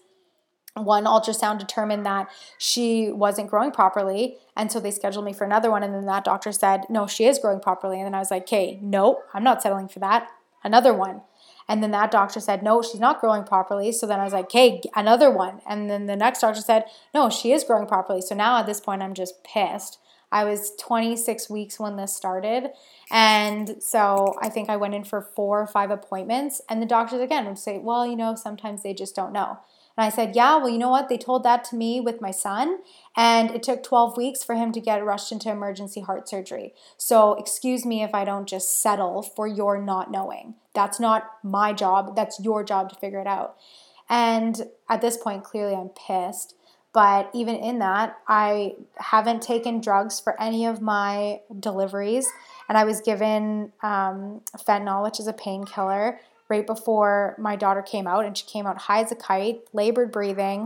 one 0.74 1.04
ultrasound 1.04 1.58
determined 1.58 2.06
that 2.06 2.28
she 2.56 3.10
wasn't 3.12 3.48
growing 3.48 3.70
properly 3.70 4.36
and 4.56 4.72
so 4.72 4.80
they 4.80 4.90
scheduled 4.90 5.24
me 5.24 5.32
for 5.32 5.44
another 5.44 5.70
one 5.70 5.82
and 5.82 5.92
then 5.92 6.06
that 6.06 6.24
doctor 6.24 6.50
said 6.50 6.80
no 6.88 7.06
she 7.06 7.26
is 7.26 7.38
growing 7.38 7.60
properly 7.60 7.98
and 7.98 8.06
then 8.06 8.14
i 8.14 8.18
was 8.18 8.30
like 8.30 8.44
okay 8.44 8.78
no 8.80 9.20
i'm 9.34 9.44
not 9.44 9.60
settling 9.60 9.86
for 9.86 9.98
that 9.98 10.28
another 10.64 10.94
one 10.94 11.20
and 11.68 11.82
then 11.82 11.90
that 11.92 12.10
doctor 12.10 12.40
said, 12.40 12.62
no, 12.62 12.82
she's 12.82 13.00
not 13.00 13.20
growing 13.20 13.44
properly. 13.44 13.92
So 13.92 14.06
then 14.06 14.20
I 14.20 14.24
was 14.24 14.32
like, 14.32 14.46
okay, 14.46 14.80
another 14.94 15.30
one. 15.30 15.60
And 15.66 15.88
then 15.88 16.06
the 16.06 16.16
next 16.16 16.40
doctor 16.40 16.60
said, 16.60 16.84
no, 17.14 17.30
she 17.30 17.52
is 17.52 17.64
growing 17.64 17.86
properly. 17.86 18.20
So 18.20 18.34
now 18.34 18.58
at 18.58 18.66
this 18.66 18.80
point, 18.80 19.02
I'm 19.02 19.14
just 19.14 19.44
pissed. 19.44 19.98
I 20.30 20.44
was 20.44 20.72
26 20.80 21.50
weeks 21.50 21.78
when 21.78 21.96
this 21.96 22.14
started. 22.14 22.70
And 23.10 23.82
so 23.82 24.34
I 24.40 24.48
think 24.48 24.70
I 24.70 24.76
went 24.76 24.94
in 24.94 25.04
for 25.04 25.20
four 25.20 25.60
or 25.60 25.66
five 25.66 25.90
appointments. 25.90 26.62
And 26.68 26.80
the 26.80 26.86
doctors 26.86 27.20
again 27.20 27.44
would 27.46 27.58
say, 27.58 27.78
well, 27.78 28.06
you 28.06 28.16
know, 28.16 28.34
sometimes 28.34 28.82
they 28.82 28.94
just 28.94 29.14
don't 29.14 29.32
know. 29.32 29.58
And 29.96 30.06
I 30.06 30.08
said, 30.08 30.34
Yeah, 30.34 30.56
well, 30.56 30.68
you 30.68 30.78
know 30.78 30.88
what? 30.88 31.08
They 31.08 31.18
told 31.18 31.42
that 31.44 31.64
to 31.64 31.76
me 31.76 32.00
with 32.00 32.20
my 32.20 32.30
son, 32.30 32.78
and 33.16 33.50
it 33.50 33.62
took 33.62 33.82
12 33.82 34.16
weeks 34.16 34.42
for 34.42 34.54
him 34.54 34.72
to 34.72 34.80
get 34.80 35.04
rushed 35.04 35.32
into 35.32 35.50
emergency 35.50 36.00
heart 36.00 36.28
surgery. 36.28 36.74
So, 36.96 37.34
excuse 37.34 37.84
me 37.84 38.02
if 38.02 38.14
I 38.14 38.24
don't 38.24 38.48
just 38.48 38.80
settle 38.80 39.22
for 39.22 39.46
your 39.46 39.80
not 39.80 40.10
knowing. 40.10 40.54
That's 40.74 40.98
not 40.98 41.30
my 41.42 41.72
job, 41.72 42.16
that's 42.16 42.40
your 42.40 42.64
job 42.64 42.90
to 42.90 42.96
figure 42.96 43.20
it 43.20 43.26
out. 43.26 43.56
And 44.08 44.68
at 44.88 45.00
this 45.00 45.16
point, 45.16 45.44
clearly 45.44 45.74
I'm 45.74 45.90
pissed. 45.90 46.54
But 46.92 47.30
even 47.32 47.56
in 47.56 47.78
that, 47.78 48.18
I 48.28 48.74
haven't 48.96 49.42
taken 49.42 49.80
drugs 49.80 50.20
for 50.20 50.40
any 50.40 50.66
of 50.66 50.82
my 50.82 51.40
deliveries. 51.58 52.26
And 52.68 52.76
I 52.76 52.84
was 52.84 53.00
given 53.00 53.72
um, 53.82 54.42
fentanyl, 54.58 55.02
which 55.02 55.18
is 55.18 55.26
a 55.26 55.32
painkiller, 55.32 56.20
right 56.52 56.66
before 56.66 57.34
my 57.38 57.56
daughter 57.56 57.82
came 57.82 58.06
out, 58.06 58.24
and 58.26 58.36
she 58.36 58.46
came 58.54 58.66
out 58.66 58.78
high 58.86 59.02
as 59.02 59.10
a 59.10 59.16
kite, 59.16 59.60
labored 59.72 60.10
breathing, 60.12 60.60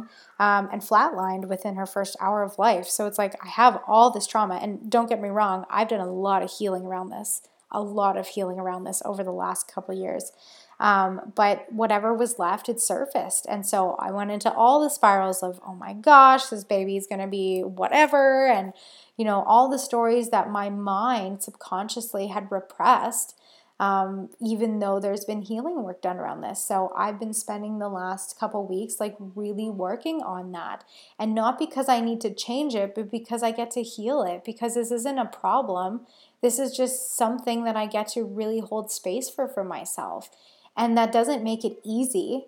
um, 0.46 0.68
and 0.72 0.82
flatlined 0.82 1.44
within 1.48 1.76
her 1.76 1.86
first 1.86 2.16
hour 2.20 2.42
of 2.42 2.58
life. 2.58 2.86
So 2.96 3.06
it's 3.06 3.18
like 3.22 3.34
I 3.42 3.48
have 3.48 3.80
all 3.86 4.10
this 4.10 4.26
trauma, 4.26 4.56
and 4.62 4.90
don't 4.90 5.08
get 5.08 5.20
me 5.20 5.28
wrong, 5.28 5.64
I've 5.70 5.88
done 5.88 6.00
a 6.00 6.12
lot 6.28 6.42
of 6.42 6.50
healing 6.50 6.84
around 6.84 7.10
this, 7.10 7.42
a 7.70 7.80
lot 7.80 8.16
of 8.16 8.26
healing 8.26 8.58
around 8.58 8.82
this 8.84 9.00
over 9.04 9.22
the 9.22 9.38
last 9.44 9.72
couple 9.72 9.94
years. 9.94 10.32
Um, 10.78 11.32
but 11.34 11.72
whatever 11.72 12.12
was 12.12 12.38
left, 12.38 12.68
it 12.68 12.80
surfaced. 12.80 13.46
And 13.48 13.64
so 13.64 13.96
I 13.98 14.10
went 14.10 14.30
into 14.30 14.52
all 14.52 14.82
the 14.82 14.90
spirals 14.90 15.42
of, 15.42 15.58
oh 15.66 15.74
my 15.74 15.94
gosh, 15.94 16.46
this 16.46 16.64
baby 16.64 16.96
is 16.96 17.06
going 17.06 17.22
to 17.22 17.26
be 17.26 17.62
whatever. 17.62 18.46
And, 18.46 18.74
you 19.16 19.24
know, 19.24 19.42
all 19.46 19.70
the 19.70 19.78
stories 19.78 20.28
that 20.30 20.50
my 20.50 20.68
mind 20.68 21.42
subconsciously 21.42 22.26
had 22.26 22.52
repressed 22.52 23.38
um, 23.78 24.30
even 24.40 24.78
though 24.78 24.98
there's 24.98 25.24
been 25.26 25.42
healing 25.42 25.82
work 25.82 26.00
done 26.00 26.16
around 26.16 26.40
this. 26.40 26.64
So 26.64 26.92
I've 26.96 27.20
been 27.20 27.34
spending 27.34 27.78
the 27.78 27.90
last 27.90 28.38
couple 28.38 28.66
weeks 28.66 28.98
like 28.98 29.16
really 29.18 29.68
working 29.68 30.22
on 30.22 30.52
that. 30.52 30.84
And 31.18 31.34
not 31.34 31.58
because 31.58 31.88
I 31.88 32.00
need 32.00 32.20
to 32.22 32.32
change 32.32 32.74
it, 32.74 32.94
but 32.94 33.10
because 33.10 33.42
I 33.42 33.50
get 33.50 33.70
to 33.72 33.82
heal 33.82 34.22
it, 34.22 34.44
because 34.44 34.74
this 34.74 34.90
isn't 34.90 35.18
a 35.18 35.26
problem. 35.26 36.06
This 36.40 36.58
is 36.58 36.74
just 36.74 37.16
something 37.16 37.64
that 37.64 37.76
I 37.76 37.86
get 37.86 38.08
to 38.08 38.24
really 38.24 38.60
hold 38.60 38.90
space 38.90 39.28
for 39.28 39.46
for 39.46 39.64
myself. 39.64 40.30
And 40.74 40.96
that 40.96 41.12
doesn't 41.12 41.44
make 41.44 41.64
it 41.64 41.78
easy. 41.84 42.46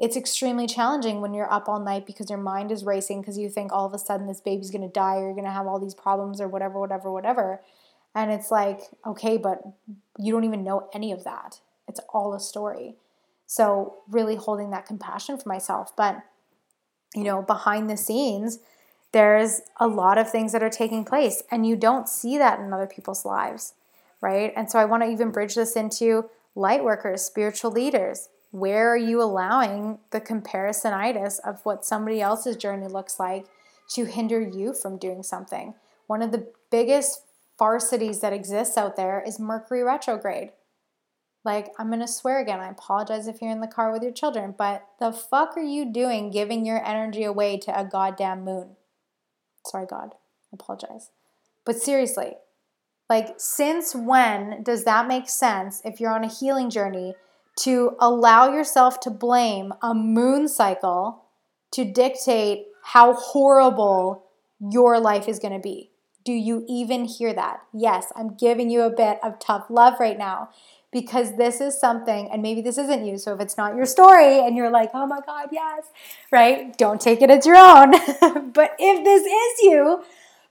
It's 0.00 0.16
extremely 0.16 0.66
challenging 0.66 1.20
when 1.20 1.34
you're 1.34 1.52
up 1.52 1.68
all 1.68 1.78
night 1.78 2.04
because 2.04 2.28
your 2.28 2.38
mind 2.38 2.72
is 2.72 2.84
racing 2.84 3.20
because 3.20 3.38
you 3.38 3.48
think 3.48 3.72
all 3.72 3.86
of 3.86 3.94
a 3.94 3.98
sudden 3.98 4.26
this 4.26 4.40
baby's 4.40 4.72
going 4.72 4.82
to 4.82 4.88
die 4.88 5.16
or 5.16 5.26
you're 5.26 5.34
going 5.34 5.44
to 5.44 5.52
have 5.52 5.68
all 5.68 5.78
these 5.78 5.94
problems 5.94 6.40
or 6.40 6.48
whatever, 6.48 6.80
whatever, 6.80 7.12
whatever. 7.12 7.60
And 8.14 8.30
it's 8.30 8.50
like, 8.50 8.82
okay, 9.04 9.36
but 9.36 9.62
you 10.18 10.32
don't 10.32 10.44
even 10.44 10.64
know 10.64 10.88
any 10.94 11.12
of 11.12 11.24
that. 11.24 11.60
It's 11.88 12.00
all 12.10 12.34
a 12.34 12.40
story. 12.40 12.94
So, 13.46 13.98
really 14.08 14.36
holding 14.36 14.70
that 14.70 14.86
compassion 14.86 15.36
for 15.36 15.48
myself. 15.48 15.94
But, 15.96 16.22
you 17.14 17.24
know, 17.24 17.42
behind 17.42 17.90
the 17.90 17.96
scenes, 17.96 18.58
there's 19.12 19.60
a 19.78 19.86
lot 19.86 20.18
of 20.18 20.30
things 20.30 20.52
that 20.52 20.62
are 20.62 20.70
taking 20.70 21.04
place, 21.04 21.42
and 21.50 21.66
you 21.66 21.76
don't 21.76 22.08
see 22.08 22.38
that 22.38 22.58
in 22.58 22.72
other 22.72 22.86
people's 22.86 23.24
lives, 23.24 23.74
right? 24.20 24.52
And 24.56 24.70
so, 24.70 24.78
I 24.78 24.86
want 24.86 25.02
to 25.02 25.10
even 25.10 25.30
bridge 25.30 25.56
this 25.56 25.76
into 25.76 26.30
light 26.54 26.82
workers, 26.82 27.22
spiritual 27.22 27.70
leaders. 27.70 28.28
Where 28.50 28.88
are 28.92 28.96
you 28.96 29.20
allowing 29.20 29.98
the 30.10 30.20
comparisonitis 30.20 31.40
of 31.40 31.60
what 31.64 31.84
somebody 31.84 32.22
else's 32.22 32.56
journey 32.56 32.86
looks 32.86 33.18
like 33.18 33.46
to 33.90 34.04
hinder 34.04 34.40
you 34.40 34.72
from 34.72 34.96
doing 34.96 35.22
something? 35.22 35.74
One 36.06 36.22
of 36.22 36.32
the 36.32 36.46
biggest 36.70 37.23
farcities 37.60 38.20
that 38.20 38.32
exists 38.32 38.76
out 38.76 38.96
there 38.96 39.22
is 39.26 39.38
Mercury 39.38 39.82
retrograde. 39.82 40.50
Like, 41.44 41.72
I'm 41.78 41.88
going 41.88 42.00
to 42.00 42.08
swear 42.08 42.40
again. 42.40 42.60
I 42.60 42.70
apologize 42.70 43.28
if 43.28 43.42
you're 43.42 43.50
in 43.50 43.60
the 43.60 43.66
car 43.66 43.92
with 43.92 44.02
your 44.02 44.12
children, 44.12 44.54
but 44.56 44.86
the 44.98 45.12
fuck 45.12 45.56
are 45.56 45.62
you 45.62 45.92
doing 45.92 46.30
giving 46.30 46.64
your 46.64 46.84
energy 46.84 47.22
away 47.22 47.58
to 47.58 47.78
a 47.78 47.84
goddamn 47.84 48.44
moon? 48.44 48.76
Sorry, 49.66 49.86
God. 49.86 50.14
I 50.14 50.54
apologize. 50.54 51.10
But 51.66 51.76
seriously, 51.76 52.34
like, 53.10 53.34
since 53.36 53.94
when 53.94 54.62
does 54.62 54.84
that 54.84 55.06
make 55.06 55.28
sense 55.28 55.82
if 55.84 56.00
you're 56.00 56.14
on 56.14 56.24
a 56.24 56.28
healing 56.28 56.70
journey 56.70 57.14
to 57.60 57.96
allow 58.00 58.52
yourself 58.52 59.00
to 59.00 59.10
blame 59.10 59.74
a 59.82 59.94
moon 59.94 60.48
cycle 60.48 61.24
to 61.72 61.84
dictate 61.84 62.66
how 62.82 63.12
horrible 63.12 64.24
your 64.58 64.98
life 64.98 65.28
is 65.28 65.38
going 65.38 65.52
to 65.52 65.60
be? 65.60 65.90
Do 66.24 66.32
you 66.32 66.64
even 66.68 67.04
hear 67.04 67.32
that? 67.34 67.60
Yes, 67.72 68.12
I'm 68.16 68.34
giving 68.34 68.70
you 68.70 68.82
a 68.82 68.90
bit 68.90 69.18
of 69.22 69.38
tough 69.38 69.66
love 69.68 70.00
right 70.00 70.18
now 70.18 70.48
because 70.90 71.36
this 71.36 71.60
is 71.60 71.78
something, 71.78 72.30
and 72.32 72.40
maybe 72.40 72.62
this 72.62 72.78
isn't 72.78 73.04
you. 73.04 73.18
So 73.18 73.34
if 73.34 73.40
it's 73.40 73.56
not 73.56 73.74
your 73.74 73.84
story 73.84 74.38
and 74.38 74.56
you're 74.56 74.70
like, 74.70 74.90
oh 74.94 75.06
my 75.06 75.18
God, 75.26 75.48
yes, 75.50 75.86
right? 76.30 76.76
Don't 76.78 77.00
take 77.00 77.20
it 77.20 77.30
as 77.30 77.44
your 77.44 77.56
own. 77.56 77.90
but 78.52 78.76
if 78.78 79.04
this 79.04 79.22
is 79.26 79.62
you, 79.64 80.04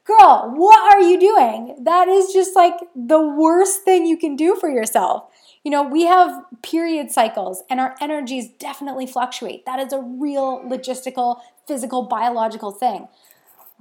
girl, 0.04 0.52
what 0.54 0.94
are 0.94 1.00
you 1.02 1.18
doing? 1.20 1.78
That 1.84 2.10
is 2.10 2.34
just 2.34 2.56
like 2.56 2.76
the 2.94 3.22
worst 3.22 3.84
thing 3.84 4.06
you 4.06 4.18
can 4.18 4.36
do 4.36 4.56
for 4.56 4.70
yourself. 4.70 5.24
You 5.64 5.72
know, 5.72 5.82
we 5.82 6.04
have 6.04 6.44
period 6.62 7.10
cycles 7.10 7.64
and 7.70 7.80
our 7.80 7.96
energies 8.02 8.50
definitely 8.50 9.08
fluctuate. 9.08 9.66
That 9.66 9.80
is 9.80 9.94
a 9.94 10.02
real 10.02 10.60
logistical, 10.66 11.40
physical, 11.66 12.04
biological 12.04 12.72
thing. 12.72 13.08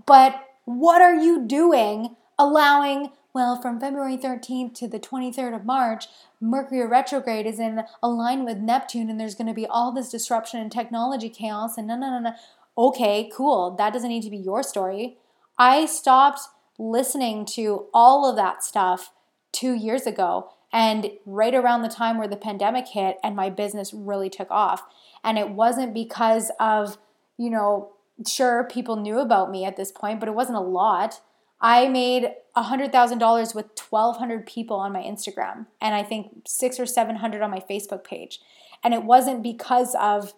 But 0.07 0.41
what 0.65 1.03
are 1.03 1.15
you 1.15 1.47
doing 1.47 2.17
allowing, 2.39 3.11
well, 3.35 3.61
from 3.61 3.81
February 3.81 4.17
13th 4.17 4.75
to 4.75 4.89
the 4.89 5.01
23rd 5.01 5.55
of 5.57 5.65
March, 5.65 6.07
Mercury 6.41 6.87
retrograde 6.87 7.47
is 7.47 7.59
in 7.59 7.83
alignment 8.03 8.49
with 8.49 8.65
Neptune 8.65 9.09
and 9.09 9.21
there's 9.21 9.35
going 9.35 9.47
to 9.47 9.55
be 9.55 9.67
all 9.67 9.93
this 9.93 10.11
disruption 10.11 10.61
and 10.61 10.71
technology 10.71 11.29
chaos 11.29 11.77
and 11.77 11.87
no, 11.87 11.97
no, 11.97 12.11
no, 12.11 12.19
no. 12.19 12.33
Okay, 12.77 13.31
cool. 13.35 13.75
That 13.77 13.93
doesn't 13.93 14.09
need 14.09 14.23
to 14.23 14.31
be 14.31 14.39
your 14.39 14.63
story. 14.63 15.19
I 15.59 15.87
stopped 15.87 16.41
listening 16.79 17.45
to 17.45 17.87
all 17.93 18.29
of 18.29 18.37
that 18.37 18.65
stuff 18.65 19.13
two 19.53 19.75
years 19.75 20.07
ago 20.07 20.51
and 20.73 21.11
right 21.27 21.55
around 21.55 21.83
the 21.83 21.89
time 21.89 22.17
where 22.17 22.29
the 22.29 22.37
pandemic 22.37 22.89
hit 22.89 23.19
and 23.23 23.37
my 23.37 23.51
business 23.51 23.93
really 23.93 24.31
took 24.31 24.51
off. 24.51 24.83
And 25.23 25.39
it 25.39 25.51
wasn't 25.51 25.93
because 25.93 26.51
of, 26.59 26.97
you 27.37 27.51
know, 27.51 27.93
sure 28.27 28.65
people 28.65 28.97
knew 28.97 29.19
about 29.19 29.51
me 29.51 29.65
at 29.65 29.77
this 29.77 29.93
point, 29.93 30.21
but 30.21 30.29
it 30.29 30.35
wasn't 30.35 30.59
a 30.59 30.61
lot. 30.61 31.21
I 31.61 31.89
made 31.89 32.33
$100,000 32.57 33.55
with 33.55 33.67
1,200 33.89 34.47
people 34.47 34.77
on 34.77 34.93
my 34.93 35.03
Instagram, 35.03 35.67
and 35.81 35.95
I 35.95 36.03
think 36.03 36.43
six 36.47 36.81
or 36.81 36.87
700 36.87 37.41
on 37.41 37.51
my 37.51 37.61
Facebook 37.61 38.05
page. 38.05 38.41
And 38.83 38.93
it 38.93 39.05
wasn't 39.05 39.43
because 39.43 39.95
of 39.95 40.35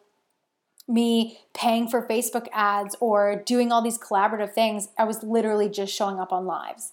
me 0.87 1.39
paying 1.55 1.89
for 1.89 2.07
Facebook 2.07 2.47
ads 2.53 2.95
or 3.01 3.43
doing 3.47 3.73
all 3.73 3.81
these 3.81 3.99
collaborative 3.99 4.53
things. 4.53 4.89
I 4.99 5.05
was 5.05 5.23
literally 5.23 5.69
just 5.69 5.95
showing 5.95 6.21
up 6.21 6.33
on 6.33 6.45
lives. 6.45 6.93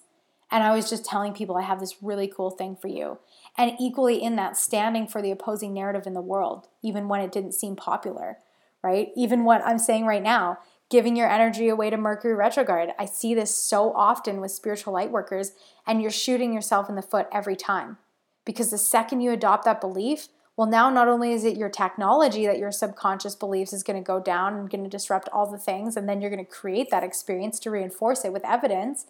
And 0.50 0.62
I 0.62 0.74
was 0.74 0.88
just 0.88 1.04
telling 1.04 1.32
people, 1.32 1.56
I 1.56 1.62
have 1.62 1.80
this 1.80 2.02
really 2.02 2.26
cool 2.26 2.50
thing 2.50 2.76
for 2.76 2.88
you. 2.88 3.18
And 3.56 3.72
equally 3.80 4.22
in 4.22 4.36
that, 4.36 4.56
standing 4.56 5.06
for 5.06 5.22
the 5.22 5.30
opposing 5.30 5.72
narrative 5.74 6.06
in 6.06 6.14
the 6.14 6.20
world, 6.20 6.68
even 6.82 7.08
when 7.08 7.20
it 7.20 7.32
didn't 7.32 7.52
seem 7.52 7.76
popular, 7.76 8.38
right? 8.82 9.08
Even 9.16 9.44
what 9.44 9.64
I'm 9.64 9.78
saying 9.78 10.06
right 10.06 10.22
now, 10.22 10.58
giving 10.90 11.16
your 11.16 11.30
energy 11.30 11.68
away 11.68 11.90
to 11.90 11.96
Mercury 11.96 12.34
retrograde. 12.34 12.90
I 12.98 13.06
see 13.06 13.34
this 13.34 13.56
so 13.56 13.92
often 13.94 14.40
with 14.40 14.50
spiritual 14.50 14.92
light 14.92 15.10
workers, 15.10 15.52
and 15.86 16.02
you're 16.02 16.10
shooting 16.10 16.52
yourself 16.52 16.88
in 16.88 16.96
the 16.96 17.02
foot 17.02 17.28
every 17.32 17.56
time. 17.56 17.98
Because 18.44 18.70
the 18.70 18.78
second 18.78 19.20
you 19.20 19.30
adopt 19.30 19.64
that 19.64 19.80
belief, 19.80 20.28
well, 20.56 20.66
now 20.66 20.90
not 20.90 21.08
only 21.08 21.32
is 21.32 21.44
it 21.44 21.56
your 21.56 21.70
technology 21.70 22.46
that 22.46 22.58
your 22.58 22.72
subconscious 22.72 23.34
beliefs 23.34 23.72
is 23.72 23.82
going 23.82 23.98
to 23.98 24.06
go 24.06 24.20
down 24.20 24.54
and 24.54 24.70
going 24.70 24.84
to 24.84 24.90
disrupt 24.90 25.28
all 25.32 25.50
the 25.50 25.56
things, 25.56 25.96
and 25.96 26.08
then 26.08 26.20
you're 26.20 26.30
going 26.30 26.44
to 26.44 26.50
create 26.50 26.90
that 26.90 27.02
experience 27.02 27.58
to 27.60 27.70
reinforce 27.70 28.24
it 28.24 28.32
with 28.32 28.44
evidence, 28.44 29.06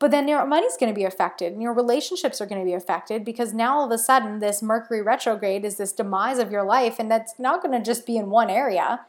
but 0.00 0.10
then 0.10 0.26
your 0.26 0.46
money's 0.46 0.78
going 0.78 0.92
to 0.92 0.98
be 0.98 1.04
affected 1.04 1.52
and 1.52 1.62
your 1.62 1.74
relationships 1.74 2.40
are 2.40 2.46
going 2.46 2.60
to 2.60 2.64
be 2.64 2.72
affected 2.72 3.22
because 3.22 3.52
now 3.52 3.78
all 3.78 3.84
of 3.84 3.90
a 3.92 3.98
sudden 3.98 4.38
this 4.38 4.62
Mercury 4.62 5.02
retrograde 5.02 5.62
is 5.62 5.76
this 5.76 5.92
demise 5.92 6.38
of 6.38 6.50
your 6.50 6.64
life, 6.64 6.98
and 6.98 7.10
that's 7.10 7.34
not 7.38 7.62
going 7.62 7.78
to 7.78 7.84
just 7.84 8.06
be 8.06 8.16
in 8.16 8.30
one 8.30 8.48
area. 8.48 9.00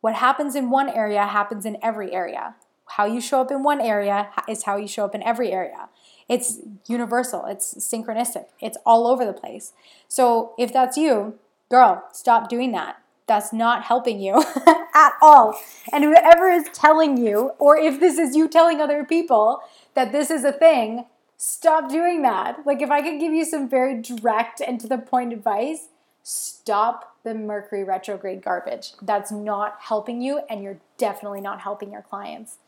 What 0.00 0.14
happens 0.14 0.54
in 0.54 0.70
one 0.70 0.88
area 0.88 1.26
happens 1.26 1.64
in 1.64 1.76
every 1.82 2.12
area. 2.12 2.54
How 2.86 3.06
you 3.06 3.20
show 3.20 3.40
up 3.40 3.50
in 3.50 3.62
one 3.62 3.80
area 3.80 4.30
is 4.48 4.64
how 4.64 4.76
you 4.76 4.88
show 4.88 5.04
up 5.04 5.14
in 5.14 5.22
every 5.22 5.52
area. 5.52 5.88
It's 6.28 6.60
universal, 6.86 7.46
it's 7.46 7.74
synchronistic, 7.74 8.46
it's 8.60 8.78
all 8.84 9.06
over 9.06 9.24
the 9.24 9.32
place. 9.32 9.72
So 10.08 10.54
if 10.58 10.72
that's 10.72 10.96
you, 10.96 11.38
girl, 11.70 12.04
stop 12.12 12.48
doing 12.48 12.72
that. 12.72 12.96
That's 13.26 13.52
not 13.52 13.84
helping 13.84 14.20
you 14.20 14.42
at 14.94 15.12
all. 15.20 15.58
And 15.92 16.04
whoever 16.04 16.48
is 16.48 16.66
telling 16.72 17.18
you, 17.18 17.52
or 17.58 17.76
if 17.76 18.00
this 18.00 18.18
is 18.18 18.34
you 18.34 18.48
telling 18.48 18.80
other 18.80 19.04
people 19.04 19.60
that 19.94 20.12
this 20.12 20.30
is 20.30 20.44
a 20.44 20.52
thing, 20.52 21.04
stop 21.36 21.90
doing 21.90 22.22
that. 22.22 22.64
Like, 22.64 22.80
if 22.80 22.90
I 22.90 23.02
could 23.02 23.20
give 23.20 23.32
you 23.32 23.44
some 23.44 23.68
very 23.68 24.00
direct 24.00 24.60
and 24.60 24.80
to 24.80 24.88
the 24.88 24.96
point 24.96 25.34
advice, 25.34 25.88
stop 26.22 27.17
the 27.28 27.34
Mercury 27.34 27.84
retrograde 27.84 28.42
garbage. 28.42 28.92
That's 29.02 29.30
not 29.30 29.76
helping 29.80 30.22
you, 30.22 30.40
and 30.48 30.62
you're 30.62 30.78
definitely 30.96 31.40
not 31.40 31.60
helping 31.60 31.92
your 31.92 32.02
clients. 32.02 32.58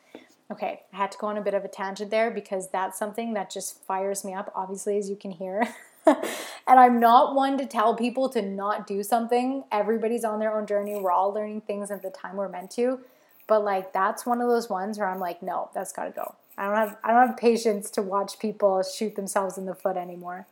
Okay, 0.51 0.83
I 0.93 0.97
had 0.97 1.13
to 1.13 1.19
go 1.19 1.29
on 1.29 1.39
a 1.39 1.41
bit 1.41 1.55
of 1.55 1.65
a 1.65 1.69
tangent 1.69 2.11
there 2.11 2.31
because 2.31 2.69
that's 2.71 2.99
something 2.99 3.35
that 3.35 3.51
just 3.51 3.83
fires 3.85 4.25
me 4.25 4.35
up, 4.35 4.53
obviously, 4.55 4.99
as 4.99 5.09
you 5.09 5.17
can 5.17 5.31
hear. 5.31 5.67
and 6.07 6.19
I'm 6.67 6.99
not 6.99 7.35
one 7.35 7.57
to 7.59 7.67
tell 7.67 7.95
people 7.95 8.29
to 8.31 8.43
not 8.43 8.87
do 8.87 9.03
something. 9.03 9.65
Everybody's 9.71 10.25
on 10.25 10.41
their 10.41 10.57
own 10.57 10.67
journey. 10.67 10.99
We're 11.01 11.13
all 11.13 11.33
learning 11.33 11.63
things 11.63 11.91
at 11.91 12.03
the 12.03 12.11
time 12.11 12.37
we're 12.37 12.49
meant 12.49 12.73
to. 12.73 13.01
But 13.47 13.65
like 13.65 13.93
that's 13.93 14.27
one 14.27 14.41
of 14.41 14.49
those 14.49 14.69
ones 14.69 14.99
where 14.99 15.09
I'm 15.09 15.21
like, 15.21 15.43
no, 15.43 15.71
that's 15.75 15.93
got 15.93 16.05
to 16.05 16.11
go. 16.11 16.35
I 16.59 16.67
don't 16.67 16.77
have 16.77 16.97
I 17.05 17.13
don't 17.13 17.29
have 17.29 17.37
patience 17.37 17.91
to 17.91 18.03
watch 18.03 18.39
people 18.39 18.83
shoot 18.83 19.17
themselves 19.17 19.57
in 19.57 19.67
the 19.67 19.75
foot 19.75 19.97
anymore 19.97 20.47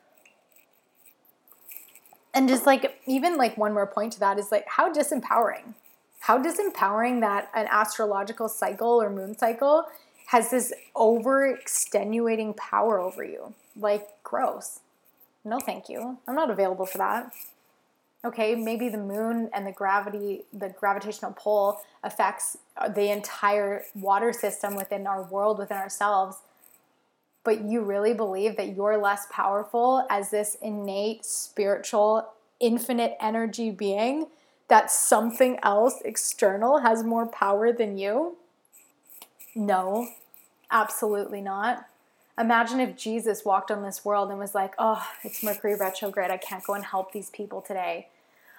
and 2.34 2.48
just 2.48 2.66
like 2.66 3.00
even 3.06 3.36
like 3.36 3.56
one 3.56 3.72
more 3.72 3.86
point 3.86 4.12
to 4.14 4.20
that 4.20 4.38
is 4.38 4.52
like 4.52 4.66
how 4.68 4.92
disempowering. 4.92 5.74
How 6.20 6.42
disempowering 6.42 7.20
that 7.20 7.48
an 7.54 7.66
astrological 7.70 8.48
cycle 8.48 9.00
or 9.00 9.08
moon 9.10 9.36
cycle 9.38 9.86
has 10.26 10.50
this 10.50 10.72
over 10.94 11.46
extenuating 11.46 12.54
power 12.54 13.00
over 13.00 13.24
you. 13.24 13.54
Like 13.76 14.08
gross. 14.22 14.80
No 15.44 15.58
thank 15.58 15.88
you. 15.88 16.18
I'm 16.26 16.34
not 16.34 16.50
available 16.50 16.86
for 16.86 16.98
that. 16.98 17.32
Okay 18.24 18.54
maybe 18.56 18.88
the 18.88 18.98
moon 18.98 19.48
and 19.54 19.66
the 19.66 19.72
gravity 19.72 20.42
the 20.52 20.68
gravitational 20.68 21.32
pull 21.32 21.80
affects 22.02 22.58
uh, 22.76 22.88
the 22.88 23.10
entire 23.10 23.84
water 23.94 24.32
system 24.32 24.74
within 24.74 25.06
our 25.06 25.22
world 25.22 25.58
within 25.58 25.76
ourselves 25.76 26.38
but 27.48 27.64
you 27.64 27.80
really 27.80 28.12
believe 28.12 28.58
that 28.58 28.76
you're 28.76 28.98
less 28.98 29.26
powerful 29.30 30.06
as 30.10 30.30
this 30.30 30.58
innate 30.60 31.24
spiritual 31.24 32.28
infinite 32.60 33.16
energy 33.22 33.70
being 33.70 34.26
that 34.68 34.90
something 34.90 35.58
else 35.62 35.94
external 36.04 36.80
has 36.80 37.02
more 37.02 37.26
power 37.26 37.72
than 37.72 37.96
you? 37.96 38.36
No, 39.54 40.08
absolutely 40.70 41.40
not. 41.40 41.86
Imagine 42.38 42.80
if 42.80 42.98
Jesus 42.98 43.46
walked 43.46 43.70
on 43.70 43.82
this 43.82 44.04
world 44.04 44.28
and 44.28 44.38
was 44.38 44.54
like, 44.54 44.74
oh, 44.78 45.02
it's 45.24 45.42
Mercury 45.42 45.74
retrograde. 45.74 46.30
I 46.30 46.36
can't 46.36 46.62
go 46.62 46.74
and 46.74 46.84
help 46.84 47.12
these 47.12 47.30
people 47.30 47.62
today. 47.62 48.08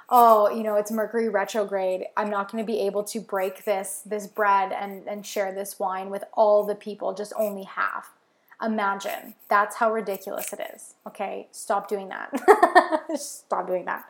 Oh, 0.10 0.50
you 0.50 0.64
know, 0.64 0.78
it's 0.78 0.90
Mercury 0.90 1.30
retrograde. 1.30 2.06
I'm 2.18 2.32
not 2.32 2.52
going 2.52 2.66
to 2.66 2.68
be 2.68 2.80
able 2.80 3.04
to 3.04 3.20
break 3.20 3.66
this 3.66 4.02
this 4.04 4.26
bread 4.26 4.72
and, 4.72 5.08
and 5.08 5.24
share 5.24 5.54
this 5.54 5.78
wine 5.78 6.10
with 6.10 6.24
all 6.34 6.64
the 6.64 6.74
people, 6.74 7.14
just 7.14 7.34
only 7.38 7.66
half. 7.66 8.16
Imagine. 8.62 9.36
That's 9.50 9.78
how 9.78 9.92
ridiculous 9.92 10.52
it 10.54 10.60
is. 10.74 10.96
Okay? 11.08 11.48
Stop 11.52 11.88
doing 11.88 12.10
that. 12.10 13.10
Stop 13.16 13.68
doing 13.68 13.86
that. 13.86 14.06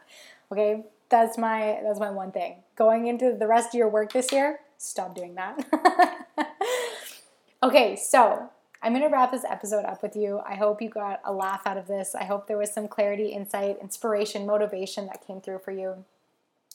Okay? 0.52 0.84
That's 1.10 1.38
my 1.38 1.80
that's 1.84 2.00
my 2.00 2.12
one 2.12 2.32
thing. 2.32 2.58
Going 2.76 3.08
into 3.08 3.36
the 3.38 3.48
rest 3.48 3.70
of 3.70 3.74
your 3.74 3.90
work 3.90 4.14
this 4.14 4.32
year, 4.32 4.60
stop 4.78 5.16
doing 5.16 5.36
that. 5.36 6.18
okay, 7.64 7.96
so 7.96 8.50
I'm 8.82 8.94
going 8.94 9.04
to 9.04 9.10
wrap 9.10 9.32
this 9.32 9.44
episode 9.44 9.86
up 9.86 10.04
with 10.04 10.16
you. 10.16 10.40
I 10.48 10.56
hope 10.56 10.82
you 10.82 10.90
got 10.90 11.20
a 11.26 11.34
laugh 11.34 11.62
out 11.66 11.78
of 11.78 11.88
this. 11.88 12.16
I 12.16 12.26
hope 12.26 12.48
there 12.48 12.58
was 12.58 12.72
some 12.72 12.88
clarity, 12.88 13.30
insight, 13.30 13.78
inspiration, 13.82 14.46
motivation 14.46 15.08
that 15.08 15.26
came 15.26 15.42
through 15.42 15.60
for 15.60 15.72
you. 15.72 16.06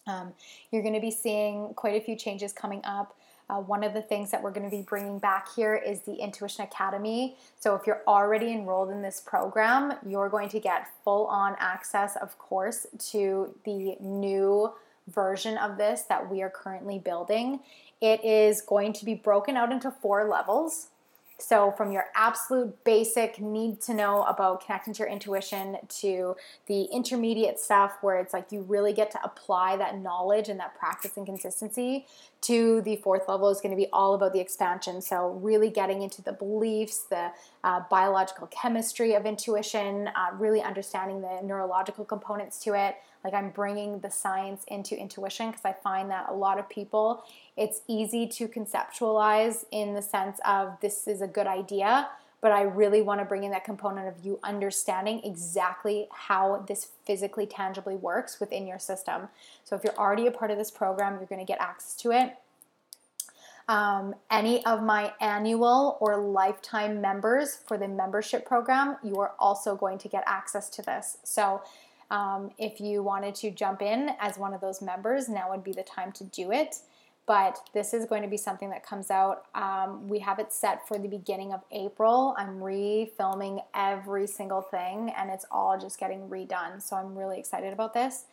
Um, 0.07 0.35
you're 0.71 0.83
going 0.83 0.95
to 0.95 1.01
be 1.01 1.11
seeing 1.11 1.73
quite 1.75 2.01
a 2.01 2.05
few 2.05 2.17
changes 2.17 2.53
coming 2.53 2.83
up. 2.85 3.17
Uh, 3.51 3.57
one 3.57 3.85
of 3.85 3.93
the 3.93 4.03
things 4.03 4.31
that 4.31 4.43
we're 4.43 4.51
going 4.51 4.69
to 4.69 4.75
be 4.75 4.83
bringing 4.83 5.19
back 5.19 5.49
here 5.55 5.75
is 5.75 6.01
the 6.01 6.15
Intuition 6.15 6.65
Academy. 6.65 7.37
So, 7.61 7.75
if 7.75 7.87
you're 7.87 8.03
already 8.07 8.53
enrolled 8.53 8.91
in 8.91 9.03
this 9.03 9.21
program, 9.21 9.95
you're 10.07 10.29
going 10.29 10.49
to 10.51 10.61
get 10.61 10.89
full 11.05 11.27
on 11.27 11.57
access, 11.59 12.17
of 12.17 12.39
course, 12.39 12.87
to 13.11 13.55
the 13.65 13.97
new 14.01 14.73
version 15.09 15.59
of 15.59 15.77
this 15.77 16.03
that 16.03 16.31
we 16.31 16.43
are 16.43 16.51
currently 16.51 16.99
building. 16.99 17.61
It 18.01 18.25
is 18.25 18.63
going 18.63 18.93
to 18.95 19.05
be 19.05 19.15
broken 19.15 19.57
out 19.57 19.73
into 19.73 19.91
four 19.91 20.29
levels. 20.29 20.89
So, 21.39 21.73
from 21.73 21.91
your 21.91 22.07
absolute 22.15 22.85
basic 22.85 23.41
need 23.41 23.81
to 23.83 23.95
know 23.95 24.23
about 24.23 24.65
connecting 24.65 24.95
to 24.95 24.99
your 25.01 25.09
intuition 25.09 25.79
to 26.01 26.37
the 26.67 26.85
intermediate 26.85 27.59
stuff 27.59 27.99
where 28.03 28.21
it's 28.21 28.33
like 28.33 28.53
you 28.53 28.61
really 28.61 28.93
get 28.93 29.11
to 29.13 29.19
apply 29.25 29.77
that 29.79 29.99
knowledge 29.99 30.49
and 30.49 30.61
that 30.61 30.79
practice 30.79 31.17
and 31.17 31.27
consistency, 31.27 32.07
to 32.43 32.83
the 32.83 32.97
fourth 32.97 33.29
level 33.29 33.49
is 33.49 33.61
going 33.61 33.73
to 33.73 33.77
be 33.77 33.89
all 33.93 34.15
about 34.15 34.33
the 34.33 34.39
expansion. 34.39 35.03
So, 35.03 35.31
really 35.43 35.71
getting 35.71 36.03
into 36.03 36.23
the 36.23 36.33
beliefs, 36.33 37.07
the 37.11 37.33
uh, 37.65 37.81
biological 37.91 38.47
chemistry 38.47 39.15
of 39.15 39.27
intuition, 39.27 40.11
uh, 40.15 40.37
really 40.39 40.63
understanding 40.63 41.21
the 41.21 41.41
neurological 41.43 42.05
components 42.05 42.61
to 42.61 42.75
it. 42.75 42.95
Like, 43.25 43.35
I'm 43.35 43.51
bringing 43.51 43.99
the 43.99 44.11
science 44.11 44.65
into 44.69 44.97
intuition 44.97 45.51
because 45.51 45.65
I 45.65 45.73
find 45.73 46.11
that 46.11 46.27
a 46.29 46.35
lot 46.35 46.61
of 46.61 46.69
people 46.69 47.25
it's 47.57 47.81
easy 47.87 48.27
to 48.27 48.49
conceptualize 48.49 49.65
in 49.71 49.95
the 49.95 50.03
sense 50.03 50.39
of 50.45 50.77
this 50.81 51.07
is 51.07 51.23
a 51.23 51.29
good 51.29 51.47
idea, 51.47 52.09
but 52.41 52.51
I 52.51 52.63
really 52.63 53.01
want 53.01 53.21
to 53.21 53.25
bring 53.25 53.45
in 53.45 53.53
that 53.53 53.65
component 53.65 54.09
of 54.09 54.25
you 54.25 54.41
understanding 54.43 55.21
exactly 55.25 56.09
how 56.13 56.65
this 56.67 56.89
physically 57.07 57.47
tangibly 57.47 57.95
works 57.95 58.41
within 58.41 58.67
your 58.67 58.79
system. 58.79 59.29
So 59.65 59.77
if 59.77 59.85
you're 59.85 59.97
already 59.97 60.27
a 60.27 60.33
part 60.33 60.51
of 60.51 60.59
this 60.59 60.71
program, 60.71 61.15
you're 61.15 61.27
going 61.27 61.41
to 61.41 61.51
get 61.51 61.61
access 61.61 61.95
to 62.03 62.11
it. 62.11 62.37
Um, 63.67 64.15
any 64.31 64.65
of 64.67 64.83
my 64.83 65.15
annual 65.21 65.97
or 66.01 66.19
lifetime 66.19 67.01
members 67.01 67.55
for 67.55 67.79
the 67.79 67.89
membership 67.89 68.45
program, 68.45 68.97
you 69.03 69.17
are 69.21 69.33
also 69.39 69.75
going 69.75 69.97
to 69.99 70.09
get 70.09 70.23
access 70.27 70.69
to 70.71 70.83
this. 70.83 71.17
So 71.23 71.63
um, 72.11 72.51
if 72.59 72.79
you 72.79 73.03
wanted 73.03 73.35
to 73.37 73.51
jump 73.51 73.81
in 73.81 74.11
as 74.21 74.37
one 74.37 74.53
of 74.53 74.61
those 74.61 74.83
members, 74.83 75.31
now 75.31 75.51
would 75.51 75.65
be 75.65 75.73
the 75.73 75.83
time 75.83 76.13
to 76.13 76.25
do 76.25 76.53
it 76.53 76.81
but 77.27 77.59
this 77.73 77.95
is 77.95 78.05
going 78.05 78.23
to 78.23 78.29
be 78.29 78.37
something 78.37 78.69
that 78.71 78.85
comes 78.85 79.11
out. 79.11 79.47
Um, 79.55 80.09
we 80.09 80.19
have 80.19 80.39
it 80.39 80.53
set 80.53 80.87
for 80.87 80.99
the 80.99 81.09
beginning 81.09 81.53
of 81.53 81.63
April. 81.71 82.35
I'm 82.37 82.59
refilming 82.59 83.63
every 83.75 84.27
single 84.27 84.61
thing 84.61 85.13
and 85.17 85.31
it's 85.31 85.47
all 85.51 85.79
just 85.79 85.99
getting 85.99 86.29
redone. 86.29 86.83
So 86.83 86.97
I'm 86.97 87.17
really 87.17 87.39
excited 87.39 87.73
about 87.73 87.95
this. 87.95 88.25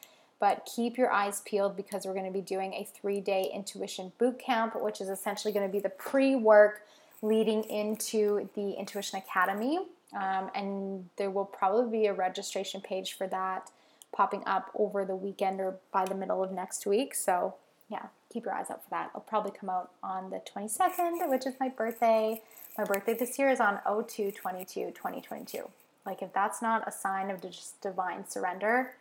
But 0.42 0.68
keep 0.76 0.98
your 0.98 1.12
eyes 1.12 1.42
peeled 1.46 1.78
because 1.78 2.06
we're 2.06 2.16
going 2.16 2.26
to 2.26 2.32
be 2.32 2.42
doing 2.42 2.74
a 2.74 2.84
three 2.84 3.22
day 3.22 3.50
intuition 3.54 4.12
boot 4.18 4.40
camp, 4.40 4.74
which 4.76 5.00
is 5.00 5.08
essentially 5.08 5.54
going 5.54 5.68
to 5.68 5.72
be 5.72 5.80
the 5.80 5.90
pre 5.90 6.36
work 6.36 6.82
leading 7.22 7.64
into 7.66 8.50
the 8.56 8.72
Intuition 8.72 9.20
Academy. 9.20 9.80
Um, 10.20 10.50
and 10.56 11.10
there 11.18 11.30
will 11.30 11.46
probably 11.46 12.00
be 12.00 12.08
a 12.08 12.14
registration 12.14 12.82
page 12.82 13.14
for 13.14 13.28
that 13.28 13.70
popping 14.12 14.44
up 14.46 14.72
over 14.76 15.06
the 15.06 15.16
weekend 15.16 15.62
or 15.62 15.76
by 15.94 16.04
the 16.06 16.16
middle 16.16 16.44
of 16.44 16.52
next 16.52 16.86
week. 16.86 17.16
So 17.16 17.56
yeah, 17.92 18.08
keep 18.32 18.46
your 18.46 18.54
eyes 18.54 18.72
out 18.72 18.84
for 18.84 18.90
that. 18.92 19.10
It'll 19.10 19.22
probably 19.22 19.52
come 19.52 19.70
out 19.70 19.92
on 20.02 20.30
the 20.30 20.42
22nd, 20.56 21.30
which 21.30 21.46
is 21.46 21.56
my 21.60 21.68
birthday. 21.68 22.42
My 22.78 22.86
birthday 22.86 23.14
this 23.14 23.38
year 23.38 23.50
is 23.50 23.60
on 23.60 23.80
02 23.86 24.32
22 24.32 24.92
2022. 24.96 25.70
Like, 26.06 26.22
if 26.22 26.34
that's 26.34 26.62
not 26.62 26.88
a 26.88 26.92
sign 26.92 27.30
of 27.30 27.42
just 27.42 27.80
divine 27.82 28.28
surrender, 28.28 28.94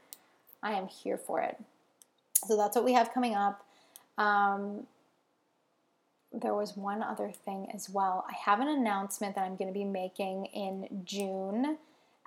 I 0.62 0.72
am 0.72 0.88
here 0.88 1.16
for 1.16 1.40
it. 1.40 1.56
So 2.46 2.56
that's 2.56 2.74
what 2.74 2.84
we 2.84 2.92
have 2.94 3.14
coming 3.14 3.34
up. 3.34 3.64
Um, 4.18 4.86
there 6.32 6.54
was 6.54 6.76
one 6.76 7.02
other 7.02 7.32
thing 7.44 7.68
as 7.72 7.88
well. 7.88 8.24
I 8.28 8.34
have 8.44 8.60
an 8.60 8.68
announcement 8.68 9.34
that 9.36 9.44
I'm 9.44 9.56
going 9.56 9.68
to 9.68 9.78
be 9.78 9.84
making 9.84 10.46
in 10.46 11.02
June 11.04 11.78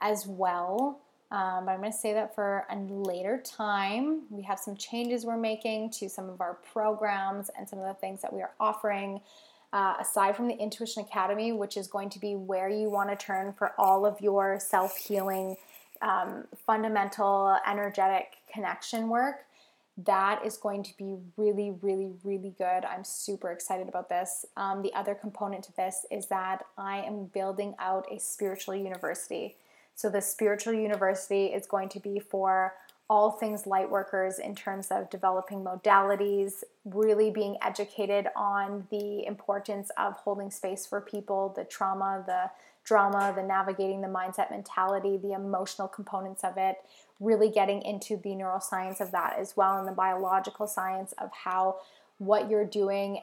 as 0.02 0.26
well. 0.26 1.00
Um, 1.32 1.66
but 1.66 1.72
I'm 1.72 1.80
going 1.80 1.92
to 1.92 1.98
say 1.98 2.14
that 2.14 2.36
for 2.36 2.66
a 2.70 2.76
later 2.76 3.42
time. 3.44 4.24
We 4.30 4.44
have 4.44 4.60
some 4.60 4.76
changes 4.76 5.26
we're 5.26 5.38
making 5.38 5.90
to 5.92 6.10
some 6.10 6.30
of 6.30 6.42
our 6.42 6.60
programs 6.72 7.50
and 7.58 7.68
some 7.68 7.80
of 7.80 7.86
the 7.88 7.96
things 7.96 8.22
that 8.22 8.32
we 8.32 8.42
are 8.42 8.52
offering. 8.60 9.22
Uh, 9.72 9.96
aside 10.00 10.36
from 10.36 10.48
the 10.48 10.56
Intuition 10.56 11.04
Academy, 11.04 11.52
which 11.52 11.78
is 11.78 11.88
going 11.88 12.08
to 12.12 12.20
be 12.20 12.36
where 12.36 12.70
you 12.70 12.92
want 12.92 13.10
to 13.10 13.16
turn 13.16 13.54
for 13.54 13.74
all 13.80 14.06
of 14.06 14.22
your 14.22 14.60
self 14.60 14.96
healing, 14.98 15.56
um, 16.04 16.44
fundamental, 16.68 17.58
energetic 17.66 18.36
connection 18.54 19.10
work, 19.10 19.46
that 19.98 20.44
is 20.46 20.58
going 20.58 20.84
to 20.84 20.98
be 20.98 21.16
really, 21.38 21.72
really, 21.82 22.14
really 22.24 22.54
good. 22.58 22.86
I'm 22.86 23.04
super 23.04 23.52
excited 23.52 23.88
about 23.88 24.10
this. 24.10 24.46
Um, 24.58 24.82
the 24.82 24.94
other 24.94 25.14
component 25.14 25.64
to 25.66 25.76
this 25.76 26.06
is 26.12 26.28
that 26.28 26.66
I 26.78 27.00
am 27.00 27.26
building 27.26 27.76
out 27.80 28.08
a 28.12 28.20
spiritual 28.20 28.76
university. 28.76 29.56
So, 29.96 30.10
the 30.10 30.22
spiritual 30.22 30.74
university 30.74 31.46
is 31.48 31.66
going 31.68 31.90
to 31.90 32.00
be 32.00 32.20
for 32.20 32.74
all 33.10 33.32
things 33.32 33.68
light 33.68 33.90
workers 33.90 34.40
in 34.40 34.56
terms 34.56 34.88
of 34.90 35.10
developing 35.10 35.64
modalities, 35.64 36.64
really 36.86 37.30
being 37.30 37.58
educated 37.62 38.28
on 38.36 38.88
the 38.90 39.26
importance 39.26 39.92
of 39.98 40.14
holding 40.14 40.50
space 40.50 40.86
for 40.86 41.02
people, 41.02 41.54
the 41.56 41.64
trauma, 41.66 42.24
the 42.26 42.50
drama, 42.84 43.32
the 43.36 43.44
navigating 43.44 44.02
the 44.02 44.08
mindset 44.08 44.50
mentality, 44.52 45.18
the 45.18 45.34
emotional 45.34 45.88
components 45.88 46.44
of 46.44 46.58
it, 46.58 46.78
really 47.20 47.50
getting 47.50 47.82
into 47.82 48.18
the 48.18 48.30
neuroscience 48.30 49.00
of 49.00 49.12
that 49.12 49.36
as 49.38 49.56
well 49.56 49.78
and 49.78 49.88
the 49.88 49.94
biological 49.94 50.68
science 50.68 51.14
of 51.18 51.30
how 51.32 51.78
what 52.18 52.50
you're 52.50 52.66
doing 52.66 53.22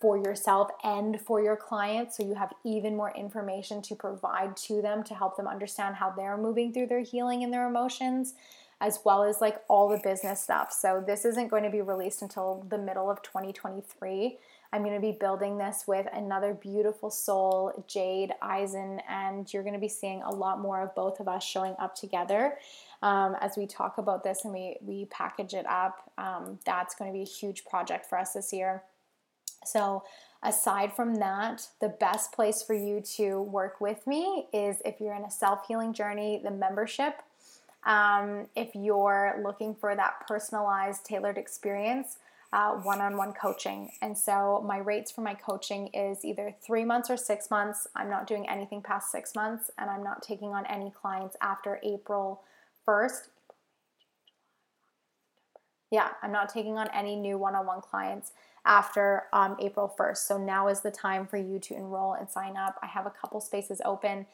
for 0.00 0.16
yourself 0.16 0.70
and 0.82 1.20
for 1.20 1.42
your 1.42 1.56
clients 1.56 2.16
so 2.16 2.24
you 2.24 2.34
have 2.34 2.52
even 2.64 2.96
more 2.96 3.12
information 3.16 3.82
to 3.82 3.94
provide 3.94 4.56
to 4.56 4.80
them 4.80 5.02
to 5.04 5.14
help 5.14 5.36
them 5.36 5.46
understand 5.46 5.96
how 5.96 6.10
they're 6.10 6.38
moving 6.38 6.72
through 6.72 6.86
their 6.86 7.02
healing 7.02 7.44
and 7.44 7.52
their 7.52 7.68
emotions 7.68 8.34
as 8.80 9.00
well 9.04 9.22
as 9.22 9.40
like 9.40 9.58
all 9.68 9.88
the 9.88 9.98
business 9.98 10.40
stuff. 10.40 10.72
So 10.72 11.04
this 11.06 11.24
isn't 11.24 11.48
going 11.48 11.64
to 11.64 11.70
be 11.70 11.82
released 11.82 12.22
until 12.22 12.64
the 12.68 12.78
middle 12.78 13.10
of 13.10 13.22
2023. 13.22 14.38
I'm 14.72 14.82
going 14.82 14.94
to 14.94 15.00
be 15.00 15.16
building 15.18 15.58
this 15.58 15.84
with 15.86 16.06
another 16.12 16.54
beautiful 16.54 17.10
soul, 17.10 17.84
Jade 17.88 18.32
Eisen, 18.40 19.00
and 19.08 19.52
you're 19.52 19.64
going 19.64 19.74
to 19.74 19.80
be 19.80 19.88
seeing 19.88 20.22
a 20.22 20.30
lot 20.30 20.60
more 20.60 20.80
of 20.80 20.94
both 20.94 21.20
of 21.20 21.28
us 21.28 21.44
showing 21.44 21.74
up 21.78 21.94
together 21.94 22.56
um, 23.02 23.36
as 23.40 23.56
we 23.56 23.66
talk 23.66 23.98
about 23.98 24.22
this 24.22 24.44
and 24.44 24.54
we, 24.54 24.76
we 24.80 25.06
package 25.06 25.54
it 25.54 25.66
up. 25.66 26.10
Um, 26.16 26.58
that's 26.64 26.94
going 26.94 27.10
to 27.10 27.16
be 27.16 27.22
a 27.22 27.26
huge 27.26 27.64
project 27.64 28.06
for 28.06 28.16
us 28.16 28.32
this 28.32 28.52
year. 28.52 28.84
So, 29.64 30.04
aside 30.42 30.94
from 30.94 31.16
that, 31.16 31.68
the 31.80 31.88
best 31.88 32.32
place 32.32 32.62
for 32.62 32.74
you 32.74 33.00
to 33.16 33.40
work 33.40 33.80
with 33.80 34.06
me 34.06 34.46
is 34.52 34.76
if 34.84 35.00
you're 35.00 35.14
in 35.14 35.24
a 35.24 35.30
self 35.30 35.66
healing 35.66 35.92
journey, 35.92 36.40
the 36.42 36.50
membership. 36.50 37.22
Um, 37.84 38.48
if 38.54 38.74
you're 38.74 39.40
looking 39.42 39.74
for 39.74 39.96
that 39.96 40.26
personalized, 40.28 41.06
tailored 41.06 41.38
experience, 41.38 42.18
one 42.52 43.00
on 43.00 43.16
one 43.16 43.32
coaching. 43.32 43.90
And 44.02 44.16
so, 44.16 44.64
my 44.66 44.78
rates 44.78 45.10
for 45.10 45.20
my 45.20 45.34
coaching 45.34 45.88
is 45.88 46.24
either 46.24 46.54
three 46.64 46.84
months 46.84 47.10
or 47.10 47.16
six 47.16 47.50
months. 47.50 47.86
I'm 47.94 48.10
not 48.10 48.26
doing 48.26 48.48
anything 48.48 48.82
past 48.82 49.10
six 49.10 49.34
months, 49.34 49.70
and 49.78 49.90
I'm 49.90 50.02
not 50.02 50.22
taking 50.22 50.50
on 50.50 50.66
any 50.66 50.90
clients 50.90 51.36
after 51.40 51.80
April 51.82 52.42
1st. 52.86 53.28
Yeah, 55.90 56.10
I'm 56.22 56.32
not 56.32 56.48
taking 56.48 56.78
on 56.78 56.88
any 56.94 57.16
new 57.16 57.36
one 57.36 57.54
on 57.54 57.66
one 57.66 57.80
clients 57.80 58.32
after 58.64 59.24
um, 59.32 59.56
April 59.60 59.92
1st. 59.98 60.18
So 60.18 60.38
now 60.38 60.68
is 60.68 60.80
the 60.80 60.90
time 60.90 61.26
for 61.26 61.36
you 61.36 61.58
to 61.60 61.74
enroll 61.74 62.14
and 62.14 62.30
sign 62.30 62.56
up. 62.56 62.78
I 62.82 62.86
have 62.86 63.06
a 63.06 63.10
couple 63.10 63.40
spaces 63.40 63.80
open. 63.84 64.26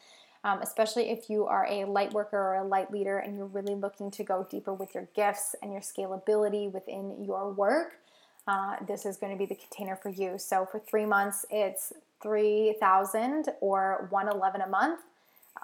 Um, 0.43 0.61
especially 0.61 1.09
if 1.09 1.29
you 1.29 1.45
are 1.47 1.67
a 1.67 1.83
light 1.85 2.13
worker 2.13 2.37
or 2.37 2.55
a 2.55 2.63
light 2.63 2.91
leader 2.91 3.17
and 3.17 3.35
you're 3.35 3.47
really 3.47 3.73
looking 3.75 4.11
to 4.11 4.23
go 4.23 4.47
deeper 4.49 4.73
with 4.73 4.93
your 4.93 5.07
gifts 5.15 5.55
and 5.61 5.73
your 5.73 5.81
scalability 5.81 6.71
within 6.71 7.23
your 7.23 7.51
work, 7.51 7.99
uh, 8.47 8.75
this 8.87 9.05
is 9.05 9.17
going 9.17 9.33
to 9.33 9.37
be 9.37 9.45
the 9.45 9.55
container 9.55 9.95
for 9.95 10.09
you. 10.09 10.37
So 10.37 10.65
for 10.65 10.79
three 10.79 11.05
months, 11.05 11.45
it's 11.49 11.91
3000 12.21 13.49
or 13.59 14.07
111 14.11 14.61
a 14.61 14.67
month. 14.67 15.01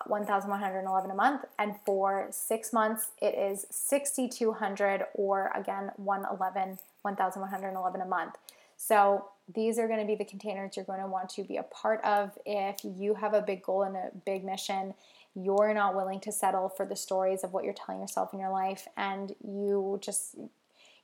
1111 0.08 1.12
a 1.12 1.16
month 1.16 1.46
and 1.60 1.76
for 1.86 2.28
6 2.30 2.74
months 2.74 3.12
it 3.22 3.36
is 3.36 3.66
6200 3.70 5.06
or 5.16 5.52
again 5.56 5.91
111 5.98 6.78
1111 7.02 8.02
a 8.02 8.06
month. 8.06 8.36
So 8.78 9.26
these 9.54 9.78
are 9.78 9.88
going 9.88 10.00
to 10.00 10.06
be 10.06 10.16
the 10.16 10.26
containers 10.26 10.76
you're 10.76 10.86
going 10.86 11.02
to 11.02 11.08
want 11.08 11.30
to 11.30 11.44
be 11.44 11.58
a 11.58 11.64
part 11.64 12.04
of 12.04 12.32
if 12.46 12.78
you 12.84 13.16
have 13.16 13.34
a 13.34 13.41
big 13.41 13.64
goal 13.64 13.84
and 13.84 13.96
a 13.96 14.10
big 14.26 14.44
mission. 14.44 14.94
You're 15.36 15.74
not 15.74 15.96
willing 15.96 16.20
to 16.22 16.32
settle 16.32 16.70
for 16.70 16.86
the 16.86 16.96
stories 16.96 17.44
of 17.44 17.54
what 17.54 17.64
you're 17.64 17.74
telling 17.74 18.00
yourself 18.00 18.34
in 18.34 18.39
your 18.39 18.52
life 18.52 18.88
and 18.96 19.36
you 19.44 20.00
just 20.02 20.36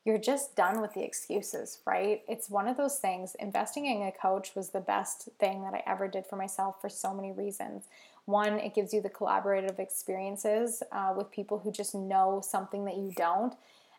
you're 0.06 0.18
just 0.18 0.56
done 0.56 0.82
with 0.82 0.93
the 0.93 1.04
excuses, 1.04 1.80
right? 1.86 2.22
It's 2.28 2.50
one 2.50 2.68
of 2.68 2.78
those 2.78 2.97
things. 2.97 3.36
Investing 3.39 3.86
in 3.86 4.02
a 4.02 4.12
coach 4.12 4.56
was 4.56 4.70
the 4.70 4.80
best 4.80 5.30
thing 5.39 5.64
that 5.64 5.74
I 5.74 5.84
ever 5.86 6.08
did 6.08 6.26
for 6.26 6.36
myself 6.36 6.80
for 6.82 6.89
so 6.89 7.14
many 7.14 7.32
reasons. 7.32 7.86
One, 8.26 8.60
it 8.60 8.76
gives 8.76 8.93
you 8.93 9.02
the 9.02 9.10
collaborative 9.10 9.80
experiences 9.80 10.84
uh, 10.91 11.14
with 11.18 11.32
people 11.32 11.60
who 11.60 11.72
just 11.72 11.95
know 11.95 12.41
something 12.43 12.86
that 12.86 12.95
you 12.95 13.12
don't. 13.16 13.56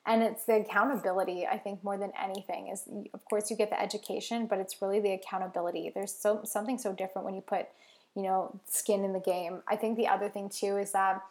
And 0.07 0.22
it's 0.22 0.44
the 0.44 0.61
accountability, 0.61 1.46
I 1.46 1.59
think, 1.59 1.84
more 1.84 1.98
than 1.98 2.12
anything. 2.20 2.68
Is 2.68 2.88
of 3.12 3.24
course 3.26 3.51
you 3.51 3.57
get 3.57 3.68
the 3.68 3.80
education, 3.80 4.46
but 4.46 4.59
it's 4.59 4.80
really 4.80 5.01
the 5.01 5.12
accountability. 5.12 5.90
There's 5.94 6.14
so 6.14 6.40
something 6.44 6.78
so 6.78 6.92
different 6.92 7.26
when 7.26 7.34
you 7.34 7.42
put, 7.42 7.66
you 8.16 8.22
know, 8.22 8.59
skin 8.66 9.05
in 9.05 9.12
the 9.12 9.20
game. 9.20 9.62
I 9.68 9.76
think 9.76 9.98
the 9.98 10.09
other 10.09 10.30
thing 10.30 10.48
too 10.48 10.78
is 10.78 10.92
that 10.92 11.22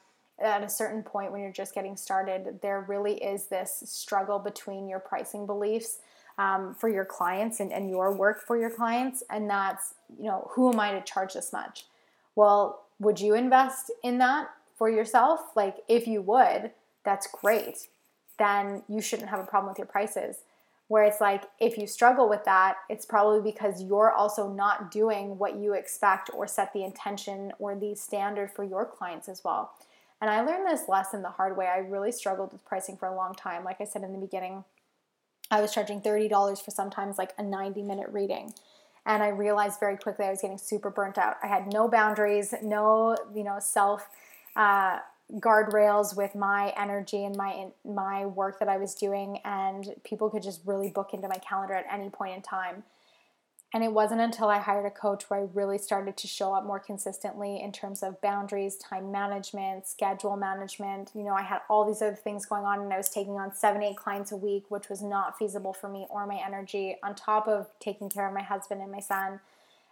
at 0.41 0.63
a 0.63 0.69
certain 0.69 1.03
point 1.03 1.31
when 1.31 1.41
you're 1.41 1.51
just 1.51 1.75
getting 1.75 1.95
started, 1.97 2.59
there 2.61 2.85
really 2.87 3.15
is 3.15 3.47
this 3.47 3.83
struggle 3.85 4.39
between 4.39 4.87
your 4.87 4.99
pricing 4.99 5.45
beliefs 5.45 5.99
um, 6.37 6.73
for 6.73 6.87
your 6.89 7.05
clients 7.05 7.59
and, 7.59 7.71
and 7.73 7.89
your 7.89 8.13
work 8.13 8.41
for 8.41 8.57
your 8.57 8.69
clients, 8.69 9.23
and 9.29 9.49
that's 9.49 9.93
you 10.17 10.25
know 10.25 10.49
who 10.51 10.71
am 10.71 10.79
I 10.79 10.91
to 10.91 11.01
charge 11.01 11.33
this 11.33 11.51
much? 11.51 11.85
Well, 12.35 12.85
would 12.99 13.19
you 13.19 13.33
invest 13.33 13.91
in 14.03 14.17
that 14.19 14.49
for 14.77 14.89
yourself? 14.89 15.41
Like, 15.55 15.77
if 15.87 16.07
you 16.07 16.21
would, 16.21 16.71
that's 17.03 17.27
great. 17.27 17.87
Then 18.37 18.83
you 18.87 19.01
shouldn't 19.01 19.29
have 19.29 19.39
a 19.39 19.45
problem 19.45 19.69
with 19.69 19.77
your 19.77 19.87
prices. 19.87 20.37
Where 20.87 21.03
it's 21.03 21.21
like, 21.21 21.43
if 21.59 21.77
you 21.77 21.85
struggle 21.85 22.27
with 22.27 22.45
that, 22.45 22.77
it's 22.89 23.05
probably 23.05 23.51
because 23.51 23.83
you're 23.83 24.11
also 24.11 24.49
not 24.49 24.89
doing 24.89 25.37
what 25.37 25.55
you 25.55 25.73
expect 25.73 26.31
or 26.33 26.47
set 26.47 26.73
the 26.73 26.83
intention 26.83 27.53
or 27.59 27.75
the 27.75 27.93
standard 27.93 28.49
for 28.49 28.63
your 28.63 28.85
clients 28.85 29.29
as 29.29 29.43
well. 29.43 29.71
And 30.22 30.30
I 30.30 30.41
learned 30.41 30.67
this 30.67 30.89
lesson 30.89 31.22
the 31.22 31.30
hard 31.30 31.55
way. 31.55 31.67
I 31.67 31.78
really 31.78 32.11
struggled 32.11 32.51
with 32.51 32.65
pricing 32.65 32.97
for 32.97 33.07
a 33.07 33.15
long 33.15 33.34
time. 33.34 33.63
Like 33.63 33.80
I 33.80 33.86
said 33.86 34.03
in 34.03 34.11
the 34.11 34.20
beginning, 34.20 34.65
I 35.49 35.61
was 35.61 35.74
charging 35.74 36.01
$30 36.01 36.63
for 36.63 36.72
sometimes 36.72 37.17
like 37.17 37.34
a 37.38 37.43
90 37.43 37.84
minute 37.84 38.09
reading 38.11 38.53
and 39.05 39.24
I 39.24 39.30
realized 39.30 39.80
very 39.80 39.97
quickly 39.97 40.26
I 40.26 40.30
was 40.30 40.41
getting 40.41 40.57
super 40.57 40.89
burnt 40.89 41.17
out. 41.17 41.38
I 41.41 41.47
had 41.47 41.72
no 41.72 41.88
boundaries, 41.88 42.53
no 42.61 43.17
you 43.34 43.43
know 43.43 43.57
self 43.59 44.07
uh, 44.55 44.99
guardrails 45.34 46.15
with 46.15 46.36
my 46.36 46.74
energy 46.78 47.26
and 47.26 47.36
my 47.36 47.67
my 47.84 48.26
work 48.26 48.59
that 48.59 48.70
I 48.70 48.78
was 48.78 48.93
doing, 48.93 49.39
and 49.43 49.95
people 50.03 50.30
could 50.30 50.43
just 50.43 50.61
really 50.65 50.89
book 50.89 51.13
into 51.13 51.28
my 51.28 51.38
calendar 51.38 51.74
at 51.74 51.86
any 51.91 52.09
point 52.09 52.36
in 52.36 52.41
time. 52.41 52.84
And 53.72 53.84
it 53.84 53.93
wasn't 53.93 54.22
until 54.22 54.49
I 54.49 54.57
hired 54.57 54.88
a 54.88 54.91
coach 54.91 55.30
where 55.30 55.41
I 55.41 55.47
really 55.53 55.78
started 55.78 56.17
to 56.17 56.28
show 56.28 56.55
up 56.55 56.65
more 56.65 56.80
consistently 56.80 57.61
in 57.61 57.72
terms 57.72 58.01
of 58.01 58.20
boundaries, 58.20 58.78
time 58.78 59.11
management, 59.11 59.86
schedule 59.86 60.36
management. 60.36 61.11
You 61.13 61.24
know, 61.24 61.36
I 61.36 61.43
had 61.43 61.61
all 61.70 61.86
these 61.86 62.01
other 62.01 62.15
things 62.15 62.47
going 62.47 62.63
on 62.63 62.82
and 62.82 62.91
I 62.91 62.97
was 62.97 63.09
taking 63.09 63.34
on 63.34 63.53
seven, 63.53 63.84
eight 63.84 63.95
clients 63.95 64.32
a 64.32 64.38
week, 64.38 64.65
which 64.70 64.89
was 64.89 65.03
not 65.03 65.38
feasible 65.38 65.74
for 65.74 65.88
me 65.88 66.07
or 66.09 66.26
my 66.26 66.41
energy, 66.43 66.95
on 67.03 67.13
top 67.13 67.47
of 67.47 67.67
taking 67.80 68.09
care 68.09 68.28
of 68.28 68.34
my 68.34 68.41
husband 68.41 68.82
and 68.82 68.91
my 68.91 69.01
son. 69.01 69.39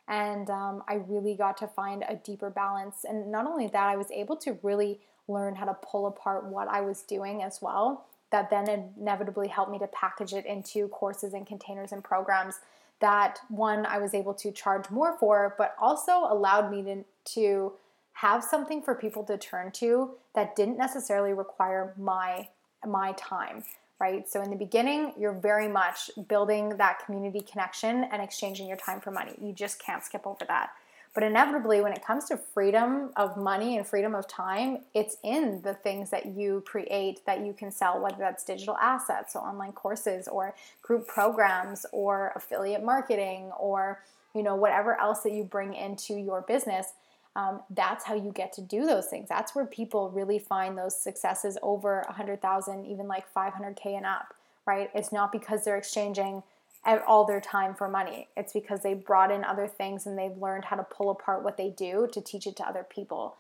And 0.08 0.50
um, 0.50 0.84
I 0.88 0.96
really 1.08 1.36
got 1.36 1.58
to 1.58 1.68
find 1.68 2.04
a 2.10 2.16
deeper 2.16 2.50
balance. 2.50 3.06
And 3.08 3.32
not 3.32 3.46
only 3.46 3.68
that, 3.68 3.88
I 3.90 3.96
was 3.96 4.10
able 4.10 4.38
to 4.38 4.58
really 4.64 5.02
learn 5.28 5.54
how 5.54 5.66
to 5.66 5.76
pull 5.76 6.08
apart 6.08 6.46
what 6.46 6.68
I 6.68 6.82
was 6.82 7.04
doing 7.04 7.44
as 7.44 7.62
well. 7.62 8.06
That 8.32 8.50
then 8.50 8.92
inevitably 8.98 9.50
helped 9.50 9.72
me 9.72 9.78
to 9.80 9.88
package 9.88 10.34
it 10.34 10.48
into 10.48 10.88
courses 10.88 11.34
and 11.34 11.46
containers 11.46 11.92
and 11.92 12.04
programs 12.04 12.56
that 13.00 13.40
one 13.50 13.86
I 13.86 14.00
was 14.00 14.14
able 14.14 14.34
to 14.36 14.52
charge 14.52 14.90
more 14.90 15.18
for, 15.20 15.56
but 15.58 15.76
also 15.80 16.12
allowed 16.12 16.72
me 16.72 16.84
to, 16.84 17.06
to 17.34 17.74
have 18.14 18.44
something 18.44 18.82
for 18.82 18.96
people 18.96 19.24
to 19.26 19.38
turn 19.38 19.72
to 19.72 20.12
that 20.34 20.56
didn't 20.56 20.78
necessarily 20.78 21.34
require 21.34 21.94
my 21.98 22.50
my 22.86 23.12
time 23.14 23.64
right? 24.00 24.30
So 24.30 24.42
in 24.42 24.50
the 24.50 24.56
beginning, 24.56 25.14
you're 25.18 25.34
very 25.34 25.68
much 25.68 26.12
building 26.28 26.78
that 26.78 27.04
community 27.06 27.42
connection 27.42 28.06
and 28.12 28.22
exchanging 28.22 28.68
your 28.68 28.78
time 28.78 29.00
for 29.00 29.12
money. 29.12 29.34
You 29.42 29.54
just 29.54 29.80
can't 29.80 30.04
skip 30.04 30.28
over 30.28 30.46
that. 30.48 30.72
But 31.18 31.24
inevitably, 31.24 31.82
when 31.82 31.94
it 31.94 32.06
comes 32.06 32.26
to 32.26 32.38
freedom 32.38 33.10
of 33.16 33.38
money 33.38 33.76
and 33.76 33.88
freedom 33.88 34.14
of 34.14 34.28
time, 34.28 34.84
it's 34.94 35.18
in 35.24 35.64
the 35.64 35.74
things 35.74 36.12
that 36.12 36.28
you 36.28 36.62
create 36.68 37.26
that 37.26 37.44
you 37.44 37.54
can 37.54 37.72
sell, 37.72 38.00
whether 38.00 38.18
that's 38.20 38.44
digital 38.44 38.78
assets, 38.78 39.34
so 39.34 39.40
online 39.40 39.72
courses, 39.72 40.28
or 40.28 40.54
group 40.84 41.08
programs, 41.08 41.88
or 41.92 42.34
affiliate 42.36 42.84
marketing, 42.84 43.50
or 43.60 44.04
you 44.36 44.44
know 44.44 44.54
whatever 44.54 45.02
else 45.02 45.22
that 45.22 45.32
you 45.32 45.44
bring 45.44 45.74
into 45.74 46.14
your 46.14 46.42
business. 46.42 46.94
Um, 47.36 47.62
that's 47.72 48.06
how 48.06 48.14
you 48.14 48.32
get 48.32 48.54
to 48.54 48.62
do 48.62 48.86
those 48.86 49.08
things. 49.08 49.28
That's 49.28 49.56
where 49.56 49.66
people 49.66 50.12
really 50.12 50.38
find 50.38 50.78
those 50.78 50.96
successes 50.96 51.58
over 51.64 52.04
100,000, 52.06 52.86
even 52.86 53.08
like 53.08 53.26
500K 53.34 53.98
and 53.98 54.06
up, 54.06 54.36
right? 54.68 54.92
It's 54.94 55.12
not 55.12 55.32
because 55.32 55.66
they're 55.66 55.78
exchanging 55.78 56.44
all 56.86 57.26
their 57.26 57.42
time 57.42 57.76
for 57.76 57.88
money. 57.88 58.30
It's 58.38 58.54
because 58.54 58.82
they 58.82 58.94
brought 58.94 59.32
in 59.32 59.44
other 59.44 59.68
things 59.68 60.06
and 60.06 60.18
they've 60.18 60.38
learned 60.38 60.66
how 60.66 60.76
to 60.76 60.84
pull 60.84 61.10
apart 61.10 61.44
what 61.44 61.58
they 61.58 61.70
do 61.70 62.08
to 62.14 62.22
teach 62.22 62.48
it 62.48 62.56
to 62.58 62.68
other 62.68 62.86
people, 62.88 63.38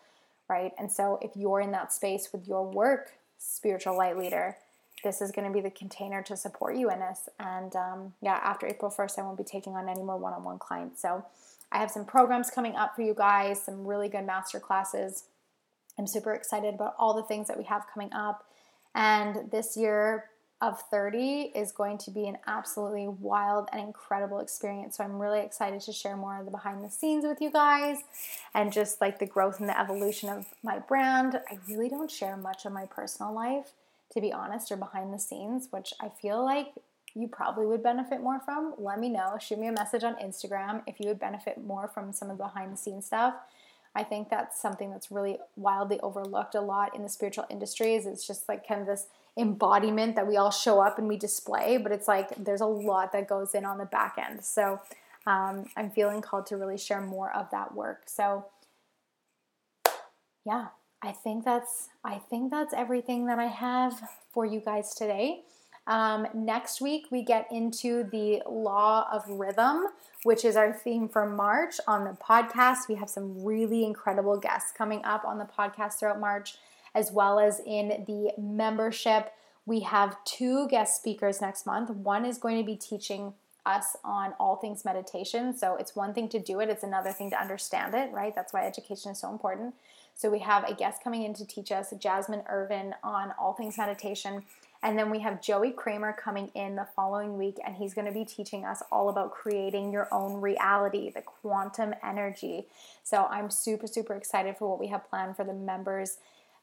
right? 0.49 0.73
And 0.77 0.91
so 0.91 1.19
if 1.21 1.31
you're 1.35 1.61
in 1.61 1.71
that 1.71 1.93
space 1.93 2.29
with 2.33 2.47
your 2.47 2.69
work, 2.69 3.11
spiritual 3.37 3.97
light 3.97 4.17
leader, 4.17 4.57
this 5.03 5.21
is 5.21 5.31
going 5.31 5.47
to 5.47 5.53
be 5.53 5.61
the 5.61 5.69
container 5.69 6.21
to 6.23 6.35
support 6.35 6.75
you 6.75 6.89
in 6.89 6.99
this. 6.99 7.29
And 7.39 7.75
um, 7.75 8.13
yeah, 8.21 8.39
after 8.43 8.67
April 8.67 8.91
1st, 8.91 9.19
I 9.19 9.21
won't 9.21 9.37
be 9.37 9.43
taking 9.43 9.73
on 9.73 9.87
any 9.87 10.03
more 10.03 10.17
one 10.17 10.33
on 10.33 10.43
one 10.43 10.59
clients. 10.59 11.01
So 11.01 11.23
I 11.71 11.77
have 11.77 11.91
some 11.91 12.05
programs 12.05 12.49
coming 12.49 12.75
up 12.75 12.95
for 12.95 13.01
you 13.01 13.13
guys, 13.13 13.61
some 13.61 13.85
really 13.85 14.09
good 14.09 14.25
master 14.25 14.59
classes. 14.59 15.25
I'm 15.99 16.07
super 16.07 16.33
excited 16.33 16.73
about 16.73 16.95
all 16.97 17.13
the 17.13 17.23
things 17.23 17.47
that 17.47 17.57
we 17.57 17.63
have 17.65 17.85
coming 17.93 18.11
up. 18.13 18.45
And 18.95 19.51
this 19.51 19.77
year, 19.77 20.25
of 20.59 20.81
30 20.89 21.51
is 21.53 21.71
going 21.71 21.99
to 21.99 22.11
be 22.11 22.27
an 22.27 22.37
absolutely 22.47 23.07
wild 23.07 23.69
and 23.71 23.79
incredible 23.79 24.39
experience. 24.39 24.97
So 24.97 25.03
I'm 25.03 25.19
really 25.19 25.41
excited 25.41 25.81
to 25.81 25.93
share 25.93 26.17
more 26.17 26.39
of 26.39 26.45
the 26.45 26.51
behind 26.51 26.83
the 26.83 26.89
scenes 26.89 27.25
with 27.25 27.41
you 27.41 27.51
guys 27.51 27.99
and 28.55 28.73
just 28.73 28.99
like 28.99 29.19
the 29.19 29.27
growth 29.27 29.59
and 29.59 29.69
the 29.69 29.79
evolution 29.79 30.29
of 30.29 30.47
my 30.63 30.79
brand. 30.79 31.39
I 31.49 31.59
really 31.69 31.89
don't 31.89 32.09
share 32.09 32.35
much 32.35 32.65
of 32.65 32.73
my 32.73 32.85
personal 32.85 33.33
life, 33.33 33.73
to 34.13 34.21
be 34.21 34.33
honest, 34.33 34.71
or 34.71 34.77
behind 34.77 35.13
the 35.13 35.19
scenes, 35.19 35.67
which 35.69 35.93
I 36.01 36.09
feel 36.09 36.43
like 36.43 36.73
you 37.13 37.27
probably 37.27 37.67
would 37.67 37.83
benefit 37.83 38.21
more 38.21 38.39
from. 38.39 38.73
Let 38.79 38.99
me 38.99 39.09
know. 39.09 39.37
Shoot 39.39 39.59
me 39.59 39.67
a 39.67 39.71
message 39.71 40.03
on 40.03 40.15
Instagram 40.15 40.81
if 40.87 40.99
you 40.99 41.07
would 41.07 41.19
benefit 41.19 41.63
more 41.63 41.87
from 41.87 42.13
some 42.13 42.31
of 42.31 42.37
the 42.39 42.43
behind 42.45 42.73
the 42.73 42.77
scenes 42.77 43.05
stuff. 43.05 43.35
I 43.95 44.03
think 44.03 44.29
that's 44.29 44.59
something 44.59 44.91
that's 44.91 45.11
really 45.11 45.37
wildly 45.55 45.99
overlooked 46.01 46.55
a 46.55 46.61
lot 46.61 46.95
in 46.95 47.03
the 47.03 47.09
spiritual 47.09 47.45
industries. 47.49 48.05
It's 48.05 48.25
just 48.25 48.47
like 48.47 48.67
kind 48.67 48.81
of 48.81 48.87
this 48.87 49.07
embodiment 49.37 50.15
that 50.15 50.27
we 50.27 50.37
all 50.37 50.51
show 50.51 50.79
up 50.81 50.97
and 50.97 51.07
we 51.07 51.17
display, 51.17 51.77
but 51.77 51.91
it's 51.91 52.07
like 52.07 52.29
there's 52.43 52.61
a 52.61 52.65
lot 52.65 53.11
that 53.11 53.27
goes 53.27 53.53
in 53.53 53.65
on 53.65 53.77
the 53.77 53.85
back 53.85 54.17
end. 54.17 54.43
So 54.43 54.79
um, 55.25 55.65
I'm 55.75 55.89
feeling 55.91 56.21
called 56.21 56.47
to 56.47 56.57
really 56.57 56.77
share 56.77 57.01
more 57.01 57.35
of 57.35 57.49
that 57.51 57.75
work. 57.75 58.03
So 58.07 58.45
yeah, 60.45 60.67
I 61.01 61.11
think 61.11 61.45
that's 61.45 61.89
I 62.03 62.15
think 62.17 62.51
that's 62.51 62.73
everything 62.73 63.27
that 63.27 63.37
I 63.37 63.47
have 63.47 64.09
for 64.31 64.45
you 64.45 64.59
guys 64.59 64.95
today. 64.95 65.43
Um, 65.85 66.27
next 66.33 66.81
week, 66.81 67.07
we 67.11 67.23
get 67.23 67.47
into 67.49 68.03
the 68.03 68.41
law 68.45 69.07
of 69.11 69.23
rhythm, 69.29 69.85
which 70.23 70.43
is 70.43 70.57
our 70.57 70.73
theme 70.73 71.07
for 71.07 71.25
March 71.25 71.75
on 71.87 72.03
the 72.03 72.11
podcast. 72.11 72.89
We 72.89 72.95
have 72.95 73.09
some 73.09 73.43
really 73.43 73.85
incredible 73.85 74.37
guests 74.37 74.71
coming 74.77 75.03
up 75.05 75.23
on 75.23 75.37
the 75.37 75.45
podcast 75.45 75.99
throughout 75.99 76.19
March 76.19 76.57
as 76.97 77.11
well 77.11 77.39
as 77.39 77.61
in 77.63 78.03
the 78.07 78.33
membership. 78.39 79.31
We 79.67 79.81
have 79.81 80.17
two 80.25 80.67
guest 80.67 80.95
speakers 80.95 81.41
next 81.41 81.67
month. 81.67 81.91
One 81.91 82.25
is 82.25 82.39
going 82.39 82.57
to 82.57 82.65
be 82.65 82.75
teaching 82.75 83.33
us 83.67 83.95
on 84.03 84.33
all 84.39 84.55
things 84.55 84.83
meditation. 84.83 85.55
So 85.55 85.75
it's 85.75 85.95
one 85.95 86.15
thing 86.15 86.27
to 86.29 86.39
do 86.39 86.59
it, 86.59 86.69
it's 86.69 86.83
another 86.83 87.11
thing 87.11 87.29
to 87.29 87.39
understand 87.39 87.93
it, 87.93 88.11
right? 88.11 88.33
That's 88.33 88.51
why 88.51 88.65
education 88.65 89.11
is 89.11 89.19
so 89.19 89.29
important. 89.29 89.75
So 90.15 90.31
we 90.31 90.39
have 90.39 90.63
a 90.63 90.73
guest 90.73 91.03
coming 91.03 91.21
in 91.21 91.35
to 91.35 91.45
teach 91.45 91.71
us, 91.71 91.93
Jasmine 91.99 92.41
Irvin, 92.49 92.95
on 93.03 93.33
all 93.39 93.53
things 93.53 93.77
meditation. 93.77 94.41
And 94.81 94.97
then 94.97 95.11
we 95.11 95.19
have 95.19 95.41
Joey 95.41 95.71
Kramer 95.71 96.13
coming 96.13 96.49
in 96.55 96.75
the 96.75 96.87
following 96.95 97.37
week, 97.37 97.57
and 97.63 97.75
he's 97.75 97.93
going 97.93 98.07
to 98.07 98.13
be 98.13 98.25
teaching 98.25 98.65
us 98.65 98.81
all 98.91 99.09
about 99.09 99.31
creating 99.31 99.91
your 99.91 100.11
own 100.11 100.41
reality, 100.41 101.11
the 101.11 101.21
quantum 101.21 101.93
energy. 102.03 102.65
So 103.03 103.25
I'm 103.25 103.51
super, 103.51 103.85
super 103.85 104.15
excited 104.15 104.57
for 104.57 104.67
what 104.69 104.79
we 104.79 104.87
have 104.87 105.07
planned 105.07 105.35
for 105.35 105.43
the 105.43 105.53
members 105.53 106.17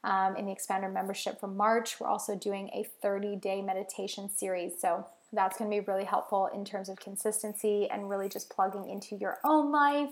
um, 0.05 0.37
in 0.37 0.45
the 0.45 0.53
Expander 0.53 0.91
membership 0.91 1.39
for 1.39 1.47
March. 1.47 1.99
We're 1.99 2.07
also 2.07 2.35
doing 2.35 2.69
a 2.69 2.87
30 3.01 3.35
day 3.35 3.61
meditation 3.61 4.29
series. 4.29 4.73
So 4.79 5.05
that's 5.33 5.57
going 5.57 5.69
to 5.69 5.75
be 5.75 5.85
really 5.85 6.05
helpful 6.05 6.49
in 6.53 6.63
terms 6.63 6.87
of 6.87 6.99
consistency 6.99 7.89
and 7.91 8.09
really 8.09 8.29
just 8.29 8.49
plugging 8.49 8.89
into 8.89 9.15
your 9.15 9.39
own 9.43 9.71
life 9.71 10.11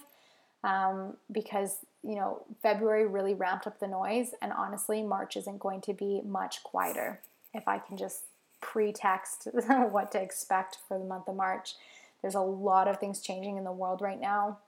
um, 0.64 1.18
because 1.32 1.78
you 2.04 2.16
know 2.16 2.44
February 2.62 3.06
really 3.06 3.34
ramped 3.34 3.68
up 3.68 3.80
the 3.80 3.88
noise, 3.88 4.32
and 4.42 4.52
honestly, 4.52 5.04
March 5.04 5.38
isn't 5.38 5.60
going 5.60 5.82
to 5.82 5.94
be 5.94 6.22
much 6.26 6.64
quieter. 6.64 7.22
If 7.54 7.68
I 7.68 7.80
can 7.80 7.98
just 7.98 8.24
pretext 8.62 9.48
what 9.68 10.12
to 10.14 10.22
expect 10.22 10.78
for 10.88 10.98
the 10.98 11.06
month 11.06 11.28
of 11.28 11.36
March, 11.36 11.76
there's 12.22 12.36
a 12.36 12.42
lot 12.42 12.88
of 12.88 13.00
things 13.00 13.22
changing 13.22 13.58
in 13.58 13.64
the 13.64 13.72
world 13.72 14.02
right 14.02 14.20
now. 14.20 14.60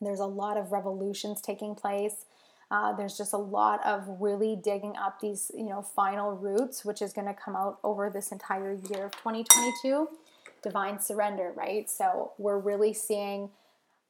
There's 0.00 0.20
a 0.20 0.26
lot 0.26 0.56
of 0.56 0.72
revolutions 0.72 1.40
taking 1.40 1.74
place. 1.74 2.26
Uh, 2.72 2.90
there's 2.94 3.18
just 3.18 3.34
a 3.34 3.38
lot 3.38 3.84
of 3.84 4.02
really 4.18 4.56
digging 4.56 4.96
up 4.96 5.20
these, 5.20 5.50
you 5.54 5.68
know, 5.68 5.82
final 5.82 6.32
roots, 6.32 6.86
which 6.86 7.02
is 7.02 7.12
going 7.12 7.26
to 7.26 7.34
come 7.34 7.54
out 7.54 7.78
over 7.84 8.08
this 8.08 8.32
entire 8.32 8.72
year 8.72 9.04
of 9.04 9.12
2022. 9.12 10.08
Divine 10.62 10.98
surrender, 10.98 11.52
right? 11.54 11.90
So 11.90 12.32
we're 12.38 12.58
really 12.58 12.94
seeing. 12.94 13.50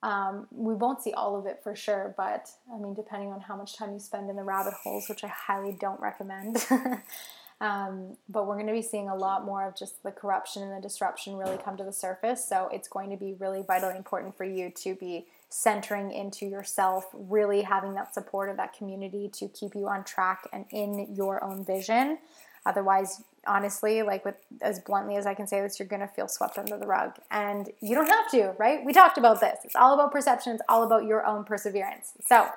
Um, 0.04 0.46
we 0.52 0.74
won't 0.74 1.02
see 1.02 1.12
all 1.12 1.36
of 1.36 1.46
it 1.46 1.60
for 1.62 1.74
sure, 1.74 2.14
but 2.16 2.50
I 2.72 2.78
mean, 2.78 2.94
depending 2.94 3.30
on 3.30 3.40
how 3.40 3.56
much 3.56 3.76
time 3.76 3.92
you 3.94 3.98
spend 3.98 4.30
in 4.30 4.36
the 4.36 4.44
rabbit 4.44 4.74
holes, 4.74 5.08
which 5.08 5.24
I 5.24 5.28
highly 5.28 5.76
don't 5.80 6.00
recommend. 6.00 6.64
um, 7.60 8.16
but 8.28 8.46
we're 8.46 8.54
going 8.54 8.68
to 8.68 8.72
be 8.72 8.82
seeing 8.82 9.08
a 9.08 9.16
lot 9.16 9.44
more 9.44 9.66
of 9.66 9.76
just 9.76 10.04
the 10.04 10.12
corruption 10.12 10.62
and 10.62 10.72
the 10.72 10.80
disruption 10.80 11.36
really 11.36 11.58
come 11.58 11.76
to 11.78 11.84
the 11.84 11.92
surface. 11.92 12.48
So 12.48 12.68
it's 12.72 12.86
going 12.86 13.10
to 13.10 13.16
be 13.16 13.34
really 13.40 13.62
vitally 13.66 13.96
important 13.96 14.36
for 14.36 14.44
you 14.44 14.70
to 14.70 14.94
be 14.94 15.26
centering 15.52 16.10
into 16.10 16.46
yourself, 16.46 17.06
really 17.12 17.62
having 17.62 17.94
that 17.94 18.14
support 18.14 18.48
of 18.48 18.56
that 18.56 18.72
community 18.72 19.30
to 19.34 19.48
keep 19.48 19.74
you 19.74 19.86
on 19.88 20.02
track 20.04 20.48
and 20.52 20.64
in 20.70 21.14
your 21.14 21.42
own 21.44 21.64
vision. 21.64 22.18
Otherwise, 22.64 23.22
honestly, 23.46 24.02
like 24.02 24.24
with 24.24 24.36
as 24.62 24.80
bluntly 24.80 25.16
as 25.16 25.26
I 25.26 25.34
can 25.34 25.46
say 25.46 25.60
this, 25.60 25.78
you're 25.78 25.88
gonna 25.88 26.08
feel 26.08 26.28
swept 26.28 26.58
under 26.58 26.78
the 26.78 26.86
rug. 26.86 27.16
And 27.30 27.68
you 27.80 27.94
don't 27.94 28.06
have 28.06 28.30
to, 28.30 28.54
right? 28.58 28.84
We 28.84 28.92
talked 28.92 29.18
about 29.18 29.40
this. 29.40 29.58
It's 29.64 29.76
all 29.76 29.94
about 29.94 30.12
perception, 30.12 30.54
it's 30.54 30.62
all 30.68 30.84
about 30.84 31.04
your 31.04 31.26
own 31.26 31.44
perseverance. 31.44 32.12
So 32.24 32.48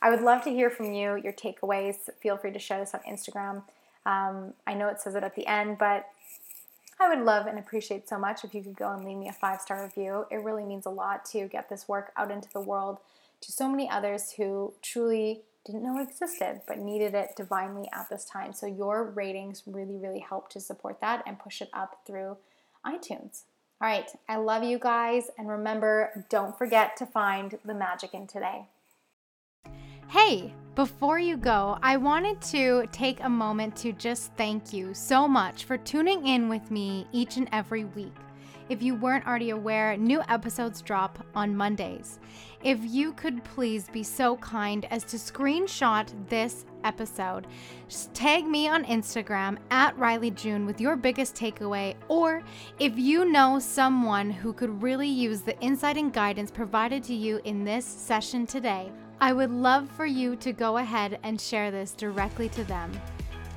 I 0.00 0.10
would 0.10 0.22
love 0.22 0.42
to 0.44 0.50
hear 0.50 0.70
from 0.70 0.92
you, 0.92 1.16
your 1.22 1.32
takeaways. 1.32 1.96
Feel 2.20 2.36
free 2.36 2.52
to 2.52 2.58
share 2.58 2.78
this 2.80 2.94
on 2.94 3.00
Instagram. 3.00 3.62
Um, 4.06 4.54
I 4.66 4.74
know 4.74 4.88
it 4.88 5.00
says 5.00 5.14
it 5.14 5.22
at 5.22 5.36
the 5.36 5.46
end, 5.46 5.78
but 5.78 6.08
I 7.02 7.14
would 7.14 7.24
love 7.24 7.46
and 7.46 7.58
appreciate 7.58 8.08
so 8.08 8.18
much 8.18 8.44
if 8.44 8.54
you 8.54 8.62
could 8.62 8.76
go 8.76 8.92
and 8.92 9.04
leave 9.04 9.16
me 9.16 9.28
a 9.28 9.32
five 9.32 9.60
star 9.60 9.82
review. 9.82 10.26
It 10.30 10.36
really 10.36 10.64
means 10.64 10.86
a 10.86 10.90
lot 10.90 11.24
to 11.26 11.48
get 11.48 11.68
this 11.68 11.88
work 11.88 12.12
out 12.16 12.30
into 12.30 12.48
the 12.52 12.60
world 12.60 12.98
to 13.40 13.50
so 13.50 13.68
many 13.68 13.90
others 13.90 14.32
who 14.36 14.74
truly 14.82 15.42
didn't 15.64 15.82
know 15.82 15.98
it 15.98 16.08
existed 16.08 16.60
but 16.66 16.78
needed 16.78 17.14
it 17.14 17.36
divinely 17.36 17.88
at 17.92 18.08
this 18.08 18.24
time. 18.24 18.52
So 18.52 18.66
your 18.66 19.04
ratings 19.04 19.62
really, 19.66 19.96
really 19.96 20.20
help 20.20 20.48
to 20.50 20.60
support 20.60 21.00
that 21.00 21.22
and 21.26 21.38
push 21.38 21.60
it 21.60 21.70
up 21.72 22.00
through 22.06 22.36
iTunes. 22.86 23.42
All 23.80 23.88
right, 23.88 24.08
I 24.28 24.36
love 24.36 24.62
you 24.62 24.78
guys, 24.78 25.24
and 25.36 25.48
remember, 25.48 26.24
don't 26.30 26.56
forget 26.56 26.96
to 26.98 27.06
find 27.06 27.58
the 27.64 27.74
magic 27.74 28.14
in 28.14 28.28
today. 28.28 28.66
Hey, 30.08 30.52
before 30.74 31.18
you 31.18 31.36
go, 31.36 31.78
I 31.82 31.96
wanted 31.96 32.40
to 32.42 32.86
take 32.92 33.22
a 33.22 33.28
moment 33.28 33.76
to 33.76 33.92
just 33.92 34.32
thank 34.34 34.72
you 34.72 34.94
so 34.94 35.26
much 35.26 35.64
for 35.64 35.76
tuning 35.76 36.26
in 36.26 36.48
with 36.48 36.70
me 36.70 37.06
each 37.12 37.36
and 37.36 37.48
every 37.52 37.84
week. 37.84 38.14
If 38.68 38.82
you 38.82 38.94
weren't 38.94 39.26
already 39.26 39.50
aware, 39.50 39.96
new 39.96 40.22
episodes 40.28 40.80
drop 40.80 41.26
on 41.34 41.54
Mondays. 41.54 42.20
If 42.62 42.78
you 42.82 43.12
could 43.12 43.42
please 43.44 43.88
be 43.88 44.02
so 44.02 44.36
kind 44.36 44.86
as 44.90 45.04
to 45.04 45.16
screenshot 45.16 46.08
this 46.28 46.64
episode, 46.84 47.46
just 47.88 48.14
tag 48.14 48.46
me 48.46 48.68
on 48.68 48.84
Instagram 48.84 49.58
at 49.70 49.96
Rylee 49.98 50.34
June 50.34 50.64
with 50.64 50.80
your 50.80 50.96
biggest 50.96 51.34
takeaway, 51.34 51.94
or 52.08 52.42
if 52.78 52.96
you 52.96 53.24
know 53.24 53.58
someone 53.58 54.30
who 54.30 54.52
could 54.52 54.82
really 54.82 55.08
use 55.08 55.42
the 55.42 55.58
insight 55.60 55.96
and 55.96 56.12
guidance 56.12 56.50
provided 56.50 57.02
to 57.04 57.14
you 57.14 57.40
in 57.44 57.64
this 57.64 57.84
session 57.84 58.46
today, 58.46 58.90
I 59.22 59.32
would 59.32 59.52
love 59.52 59.88
for 59.88 60.04
you 60.04 60.34
to 60.34 60.52
go 60.52 60.78
ahead 60.78 61.20
and 61.22 61.40
share 61.40 61.70
this 61.70 61.92
directly 61.92 62.48
to 62.48 62.64
them. 62.64 62.90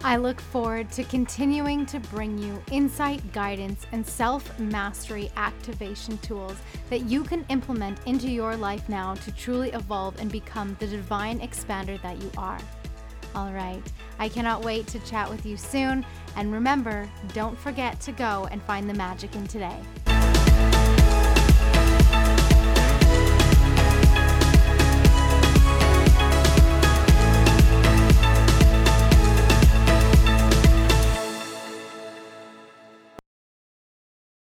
I 0.03 0.15
look 0.15 0.39
forward 0.39 0.91
to 0.91 1.03
continuing 1.05 1.87
to 1.87 1.99
bring 1.99 2.37
you 2.37 2.61
insight, 2.71 3.33
guidance, 3.33 3.87
and 3.91 4.05
self 4.05 4.59
mastery 4.59 5.31
activation 5.37 6.19
tools 6.19 6.55
that 6.91 7.05
you 7.05 7.23
can 7.23 7.47
implement 7.49 7.97
into 8.05 8.29
your 8.29 8.55
life 8.55 8.87
now 8.89 9.15
to 9.15 9.31
truly 9.31 9.71
evolve 9.71 10.19
and 10.19 10.31
become 10.31 10.77
the 10.79 10.85
divine 10.85 11.39
expander 11.39 11.99
that 12.03 12.21
you 12.21 12.29
are. 12.37 12.59
All 13.33 13.51
right. 13.51 13.81
I 14.19 14.29
cannot 14.29 14.63
wait 14.63 14.85
to 14.89 14.99
chat 14.99 15.27
with 15.27 15.47
you 15.47 15.57
soon. 15.57 16.05
And 16.35 16.53
remember, 16.53 17.09
don't 17.33 17.57
forget 17.57 17.99
to 18.01 18.11
go 18.11 18.47
and 18.51 18.61
find 18.61 18.87
the 18.87 18.93
magic 18.93 19.35
in 19.35 19.47
today. 19.47 19.79